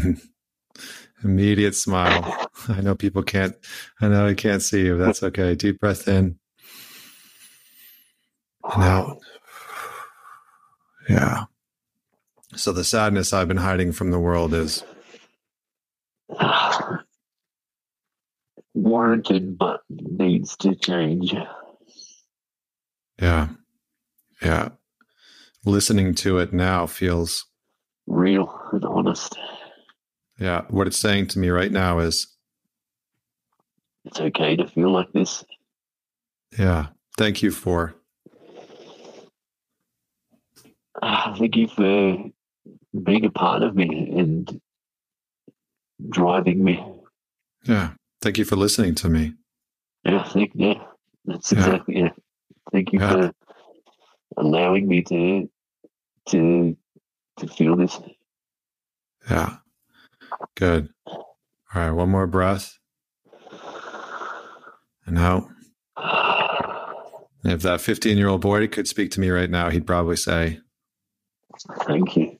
Immediate 1.24 1.76
smile. 1.76 2.48
I 2.68 2.82
know 2.82 2.96
people 2.96 3.24
can't, 3.24 3.56
I 4.02 4.08
know 4.08 4.28
I 4.28 4.34
can't 4.34 4.62
see 4.62 4.86
you. 4.86 4.98
That's 4.98 5.24
okay. 5.24 5.56
Deep 5.56 5.80
breath 5.80 6.08
in 6.08 6.40
and 8.64 8.84
out. 8.84 9.18
Yeah. 11.08 11.46
So 12.56 12.72
the 12.72 12.84
sadness 12.84 13.34
I've 13.34 13.48
been 13.48 13.58
hiding 13.58 13.92
from 13.92 14.12
the 14.12 14.20
world 14.20 14.54
is 14.54 14.84
warranted, 18.74 19.58
but 19.58 19.82
needs 19.90 20.56
to 20.58 20.76
change. 20.76 21.34
Yeah. 23.22 23.50
Yeah. 24.42 24.70
Listening 25.66 26.16
to 26.16 26.38
it 26.38 26.54
now 26.54 26.88
feels 26.88 27.46
real 28.08 28.60
and 28.72 28.86
honest. 28.86 29.38
Yeah. 30.40 30.64
What 30.70 30.88
it's 30.88 30.98
saying 30.98 31.28
to 31.28 31.40
me 31.40 31.50
right 31.50 31.72
now 31.72 32.00
is 32.00 32.28
it's 34.06 34.20
okay 34.20 34.56
to 34.56 34.68
feel 34.68 34.92
like 34.92 35.12
this. 35.12 35.44
Yeah. 36.58 36.88
Thank 37.18 37.44
you 37.44 37.52
for. 37.52 37.96
Uh, 41.02 41.36
thank 41.36 41.56
you 41.56 41.68
for 41.68 42.18
being 43.04 43.26
a 43.26 43.30
part 43.30 43.64
of 43.64 43.76
me 43.76 44.14
and 44.18 44.60
driving 46.10 46.64
me. 46.64 46.84
Yeah. 47.64 47.92
Thank 48.22 48.38
you 48.38 48.46
for 48.46 48.56
listening 48.56 48.96
to 48.96 49.10
me. 49.10 49.34
Yeah, 50.04 50.24
thank 50.24 50.52
yeah. 50.56 50.82
That's 51.26 51.52
exactly 51.52 51.98
yeah. 51.98 52.04
yeah. 52.04 52.10
Thank 52.72 52.94
you 52.94 53.00
yeah. 53.00 53.12
for 53.12 53.34
allowing 54.38 54.88
me 54.88 55.04
to 55.04 55.50
to 56.30 56.78
to 57.38 57.48
feel 57.48 57.76
this. 57.76 58.00
Yeah. 59.30 59.58
Good. 60.56 60.90
All 61.06 61.26
right, 61.76 61.92
one 61.92 62.10
more 62.10 62.28
breath. 62.28 62.78
And 65.06 65.18
out. 65.18 65.48
If 67.44 67.62
that 67.62 67.82
15 67.82 68.18
year 68.18 68.28
old 68.28 68.42
boy 68.42 68.68
could 68.68 68.88
speak 68.88 69.12
to 69.12 69.20
me 69.20 69.30
right 69.30 69.50
now, 69.50 69.70
he'd 69.70 69.88
probably 69.88 70.18
say, 70.18 70.60
Thank 71.86 72.16
you. 72.16 72.38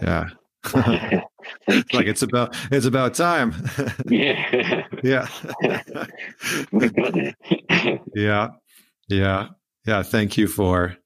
Yeah. 0.00 0.28
like 0.74 2.06
it's 2.06 2.22
about 2.22 2.54
it's 2.70 2.86
about 2.86 3.14
time. 3.14 3.54
yeah. 4.06 4.84
yeah. 5.02 5.26
yeah. 8.14 8.48
Yeah. 9.08 9.48
Yeah. 9.86 10.02
Thank 10.02 10.36
you 10.36 10.46
for 10.46 10.96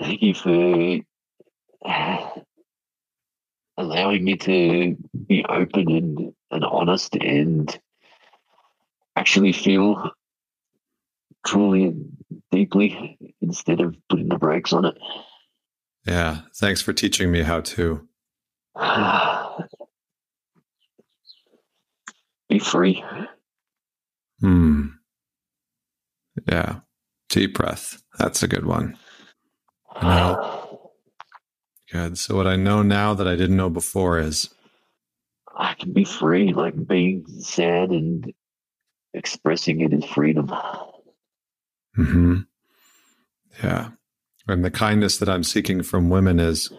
thank 0.00 0.22
you 0.22 0.34
for 0.34 1.00
allowing 3.82 4.24
me 4.24 4.36
to 4.36 4.96
be 5.26 5.44
open 5.48 5.90
and, 5.90 6.32
and 6.50 6.64
honest 6.64 7.16
and 7.16 7.78
actually 9.16 9.52
feel 9.52 10.10
truly 11.44 11.84
and 11.84 12.16
deeply 12.50 13.18
instead 13.40 13.80
of 13.80 13.96
putting 14.08 14.28
the 14.28 14.38
brakes 14.38 14.72
on 14.72 14.84
it. 14.84 14.96
Yeah. 16.06 16.42
Thanks 16.54 16.80
for 16.80 16.92
teaching 16.92 17.30
me 17.30 17.42
how 17.42 17.60
to 17.60 18.08
be 22.48 22.58
free. 22.58 23.04
Hmm. 24.40 24.86
Yeah. 26.48 26.80
Deep 27.28 27.54
breath. 27.54 28.02
That's 28.18 28.42
a 28.42 28.48
good 28.48 28.66
one. 28.66 28.96
Good. 31.92 32.18
So, 32.18 32.34
what 32.34 32.46
I 32.46 32.56
know 32.56 32.82
now 32.82 33.14
that 33.14 33.28
I 33.28 33.36
didn't 33.36 33.56
know 33.56 33.70
before 33.70 34.18
is 34.18 34.48
I 35.54 35.74
can 35.74 35.92
be 35.92 36.04
free, 36.04 36.52
like 36.52 36.86
being 36.86 37.26
sad 37.26 37.90
and 37.90 38.32
expressing 39.14 39.80
it 39.80 39.92
is 39.92 40.04
freedom. 40.04 40.50
Hmm. 41.94 42.40
Yeah. 43.62 43.90
And 44.48 44.64
the 44.64 44.70
kindness 44.70 45.18
that 45.18 45.28
I'm 45.28 45.44
seeking 45.44 45.82
from 45.82 46.10
women 46.10 46.40
is 46.40 46.70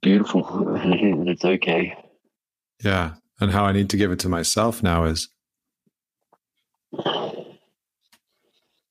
beautiful 0.00 0.74
and 0.76 1.28
it's 1.28 1.44
okay. 1.44 1.94
Yeah. 2.82 3.14
And 3.40 3.50
how 3.50 3.64
I 3.64 3.72
need 3.72 3.90
to 3.90 3.96
give 3.96 4.12
it 4.12 4.18
to 4.20 4.28
myself 4.28 4.82
now 4.82 5.04
is 5.04 5.28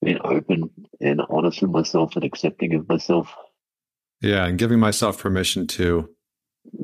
being 0.04 0.20
open 0.24 0.70
and 1.00 1.22
honest 1.30 1.62
with 1.62 1.72
myself 1.72 2.16
and 2.16 2.24
accepting 2.24 2.74
of 2.74 2.88
myself. 2.88 3.34
Yeah. 4.22 4.46
And 4.46 4.58
giving 4.58 4.80
myself 4.80 5.20
permission 5.20 5.68
to 5.68 6.10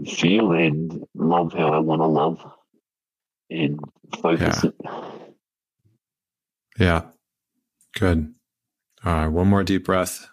feel 0.06 0.52
and 0.52 1.04
love 1.14 1.54
how 1.54 1.70
I 1.70 1.80
want 1.80 2.02
to 2.02 2.08
love 2.08 2.44
and 3.50 3.80
focus 4.22 4.64
yeah. 4.64 4.70
it. 4.70 4.76
Yeah. 6.80 7.02
Good. 7.98 8.34
All 9.04 9.14
right. 9.14 9.28
One 9.28 9.48
more 9.48 9.64
deep 9.64 9.86
breath. 9.86 10.28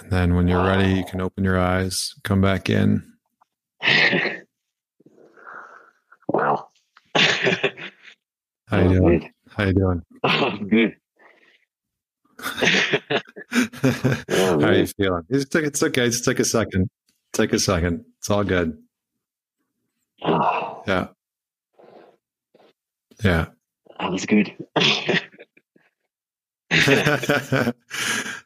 And 0.00 0.10
then 0.10 0.34
when 0.34 0.48
you're 0.48 0.64
ready, 0.64 0.94
you 0.94 1.04
can 1.04 1.20
open 1.20 1.44
your 1.44 1.58
eyes, 1.58 2.14
come 2.24 2.40
back 2.40 2.70
in. 2.70 3.04
wow. 6.28 6.68
How 7.14 8.80
you 8.82 8.88
doing? 8.88 9.18
Good. 9.20 9.30
How 9.50 9.64
you 9.64 9.72
doing? 9.74 10.02
I'm 10.22 10.68
good. 10.68 10.96
How 14.28 14.60
are 14.60 14.74
you 14.74 14.86
feeling? 14.86 15.22
It's, 15.28 15.54
it's 15.54 15.82
okay. 15.82 16.06
Just 16.06 16.24
take 16.24 16.38
a 16.38 16.44
second. 16.44 16.88
Take 17.32 17.52
a 17.52 17.58
second. 17.58 18.04
It's 18.18 18.30
all 18.30 18.44
good. 18.44 18.78
yeah. 20.24 21.08
Yeah. 23.22 23.46
That 23.98 24.10
was 24.10 24.26
good. 24.26 24.54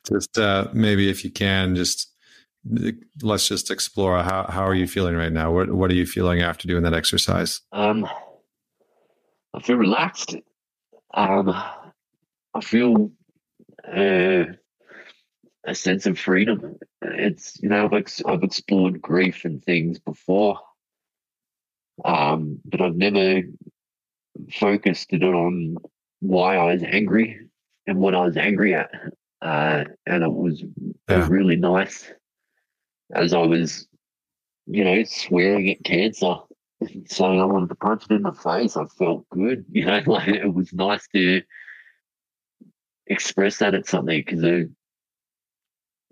just 0.09 0.39
uh, 0.39 0.69
maybe 0.73 1.09
if 1.09 1.25
you 1.25 1.31
can, 1.31 1.77
just 1.77 2.11
let's 3.23 3.49
just 3.49 3.71
explore 3.71 4.23
how 4.23 4.47
how 4.49 4.67
are 4.67 4.75
you 4.75 4.87
feeling 4.87 5.15
right 5.15 5.33
now? 5.33 5.53
What 5.53 5.73
what 5.73 5.91
are 5.91 5.95
you 5.95 6.07
feeling 6.07 6.41
after 6.41 6.67
doing 6.67 6.83
that 6.85 6.95
exercise? 6.95 7.61
Um, 7.73 8.09
I 9.53 9.61
feel 9.61 9.77
relaxed. 9.77 10.37
Um, 11.13 11.51
I 11.51 12.61
feel 12.61 13.11
uh, 13.93 14.45
a 15.65 15.75
sense 15.75 16.07
of 16.07 16.19
freedom. 16.19 16.77
It's 17.03 17.61
you 17.63 17.69
know 17.69 17.89
I've 17.91 18.07
I've 18.27 18.43
explored 18.43 19.01
grief 19.01 19.45
and 19.45 19.63
things 19.63 19.99
before, 19.99 20.59
um, 22.05 22.61
but 22.65 22.81
I've 22.81 22.97
never 22.97 23.43
focused 24.53 25.13
it 25.13 25.23
on 25.23 25.77
why 26.21 26.57
I 26.57 26.73
was 26.73 26.83
angry 26.83 27.39
and 27.87 27.99
what 27.99 28.15
I 28.15 28.25
was 28.25 28.37
angry 28.37 28.75
at. 28.75 28.91
Uh, 29.43 29.85
and 30.07 30.23
it 30.23 30.33
was, 30.33 30.63
yeah. 30.63 31.17
it 31.17 31.19
was 31.19 31.29
really 31.29 31.57
nice 31.57 32.11
as 33.13 33.35
I 33.35 33.43
was, 33.43 33.87
you 34.67 34.85
know, 34.85 35.05
swearing 35.05 35.71
at 35.71 35.85
cancer, 35.85 36.37
saying 37.07 37.41
I 37.41 37.45
wanted 37.45 37.69
to 37.69 37.75
punch 37.75 38.05
it 38.09 38.15
in 38.15 38.23
the 38.23 38.33
face. 38.33 38.77
I 38.77 38.87
felt 38.87 39.29
good, 39.29 39.67
you 39.71 39.85
know, 39.85 40.01
like 40.07 40.29
it 40.29 40.53
was 40.53 40.73
nice 40.73 41.07
to 41.15 41.43
express 43.07 43.59
that 43.59 43.75
at 43.75 43.87
something 43.87 44.23
because, 44.25 44.43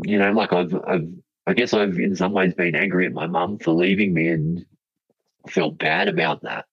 you 0.05 0.19
know, 0.19 0.33
like 0.33 0.53
I've, 0.53 0.75
I've, 0.87 1.09
I 1.47 1.55
guess 1.55 1.73
I've 1.73 1.99
in 1.99 2.17
some 2.17 2.33
ways 2.33 2.55
been 2.55 2.77
angry 2.77 3.07
at 3.07 3.13
my 3.13 3.27
mum 3.27 3.59
for 3.59 3.73
leaving 3.73 4.15
me 4.15 4.29
and 4.29 4.65
felt 5.49 5.79
bad 5.79 6.09
about 6.09 6.43
that. 6.43 6.67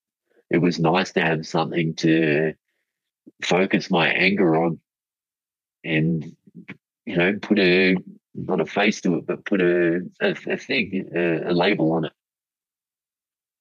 It 0.49 0.59
was 0.59 0.79
nice 0.79 1.11
to 1.13 1.21
have 1.21 1.45
something 1.45 1.95
to 1.95 2.53
focus 3.43 3.89
my 3.89 4.09
anger 4.09 4.55
on 4.63 4.79
and 5.83 6.35
you 7.05 7.15
know 7.15 7.37
put 7.41 7.59
a 7.59 7.95
not 8.35 8.61
a 8.61 8.65
face 8.65 9.01
to 9.01 9.15
it, 9.15 9.25
but 9.25 9.45
put 9.45 9.61
a 9.61 10.01
a, 10.21 10.35
a 10.47 10.57
thing, 10.57 11.09
a, 11.15 11.49
a, 11.49 11.53
label 11.53 11.91
on 11.93 12.05
it, 12.05 12.11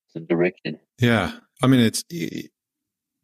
some 0.08 0.26
direction. 0.26 0.78
Yeah, 0.98 1.32
I 1.62 1.66
mean 1.66 1.80
it's 1.80 2.04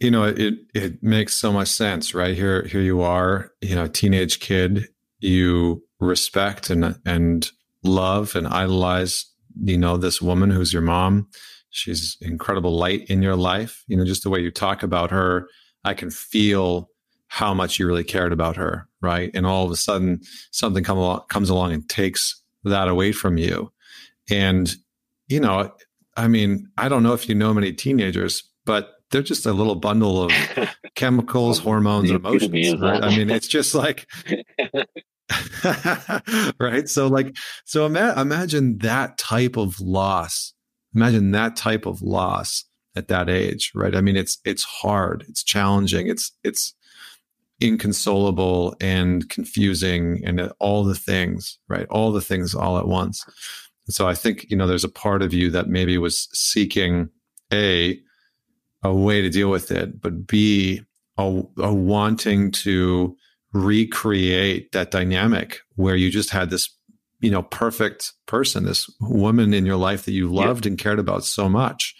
you 0.04 0.10
know 0.10 0.24
it 0.24 0.54
it 0.74 1.02
makes 1.02 1.34
so 1.34 1.50
much 1.50 1.68
sense, 1.68 2.14
right? 2.14 2.36
Here 2.36 2.66
here 2.66 2.82
you 2.82 3.00
are, 3.00 3.50
you 3.62 3.74
know, 3.74 3.86
teenage 3.86 4.38
kid, 4.38 4.88
you 5.20 5.82
respect 5.98 6.68
and 6.68 6.98
and 7.06 7.50
love 7.82 8.36
and 8.36 8.46
idolize, 8.46 9.24
you 9.62 9.78
know, 9.78 9.96
this 9.96 10.20
woman 10.20 10.50
who's 10.50 10.74
your 10.74 10.82
mom. 10.82 11.28
She's 11.70 12.18
incredible 12.20 12.76
light 12.76 13.08
in 13.08 13.22
your 13.22 13.34
life. 13.34 13.82
You 13.88 13.96
know, 13.96 14.04
just 14.04 14.24
the 14.24 14.30
way 14.30 14.40
you 14.40 14.50
talk 14.50 14.82
about 14.82 15.10
her, 15.10 15.48
I 15.84 15.94
can 15.94 16.10
feel 16.10 16.90
how 17.28 17.54
much 17.54 17.78
you 17.78 17.86
really 17.86 18.04
cared 18.04 18.32
about 18.32 18.56
her, 18.56 18.86
right? 19.00 19.30
And 19.34 19.46
all 19.46 19.64
of 19.64 19.70
a 19.70 19.76
sudden, 19.76 20.20
something 20.52 20.84
come 20.84 20.98
along, 20.98 21.22
comes 21.30 21.48
along 21.48 21.72
and 21.72 21.88
takes 21.88 22.42
that 22.64 22.88
away 22.88 23.12
from 23.12 23.38
you. 23.38 23.72
And 24.30 24.70
you 25.28 25.40
know, 25.40 25.72
I 26.14 26.28
mean, 26.28 26.68
I 26.76 26.90
don't 26.90 27.02
know 27.02 27.14
if 27.14 27.26
you 27.26 27.34
know 27.34 27.54
many 27.54 27.72
teenagers, 27.72 28.42
but 28.66 28.93
they're 29.10 29.22
just 29.22 29.46
a 29.46 29.52
little 29.52 29.76
bundle 29.76 30.24
of 30.24 30.32
chemicals, 30.94 31.58
hormones, 31.58 32.10
and 32.10 32.18
emotions. 32.18 32.80
Right? 32.80 33.02
I 33.02 33.16
mean, 33.16 33.30
it's 33.30 33.48
just 33.48 33.74
like, 33.74 34.06
right? 36.58 36.88
So, 36.88 37.06
like, 37.06 37.36
so 37.64 37.86
ima- 37.86 38.14
imagine 38.16 38.78
that 38.78 39.18
type 39.18 39.56
of 39.56 39.80
loss. 39.80 40.52
Imagine 40.94 41.32
that 41.32 41.56
type 41.56 41.86
of 41.86 42.02
loss 42.02 42.64
at 42.96 43.08
that 43.08 43.28
age, 43.28 43.72
right? 43.74 43.94
I 43.94 44.00
mean, 44.00 44.16
it's 44.16 44.38
it's 44.44 44.62
hard, 44.62 45.24
it's 45.28 45.42
challenging, 45.42 46.08
it's 46.08 46.32
it's 46.44 46.74
inconsolable 47.60 48.76
and 48.80 49.28
confusing, 49.28 50.22
and 50.24 50.40
uh, 50.40 50.52
all 50.60 50.84
the 50.84 50.94
things, 50.94 51.58
right? 51.68 51.86
All 51.90 52.12
the 52.12 52.20
things 52.20 52.54
all 52.54 52.78
at 52.78 52.86
once. 52.86 53.24
And 53.86 53.94
So 53.94 54.08
I 54.08 54.14
think 54.14 54.46
you 54.50 54.56
know 54.56 54.66
there's 54.66 54.84
a 54.84 54.88
part 54.88 55.22
of 55.22 55.32
you 55.32 55.50
that 55.50 55.68
maybe 55.68 55.98
was 55.98 56.28
seeking 56.32 57.08
a 57.52 58.00
a 58.84 58.94
way 58.94 59.22
to 59.22 59.30
deal 59.30 59.50
with 59.50 59.72
it, 59.72 60.00
but 60.00 60.26
b 60.26 60.82
a, 61.18 61.42
a 61.58 61.74
wanting 61.74 62.50
to 62.50 63.16
recreate 63.52 64.72
that 64.72 64.90
dynamic 64.90 65.60
where 65.76 65.94
you 65.94 66.10
just 66.10 66.30
had 66.30 66.50
this 66.50 66.76
you 67.20 67.30
know 67.30 67.42
perfect 67.42 68.12
person 68.26 68.64
this 68.64 68.90
woman 69.00 69.54
in 69.54 69.64
your 69.64 69.76
life 69.76 70.04
that 70.04 70.12
you 70.12 70.28
loved 70.28 70.66
yeah. 70.66 70.70
and 70.70 70.78
cared 70.78 70.98
about 70.98 71.24
so 71.24 71.48
much 71.48 71.94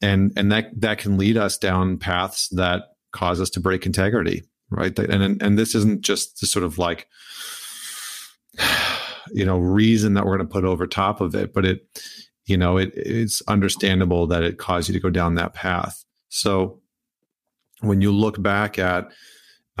and 0.00 0.32
and 0.36 0.50
that 0.50 0.68
that 0.74 0.96
can 0.96 1.18
lead 1.18 1.36
us 1.36 1.58
down 1.58 1.98
paths 1.98 2.48
that 2.48 2.84
cause 3.12 3.40
us 3.42 3.50
to 3.50 3.60
break 3.60 3.84
integrity 3.84 4.42
right 4.70 4.98
and 4.98 5.42
and 5.42 5.58
this 5.58 5.74
isn't 5.74 6.00
just 6.00 6.40
the 6.40 6.46
sort 6.46 6.64
of 6.64 6.78
like 6.78 7.06
you 9.32 9.44
know 9.44 9.58
reason 9.58 10.14
that 10.14 10.24
we're 10.24 10.38
going 10.38 10.48
to 10.48 10.52
put 10.52 10.64
over 10.64 10.86
top 10.86 11.20
of 11.20 11.34
it 11.34 11.52
but 11.52 11.66
it 11.66 11.80
you 12.46 12.56
know 12.56 12.76
it 12.76 12.92
it's 12.94 13.42
understandable 13.48 14.26
that 14.26 14.42
it 14.42 14.58
caused 14.58 14.88
you 14.88 14.92
to 14.92 15.00
go 15.00 15.10
down 15.10 15.34
that 15.34 15.54
path 15.54 16.04
so 16.28 16.80
when 17.80 18.00
you 18.00 18.12
look 18.12 18.40
back 18.42 18.78
at 18.78 19.10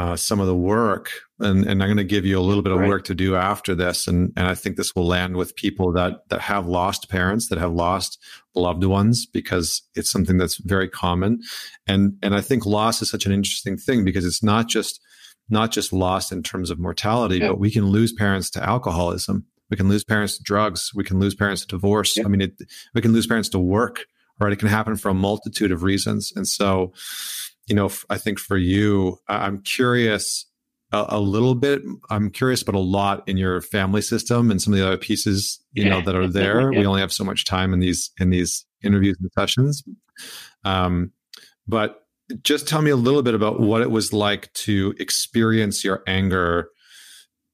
uh, 0.00 0.16
some 0.16 0.40
of 0.40 0.46
the 0.46 0.56
work, 0.56 1.10
and, 1.40 1.66
and 1.66 1.82
I'm 1.82 1.88
going 1.88 1.98
to 1.98 2.04
give 2.04 2.24
you 2.24 2.38
a 2.38 2.40
little 2.40 2.62
bit 2.62 2.72
of 2.72 2.78
right. 2.78 2.88
work 2.88 3.04
to 3.04 3.14
do 3.14 3.36
after 3.36 3.74
this, 3.74 4.06
and 4.06 4.32
and 4.34 4.46
I 4.46 4.54
think 4.54 4.76
this 4.76 4.94
will 4.94 5.06
land 5.06 5.36
with 5.36 5.54
people 5.56 5.92
that 5.92 6.26
that 6.30 6.40
have 6.40 6.66
lost 6.66 7.10
parents, 7.10 7.48
that 7.48 7.58
have 7.58 7.72
lost 7.72 8.18
loved 8.54 8.82
ones, 8.84 9.26
because 9.26 9.82
it's 9.94 10.10
something 10.10 10.38
that's 10.38 10.56
very 10.56 10.88
common, 10.88 11.42
and 11.86 12.16
and 12.22 12.34
I 12.34 12.40
think 12.40 12.64
loss 12.64 13.02
is 13.02 13.10
such 13.10 13.26
an 13.26 13.32
interesting 13.32 13.76
thing 13.76 14.02
because 14.02 14.24
it's 14.24 14.42
not 14.42 14.68
just 14.68 15.02
not 15.50 15.70
just 15.70 15.92
lost 15.92 16.32
in 16.32 16.42
terms 16.42 16.70
of 16.70 16.78
mortality, 16.78 17.36
yeah. 17.38 17.48
but 17.48 17.58
we 17.58 17.70
can 17.70 17.84
lose 17.84 18.12
parents 18.14 18.48
to 18.50 18.66
alcoholism, 18.66 19.44
we 19.70 19.76
can 19.76 19.88
lose 19.88 20.04
parents 20.04 20.36
to 20.36 20.42
drugs, 20.42 20.92
we 20.94 21.04
can 21.04 21.18
lose 21.18 21.34
parents 21.34 21.62
to 21.62 21.68
divorce. 21.68 22.18
I 22.18 22.28
mean, 22.28 22.40
it, 22.42 22.60
we 22.94 23.00
can 23.00 23.12
lose 23.12 23.26
parents 23.26 23.48
to 23.50 23.58
work, 23.58 24.06
right? 24.38 24.52
It 24.52 24.58
can 24.58 24.68
happen 24.68 24.96
for 24.96 25.08
a 25.08 25.14
multitude 25.14 25.72
of 25.72 25.82
reasons, 25.82 26.32
and 26.34 26.46
so 26.46 26.92
you 27.70 27.76
know, 27.76 27.88
I 28.10 28.18
think 28.18 28.40
for 28.40 28.56
you, 28.56 29.18
I'm 29.28 29.62
curious 29.62 30.44
a, 30.90 31.06
a, 31.10 31.20
little 31.20 31.54
bit. 31.54 31.82
I'm 32.10 32.28
curious, 32.30 32.64
but 32.64 32.74
a 32.74 32.80
lot 32.80 33.22
in 33.28 33.36
your 33.36 33.60
family 33.60 34.02
system 34.02 34.50
and 34.50 34.60
some 34.60 34.72
of 34.72 34.78
the 34.80 34.86
other 34.86 34.96
pieces, 34.96 35.60
you 35.72 35.84
yeah. 35.84 35.90
know, 35.90 36.00
that 36.02 36.16
are 36.16 36.26
there. 36.26 36.72
Yeah. 36.72 36.80
We 36.80 36.86
only 36.86 37.00
have 37.00 37.12
so 37.12 37.22
much 37.22 37.44
time 37.44 37.72
in 37.72 37.78
these 37.78 38.10
in 38.18 38.30
these 38.30 38.66
interviews 38.82 39.16
and 39.20 39.30
sessions. 39.38 39.84
Um, 40.64 41.12
but 41.68 42.06
just 42.42 42.66
tell 42.66 42.82
me 42.82 42.90
a 42.90 42.96
little 42.96 43.22
bit 43.22 43.34
about 43.34 43.60
what 43.60 43.82
it 43.82 43.90
was 43.92 44.12
like 44.12 44.52
to 44.54 44.94
experience 44.98 45.84
your 45.84 46.02
anger 46.08 46.70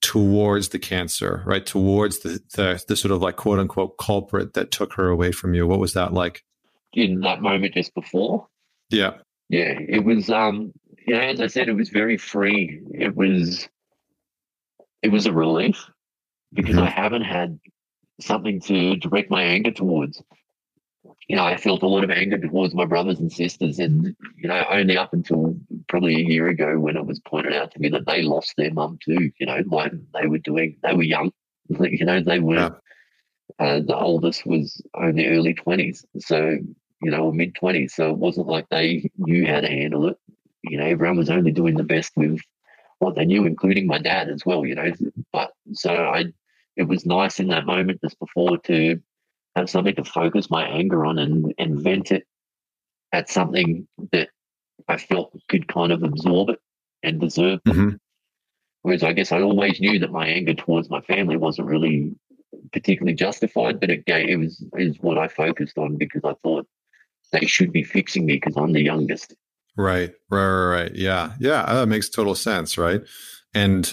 towards 0.06 0.68
the 0.68 0.78
cancer, 0.78 1.42
right? 1.46 1.66
Towards 1.66 2.20
the, 2.20 2.40
the 2.54 2.82
the 2.86 2.96
sort 2.96 3.12
of 3.12 3.20
like 3.20 3.36
quote 3.36 3.58
unquote 3.58 3.98
culprit 3.98 4.54
that 4.54 4.70
took 4.70 4.94
her 4.94 5.08
away 5.08 5.32
from 5.32 5.54
you. 5.54 5.66
What 5.66 5.80
was 5.80 5.94
that 5.94 6.12
like? 6.12 6.42
In 6.92 7.20
that 7.20 7.42
moment 7.42 7.74
just 7.74 7.94
before. 7.94 8.46
Yeah 8.88 9.18
yeah, 9.48 9.78
it 9.78 10.04
was. 10.04 10.30
Um, 10.30 10.72
you 11.06 11.14
know, 11.14 11.20
as 11.20 11.40
I 11.40 11.46
said, 11.46 11.68
it 11.68 11.74
was 11.74 11.88
very 11.88 12.16
free. 12.16 12.80
It 12.92 13.14
was, 13.14 13.68
it 15.02 15.08
was 15.08 15.26
a 15.26 15.32
relief 15.32 15.88
because 16.52 16.74
mm-hmm. 16.74 16.84
I 16.84 16.90
haven't 16.90 17.22
had 17.22 17.60
something 18.20 18.60
to 18.62 18.96
direct 18.96 19.30
my 19.30 19.42
anger 19.42 19.70
towards. 19.70 20.22
You 21.28 21.36
know, 21.36 21.44
I 21.44 21.56
felt 21.56 21.82
a 21.82 21.88
lot 21.88 22.04
of 22.04 22.10
anger 22.10 22.38
towards 22.38 22.74
my 22.74 22.84
brothers 22.84 23.18
and 23.18 23.32
sisters, 23.32 23.78
and 23.78 24.14
you 24.36 24.48
know, 24.48 24.64
only 24.70 24.96
up 24.96 25.12
until 25.12 25.56
probably 25.88 26.16
a 26.16 26.24
year 26.24 26.48
ago 26.48 26.78
when 26.78 26.96
it 26.96 27.04
was 27.04 27.20
pointed 27.20 27.52
out 27.52 27.72
to 27.72 27.80
me 27.80 27.88
that 27.88 28.06
they 28.06 28.22
lost 28.22 28.54
their 28.56 28.72
mum 28.72 28.98
too. 29.04 29.32
You 29.38 29.46
know, 29.46 29.62
like 29.66 29.92
they 30.14 30.26
were 30.28 30.38
doing, 30.38 30.76
they 30.82 30.94
were 30.94 31.02
young. 31.02 31.32
You 31.80 32.04
know, 32.04 32.22
they 32.22 32.38
were. 32.38 32.54
Yeah. 32.54 32.70
Uh, 33.58 33.80
the 33.80 33.96
oldest 33.96 34.44
was 34.44 34.82
only 34.94 35.26
early 35.26 35.54
twenties, 35.54 36.04
so 36.18 36.58
you 37.02 37.10
know, 37.10 37.30
mid 37.32 37.54
20s. 37.54 37.92
So 37.92 38.10
it 38.10 38.18
wasn't 38.18 38.46
like 38.46 38.68
they 38.68 39.10
knew 39.16 39.46
how 39.46 39.60
to 39.60 39.68
handle 39.68 40.08
it. 40.08 40.18
You 40.62 40.78
know, 40.78 40.86
everyone 40.86 41.18
was 41.18 41.30
only 41.30 41.52
doing 41.52 41.76
the 41.76 41.84
best 41.84 42.12
with 42.16 42.40
what 42.98 43.14
they 43.14 43.24
knew, 43.24 43.44
including 43.46 43.86
my 43.86 43.98
dad 43.98 44.28
as 44.28 44.44
well, 44.44 44.64
you 44.64 44.74
know. 44.74 44.92
But 45.32 45.52
so 45.72 45.94
I, 45.94 46.26
it 46.76 46.84
was 46.84 47.06
nice 47.06 47.38
in 47.38 47.48
that 47.48 47.66
moment 47.66 48.00
just 48.00 48.18
before 48.18 48.58
to 48.58 49.00
have 49.56 49.70
something 49.70 49.94
to 49.96 50.04
focus 50.04 50.50
my 50.50 50.66
anger 50.66 51.04
on 51.04 51.18
and, 51.18 51.54
and 51.58 51.80
vent 51.80 52.12
it 52.12 52.26
at 53.12 53.30
something 53.30 53.88
that 54.12 54.28
I 54.86 54.98
felt 54.98 55.32
could 55.48 55.66
kind 55.66 55.92
of 55.92 56.02
absorb 56.02 56.50
it 56.50 56.60
and 57.02 57.20
deserve. 57.20 57.60
Mm-hmm. 57.64 57.96
Whereas 58.82 59.02
I 59.02 59.14
guess 59.14 59.32
I 59.32 59.40
always 59.40 59.80
knew 59.80 59.98
that 59.98 60.12
my 60.12 60.26
anger 60.28 60.54
towards 60.54 60.90
my 60.90 61.00
family 61.00 61.36
wasn't 61.36 61.68
really 61.68 62.14
particularly 62.72 63.14
justified, 63.14 63.80
but 63.80 63.90
it, 63.90 64.04
gave, 64.04 64.28
it 64.28 64.36
was 64.36 64.62
is 64.76 64.98
what 65.00 65.18
I 65.18 65.28
focused 65.28 65.78
on 65.78 65.96
because 65.96 66.22
I 66.24 66.34
thought 66.42 66.68
they 67.32 67.46
should 67.46 67.72
be 67.72 67.82
fixing 67.82 68.26
me 68.26 68.34
because 68.34 68.56
I'm 68.56 68.72
the 68.72 68.82
youngest. 68.82 69.34
Right, 69.76 70.12
right, 70.30 70.46
right, 70.46 70.82
right. 70.82 70.94
Yeah, 70.94 71.32
yeah, 71.40 71.64
that 71.64 71.88
makes 71.88 72.08
total 72.08 72.34
sense, 72.34 72.78
right? 72.78 73.02
And 73.54 73.92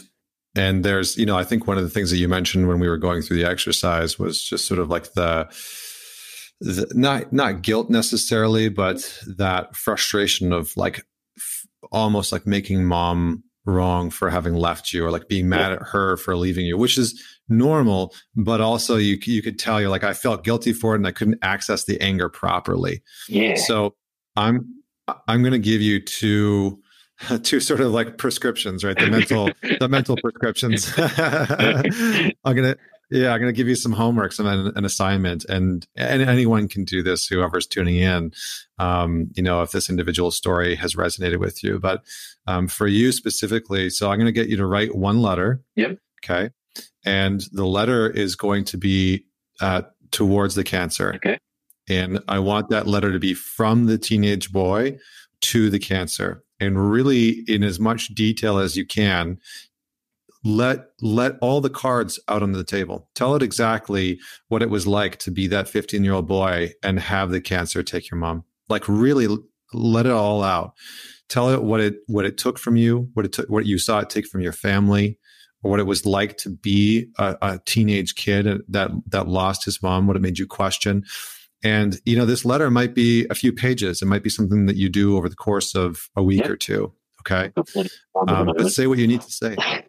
and 0.55 0.83
there's, 0.85 1.17
you 1.17 1.25
know, 1.25 1.37
I 1.37 1.43
think 1.43 1.67
one 1.67 1.77
of 1.77 1.83
the 1.83 1.89
things 1.89 2.11
that 2.11 2.17
you 2.17 2.27
mentioned 2.27 2.67
when 2.67 2.79
we 2.79 2.87
were 2.87 2.97
going 2.97 3.21
through 3.21 3.37
the 3.37 3.49
exercise 3.49 4.19
was 4.19 4.41
just 4.41 4.67
sort 4.67 4.79
of 4.79 4.89
like 4.89 5.13
the, 5.13 5.47
the 6.61 6.91
not 6.93 7.33
not 7.33 7.61
guilt 7.61 7.89
necessarily, 7.89 8.69
but 8.69 9.19
that 9.37 9.75
frustration 9.75 10.53
of 10.53 10.75
like 10.77 11.05
f- 11.37 11.65
almost 11.91 12.31
like 12.31 12.45
making 12.45 12.85
mom 12.85 13.43
wrong 13.65 14.09
for 14.09 14.29
having 14.29 14.53
left 14.53 14.93
you 14.93 15.05
or 15.05 15.11
like 15.11 15.27
being 15.27 15.49
mad 15.49 15.71
at 15.71 15.81
her 15.81 16.17
for 16.17 16.35
leaving 16.35 16.65
you, 16.65 16.77
which 16.77 16.97
is 16.97 17.19
normal, 17.49 18.13
but 18.35 18.61
also 18.61 18.97
you 18.97 19.17
you 19.25 19.41
could 19.41 19.57
tell 19.57 19.81
you're 19.81 19.89
like 19.89 20.03
I 20.03 20.13
felt 20.13 20.43
guilty 20.43 20.73
for 20.73 20.93
it 20.93 20.99
and 20.99 21.07
I 21.07 21.11
couldn't 21.11 21.39
access 21.41 21.85
the 21.85 21.99
anger 21.99 22.29
properly. 22.29 23.01
Yeah. 23.27 23.55
So 23.55 23.95
I'm 24.35 24.83
I'm 25.27 25.41
going 25.41 25.53
to 25.53 25.59
give 25.59 25.81
you 25.81 25.99
two 25.99 26.81
two 27.43 27.59
sort 27.59 27.79
of 27.79 27.91
like 27.91 28.17
prescriptions, 28.17 28.83
right? 28.83 28.97
The 28.97 29.07
mental 29.07 29.49
the 29.79 29.87
mental 29.87 30.17
prescriptions. 30.17 30.93
I'm 30.97 32.55
going 32.55 32.73
to 32.73 32.77
yeah, 33.11 33.31
I'm 33.31 33.41
to 33.41 33.51
give 33.51 33.67
you 33.67 33.75
some 33.75 33.91
homework, 33.91 34.31
some 34.31 34.47
an, 34.47 34.85
assignment, 34.85 35.45
and 35.45 35.85
and 35.95 36.21
anyone 36.23 36.67
can 36.67 36.83
do 36.83 37.03
this. 37.03 37.27
Whoever's 37.27 37.67
tuning 37.67 37.97
in, 37.97 38.31
um, 38.79 39.29
you 39.35 39.43
know, 39.43 39.61
if 39.61 39.71
this 39.71 39.89
individual 39.89 40.31
story 40.31 40.75
has 40.75 40.95
resonated 40.95 41.39
with 41.39 41.63
you, 41.63 41.79
but 41.79 42.03
um, 42.47 42.67
for 42.67 42.87
you 42.87 43.11
specifically, 43.11 43.91
so 43.91 44.09
I'm 44.09 44.17
going 44.17 44.25
to 44.25 44.31
get 44.31 44.49
you 44.49 44.57
to 44.57 44.65
write 44.65 44.95
one 44.95 45.21
letter. 45.21 45.61
Yep. 45.75 45.99
Okay, 46.23 46.49
and 47.05 47.43
the 47.51 47.65
letter 47.65 48.09
is 48.09 48.35
going 48.35 48.65
to 48.65 48.77
be 48.77 49.25
uh, 49.61 49.83
towards 50.09 50.55
the 50.55 50.63
cancer. 50.63 51.13
Okay. 51.15 51.37
And 51.89 52.19
I 52.27 52.39
want 52.39 52.69
that 52.69 52.87
letter 52.87 53.11
to 53.11 53.19
be 53.19 53.33
from 53.33 53.85
the 53.85 53.97
teenage 53.97 54.51
boy 54.51 54.97
to 55.41 55.69
the 55.69 55.79
cancer, 55.79 56.43
and 56.63 56.89
really 56.89 57.43
in 57.47 57.63
as 57.63 57.79
much 57.79 58.07
detail 58.09 58.57
as 58.57 58.75
you 58.75 58.85
can 58.85 59.37
let 60.43 60.87
let 61.01 61.37
all 61.41 61.61
the 61.61 61.69
cards 61.69 62.19
out 62.27 62.43
on 62.43 62.51
the 62.51 62.63
table. 62.63 63.09
Tell 63.15 63.35
it 63.35 63.43
exactly 63.43 64.19
what 64.49 64.61
it 64.61 64.69
was 64.69 64.85
like 64.85 65.17
to 65.19 65.31
be 65.31 65.47
that 65.47 65.69
15 65.69 66.03
year 66.03 66.13
old 66.13 66.27
boy 66.27 66.71
and 66.83 66.99
have 66.99 67.29
the 67.29 67.41
cancer 67.41 67.81
take 67.81 68.09
your 68.11 68.19
mom. 68.19 68.43
Like 68.69 68.87
really 68.87 69.27
let 69.73 70.05
it 70.05 70.11
all 70.11 70.43
out. 70.43 70.73
Tell 71.29 71.49
it 71.49 71.63
what 71.63 71.79
it 71.79 71.95
what 72.07 72.25
it 72.25 72.37
took 72.37 72.59
from 72.59 72.75
you 72.75 73.09
what 73.13 73.25
it 73.25 73.31
took 73.31 73.49
what 73.49 73.65
you 73.65 73.79
saw 73.79 73.99
it 73.99 74.09
take 74.09 74.27
from 74.27 74.41
your 74.41 74.51
family 74.51 75.17
or 75.63 75.71
what 75.71 75.79
it 75.79 75.87
was 75.87 76.05
like 76.05 76.37
to 76.37 76.49
be 76.49 77.07
a, 77.17 77.37
a 77.41 77.59
teenage 77.65 78.15
kid 78.15 78.61
that 78.67 78.91
that 79.07 79.27
lost 79.27 79.65
his 79.65 79.81
mom 79.81 80.07
what 80.07 80.17
it 80.17 80.21
made 80.21 80.37
you 80.37 80.45
question 80.45 81.03
and 81.63 81.99
you 82.05 82.17
know 82.17 82.25
this 82.25 82.45
letter 82.45 82.69
might 82.69 82.93
be 82.93 83.25
a 83.29 83.35
few 83.35 83.51
pages 83.51 84.01
it 84.01 84.05
might 84.05 84.23
be 84.23 84.29
something 84.29 84.65
that 84.65 84.75
you 84.75 84.89
do 84.89 85.17
over 85.17 85.29
the 85.29 85.35
course 85.35 85.75
of 85.75 86.09
a 86.15 86.23
week 86.23 86.47
or 86.49 86.57
two 86.57 86.91
okay 87.21 87.51
um, 88.27 88.51
but 88.57 88.69
say 88.69 88.87
what 88.87 88.97
you 88.97 89.07
need 89.07 89.21
to 89.21 89.31
say 89.31 89.55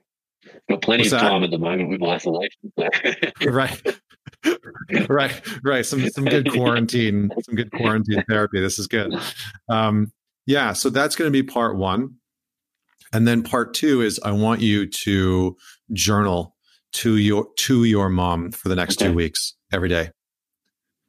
got 0.69 0.83
plenty 0.83 1.03
What's 1.03 1.13
of 1.13 1.21
time 1.21 1.41
that? 1.41 1.47
at 1.47 1.51
the 1.51 1.59
moment 1.59 1.91
with 1.91 2.03
isolation. 2.03 2.73
right. 3.47 3.99
right, 5.09 5.43
right. 5.63 5.87
Some 5.87 6.09
some 6.11 6.25
good 6.25 6.51
quarantine, 6.53 7.31
some 7.43 7.55
good 7.55 7.71
quarantine 7.73 8.25
therapy. 8.29 8.61
This 8.61 8.79
is 8.79 8.87
good. 8.87 9.15
Um, 9.69 10.13
yeah, 10.47 10.73
so 10.73 10.91
that's 10.91 11.17
going 11.17 11.29
to 11.29 11.33
be 11.33 11.43
part 11.43 11.77
one, 11.77 12.17
and 13.13 13.27
then 13.27 13.43
part 13.43 13.75
two 13.75 14.03
is 14.03 14.21
I 14.25 14.33
want 14.33 14.61
you 14.61 14.87
to 14.87 15.57
journal 15.93 16.57
to 16.93 17.17
your 17.17 17.49
to 17.59 17.85
your 17.85 18.09
mom 18.09 18.51
for 18.51 18.69
the 18.69 18.77
next 18.77 19.01
okay. 19.01 19.11
two 19.11 19.15
weeks 19.15 19.55
every 19.73 19.89
day. 19.89 20.11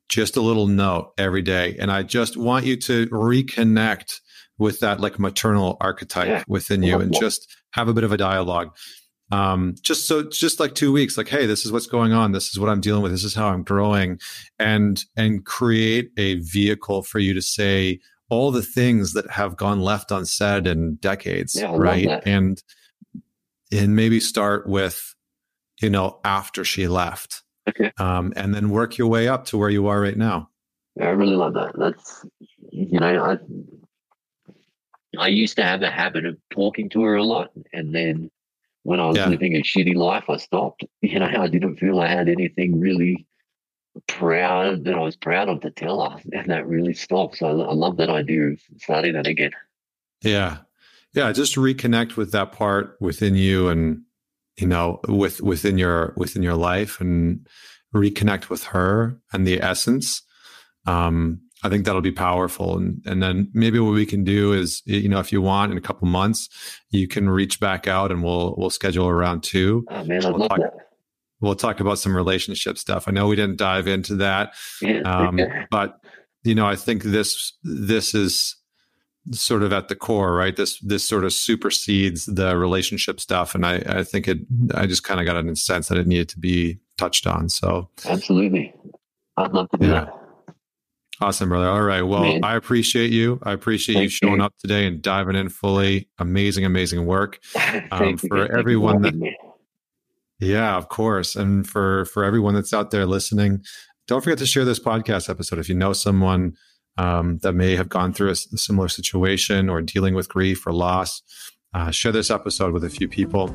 Just 0.09 0.37
a 0.37 0.41
little 0.41 0.67
note 0.67 1.13
every 1.17 1.41
day. 1.41 1.75
And 1.79 1.91
I 1.91 2.03
just 2.03 2.37
want 2.37 2.65
you 2.65 2.77
to 2.77 3.07
reconnect 3.07 4.19
with 4.57 4.79
that 4.79 4.99
like 4.99 5.19
maternal 5.19 5.77
archetype 5.81 6.27
yeah. 6.27 6.43
within 6.47 6.83
you 6.83 6.99
and 6.99 7.13
just 7.13 7.53
have 7.71 7.87
a 7.87 7.93
bit 7.93 8.03
of 8.03 8.11
a 8.11 8.17
dialogue. 8.17 8.75
Um, 9.31 9.75
just 9.81 10.07
so 10.07 10.29
just 10.29 10.59
like 10.59 10.75
two 10.75 10.91
weeks, 10.91 11.17
like, 11.17 11.27
hey, 11.27 11.45
this 11.45 11.65
is 11.65 11.71
what's 11.71 11.87
going 11.87 12.13
on, 12.13 12.31
this 12.31 12.49
is 12.49 12.59
what 12.59 12.69
I'm 12.69 12.79
dealing 12.79 13.01
with, 13.01 13.11
this 13.11 13.23
is 13.23 13.33
how 13.33 13.47
I'm 13.47 13.63
growing, 13.63 14.19
and 14.59 15.03
and 15.17 15.43
create 15.43 16.11
a 16.15 16.35
vehicle 16.35 17.01
for 17.01 17.17
you 17.17 17.33
to 17.33 17.41
say 17.41 17.99
all 18.29 18.51
the 18.51 18.61
things 18.61 19.13
that 19.13 19.29
have 19.31 19.57
gone 19.57 19.81
left 19.81 20.11
unsaid 20.11 20.67
in 20.67 20.95
decades, 20.95 21.59
yeah, 21.59 21.75
right? 21.75 22.21
And 22.25 22.61
and 23.71 23.95
maybe 23.95 24.19
start 24.19 24.67
with, 24.67 25.15
you 25.81 25.89
know, 25.89 26.19
after 26.23 26.63
she 26.63 26.87
left. 26.87 27.41
Okay. 27.67 27.91
Um, 27.97 28.33
and 28.35 28.53
then 28.53 28.69
work 28.69 28.97
your 28.97 29.07
way 29.07 29.27
up 29.27 29.45
to 29.45 29.57
where 29.57 29.69
you 29.69 29.87
are 29.87 29.99
right 29.99 30.17
now. 30.17 30.49
Yeah, 30.95 31.07
I 31.07 31.11
really 31.11 31.35
love 31.35 31.53
that. 31.55 31.73
That's 31.77 32.25
you 32.71 32.99
know, 32.99 33.23
I 33.23 33.37
I 35.17 35.27
used 35.27 35.55
to 35.57 35.63
have 35.63 35.81
a 35.81 35.89
habit 35.89 36.25
of 36.25 36.37
talking 36.51 36.89
to 36.89 37.01
her 37.03 37.15
a 37.15 37.23
lot, 37.23 37.51
and 37.73 37.93
then 37.93 38.31
when 38.83 38.99
I 38.99 39.07
was 39.07 39.17
yeah. 39.17 39.27
living 39.27 39.55
a 39.55 39.61
shitty 39.61 39.95
life, 39.95 40.25
I 40.29 40.37
stopped. 40.37 40.83
You 41.01 41.19
know, 41.19 41.27
I 41.27 41.47
didn't 41.47 41.77
feel 41.77 41.99
I 41.99 42.07
had 42.07 42.29
anything 42.29 42.79
really 42.79 43.27
proud 44.07 44.85
that 44.85 44.95
I 44.95 44.99
was 44.99 45.15
proud 45.15 45.49
of 45.49 45.61
to 45.61 45.71
tell 45.71 46.09
her, 46.09 46.19
and 46.33 46.49
that 46.49 46.67
really 46.67 46.93
stopped. 46.93 47.37
So 47.37 47.47
I, 47.47 47.51
I 47.51 47.73
love 47.73 47.97
that 47.97 48.09
idea 48.09 48.47
of 48.47 48.59
starting 48.77 49.13
that 49.13 49.27
again. 49.27 49.51
Yeah, 50.23 50.59
yeah. 51.13 51.31
Just 51.31 51.55
reconnect 51.55 52.15
with 52.15 52.31
that 52.31 52.53
part 52.53 52.97
within 52.99 53.35
you, 53.35 53.69
and 53.69 54.01
you 54.57 54.67
know, 54.67 54.99
with 55.07 55.41
within 55.41 55.77
your 55.77 56.13
within 56.17 56.43
your 56.43 56.55
life, 56.55 56.99
and 57.01 57.47
reconnect 57.93 58.49
with 58.49 58.65
her 58.65 59.19
and 59.31 59.47
the 59.47 59.61
essence. 59.61 60.21
Um, 60.85 61.41
I 61.63 61.69
think 61.69 61.85
that'll 61.85 62.01
be 62.01 62.11
powerful. 62.11 62.77
And 62.77 63.01
and 63.05 63.23
then 63.23 63.49
maybe 63.53 63.79
what 63.79 63.93
we 63.93 64.05
can 64.05 64.23
do 64.23 64.53
is, 64.53 64.81
you 64.85 65.09
know, 65.09 65.19
if 65.19 65.31
you 65.31 65.41
want 65.41 65.71
in 65.71 65.77
a 65.77 65.81
couple 65.81 66.07
months, 66.07 66.49
you 66.91 67.07
can 67.07 67.29
reach 67.29 67.59
back 67.59 67.87
out 67.87 68.11
and 68.11 68.23
we'll 68.23 68.55
we'll 68.57 68.69
schedule 68.69 69.07
around 69.07 69.43
two. 69.43 69.85
Oh 69.89 70.03
man, 70.03 70.21
we'll 70.23 70.47
talk. 70.47 70.59
We'll 71.41 71.55
talk 71.55 71.79
about 71.79 71.99
some 71.99 72.15
relationship 72.15 72.77
stuff. 72.77 73.07
I 73.07 73.11
know 73.11 73.27
we 73.27 73.35
didn't 73.35 73.57
dive 73.57 73.87
into 73.87 74.15
that, 74.17 74.53
yeah, 74.81 75.01
um, 75.01 75.39
but 75.69 75.99
you 76.43 76.55
know, 76.55 76.65
I 76.65 76.75
think 76.75 77.03
this 77.03 77.53
this 77.63 78.13
is 78.15 78.55
sort 79.31 79.63
of 79.63 79.73
at 79.73 79.87
the 79.87 79.95
core, 79.95 80.33
right? 80.33 80.55
This 80.55 80.79
this 80.79 81.03
sort 81.03 81.23
of 81.23 81.33
supersedes 81.33 82.25
the 82.25 82.55
relationship 82.57 83.19
stuff, 83.19 83.55
and 83.55 83.65
I 83.65 83.75
I 83.87 84.03
think 84.03 84.27
it. 84.27 84.39
I 84.73 84.85
just 84.85 85.03
kind 85.03 85.19
of 85.19 85.25
got 85.25 85.43
a 85.43 85.55
sense 85.55 85.87
that 85.87 85.97
it 85.97 86.07
needed 86.07 86.29
to 86.29 86.39
be 86.39 86.79
touched 86.97 87.27
on. 87.27 87.49
So 87.49 87.89
absolutely, 88.05 88.73
I'd 89.37 89.53
love 89.53 89.69
to 89.71 89.77
do 89.77 89.87
yeah. 89.87 89.91
that. 90.05 90.25
Awesome, 91.21 91.47
brother. 91.47 91.69
All 91.69 91.81
right. 91.81 92.01
Well, 92.01 92.23
Man. 92.23 92.43
I 92.43 92.55
appreciate 92.55 93.11
you. 93.11 93.39
I 93.43 93.53
appreciate 93.53 93.95
Thank 93.95 94.03
you 94.03 94.09
showing 94.09 94.39
you. 94.39 94.43
up 94.43 94.53
today 94.59 94.85
and 94.85 95.01
diving 95.01 95.37
in 95.37 95.47
fully. 95.47 96.09
Amazing, 96.19 96.65
amazing 96.65 97.05
work. 97.05 97.39
Um, 97.91 98.17
for 98.17 98.57
everyone 98.57 99.01
that, 99.03 99.13
yeah, 100.39 100.75
of 100.75 100.89
course, 100.89 101.35
and 101.35 101.65
for 101.67 102.05
for 102.05 102.23
everyone 102.23 102.53
that's 102.53 102.73
out 102.73 102.91
there 102.91 103.05
listening, 103.05 103.63
don't 104.07 104.23
forget 104.23 104.37
to 104.39 104.45
share 104.45 104.65
this 104.65 104.79
podcast 104.79 105.29
episode 105.29 105.59
if 105.59 105.69
you 105.69 105.75
know 105.75 105.93
someone 105.93 106.55
um, 106.97 107.37
that 107.39 107.53
may 107.53 107.75
have 107.75 107.89
gone 107.89 108.13
through 108.13 108.29
a, 108.29 108.31
a, 108.31 108.57
similar 108.57 108.87
situation 108.87 109.69
or 109.69 109.81
dealing 109.81 110.13
with 110.13 110.29
grief 110.29 110.65
or 110.65 110.73
loss. 110.73 111.21
Uh, 111.73 111.91
share 111.91 112.11
this 112.11 112.31
episode 112.31 112.73
with 112.73 112.83
a 112.83 112.89
few 112.89 113.07
people. 113.07 113.53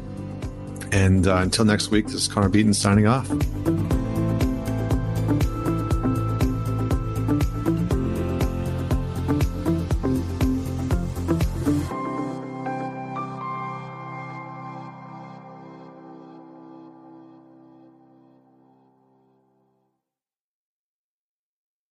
And 0.92 1.26
uh, 1.26 1.36
until 1.36 1.64
next 1.64 1.90
week, 1.90 2.06
this 2.06 2.14
is 2.14 2.28
Connor 2.28 2.48
Beaton 2.48 2.74
signing 2.74 3.06
off. 3.06 3.30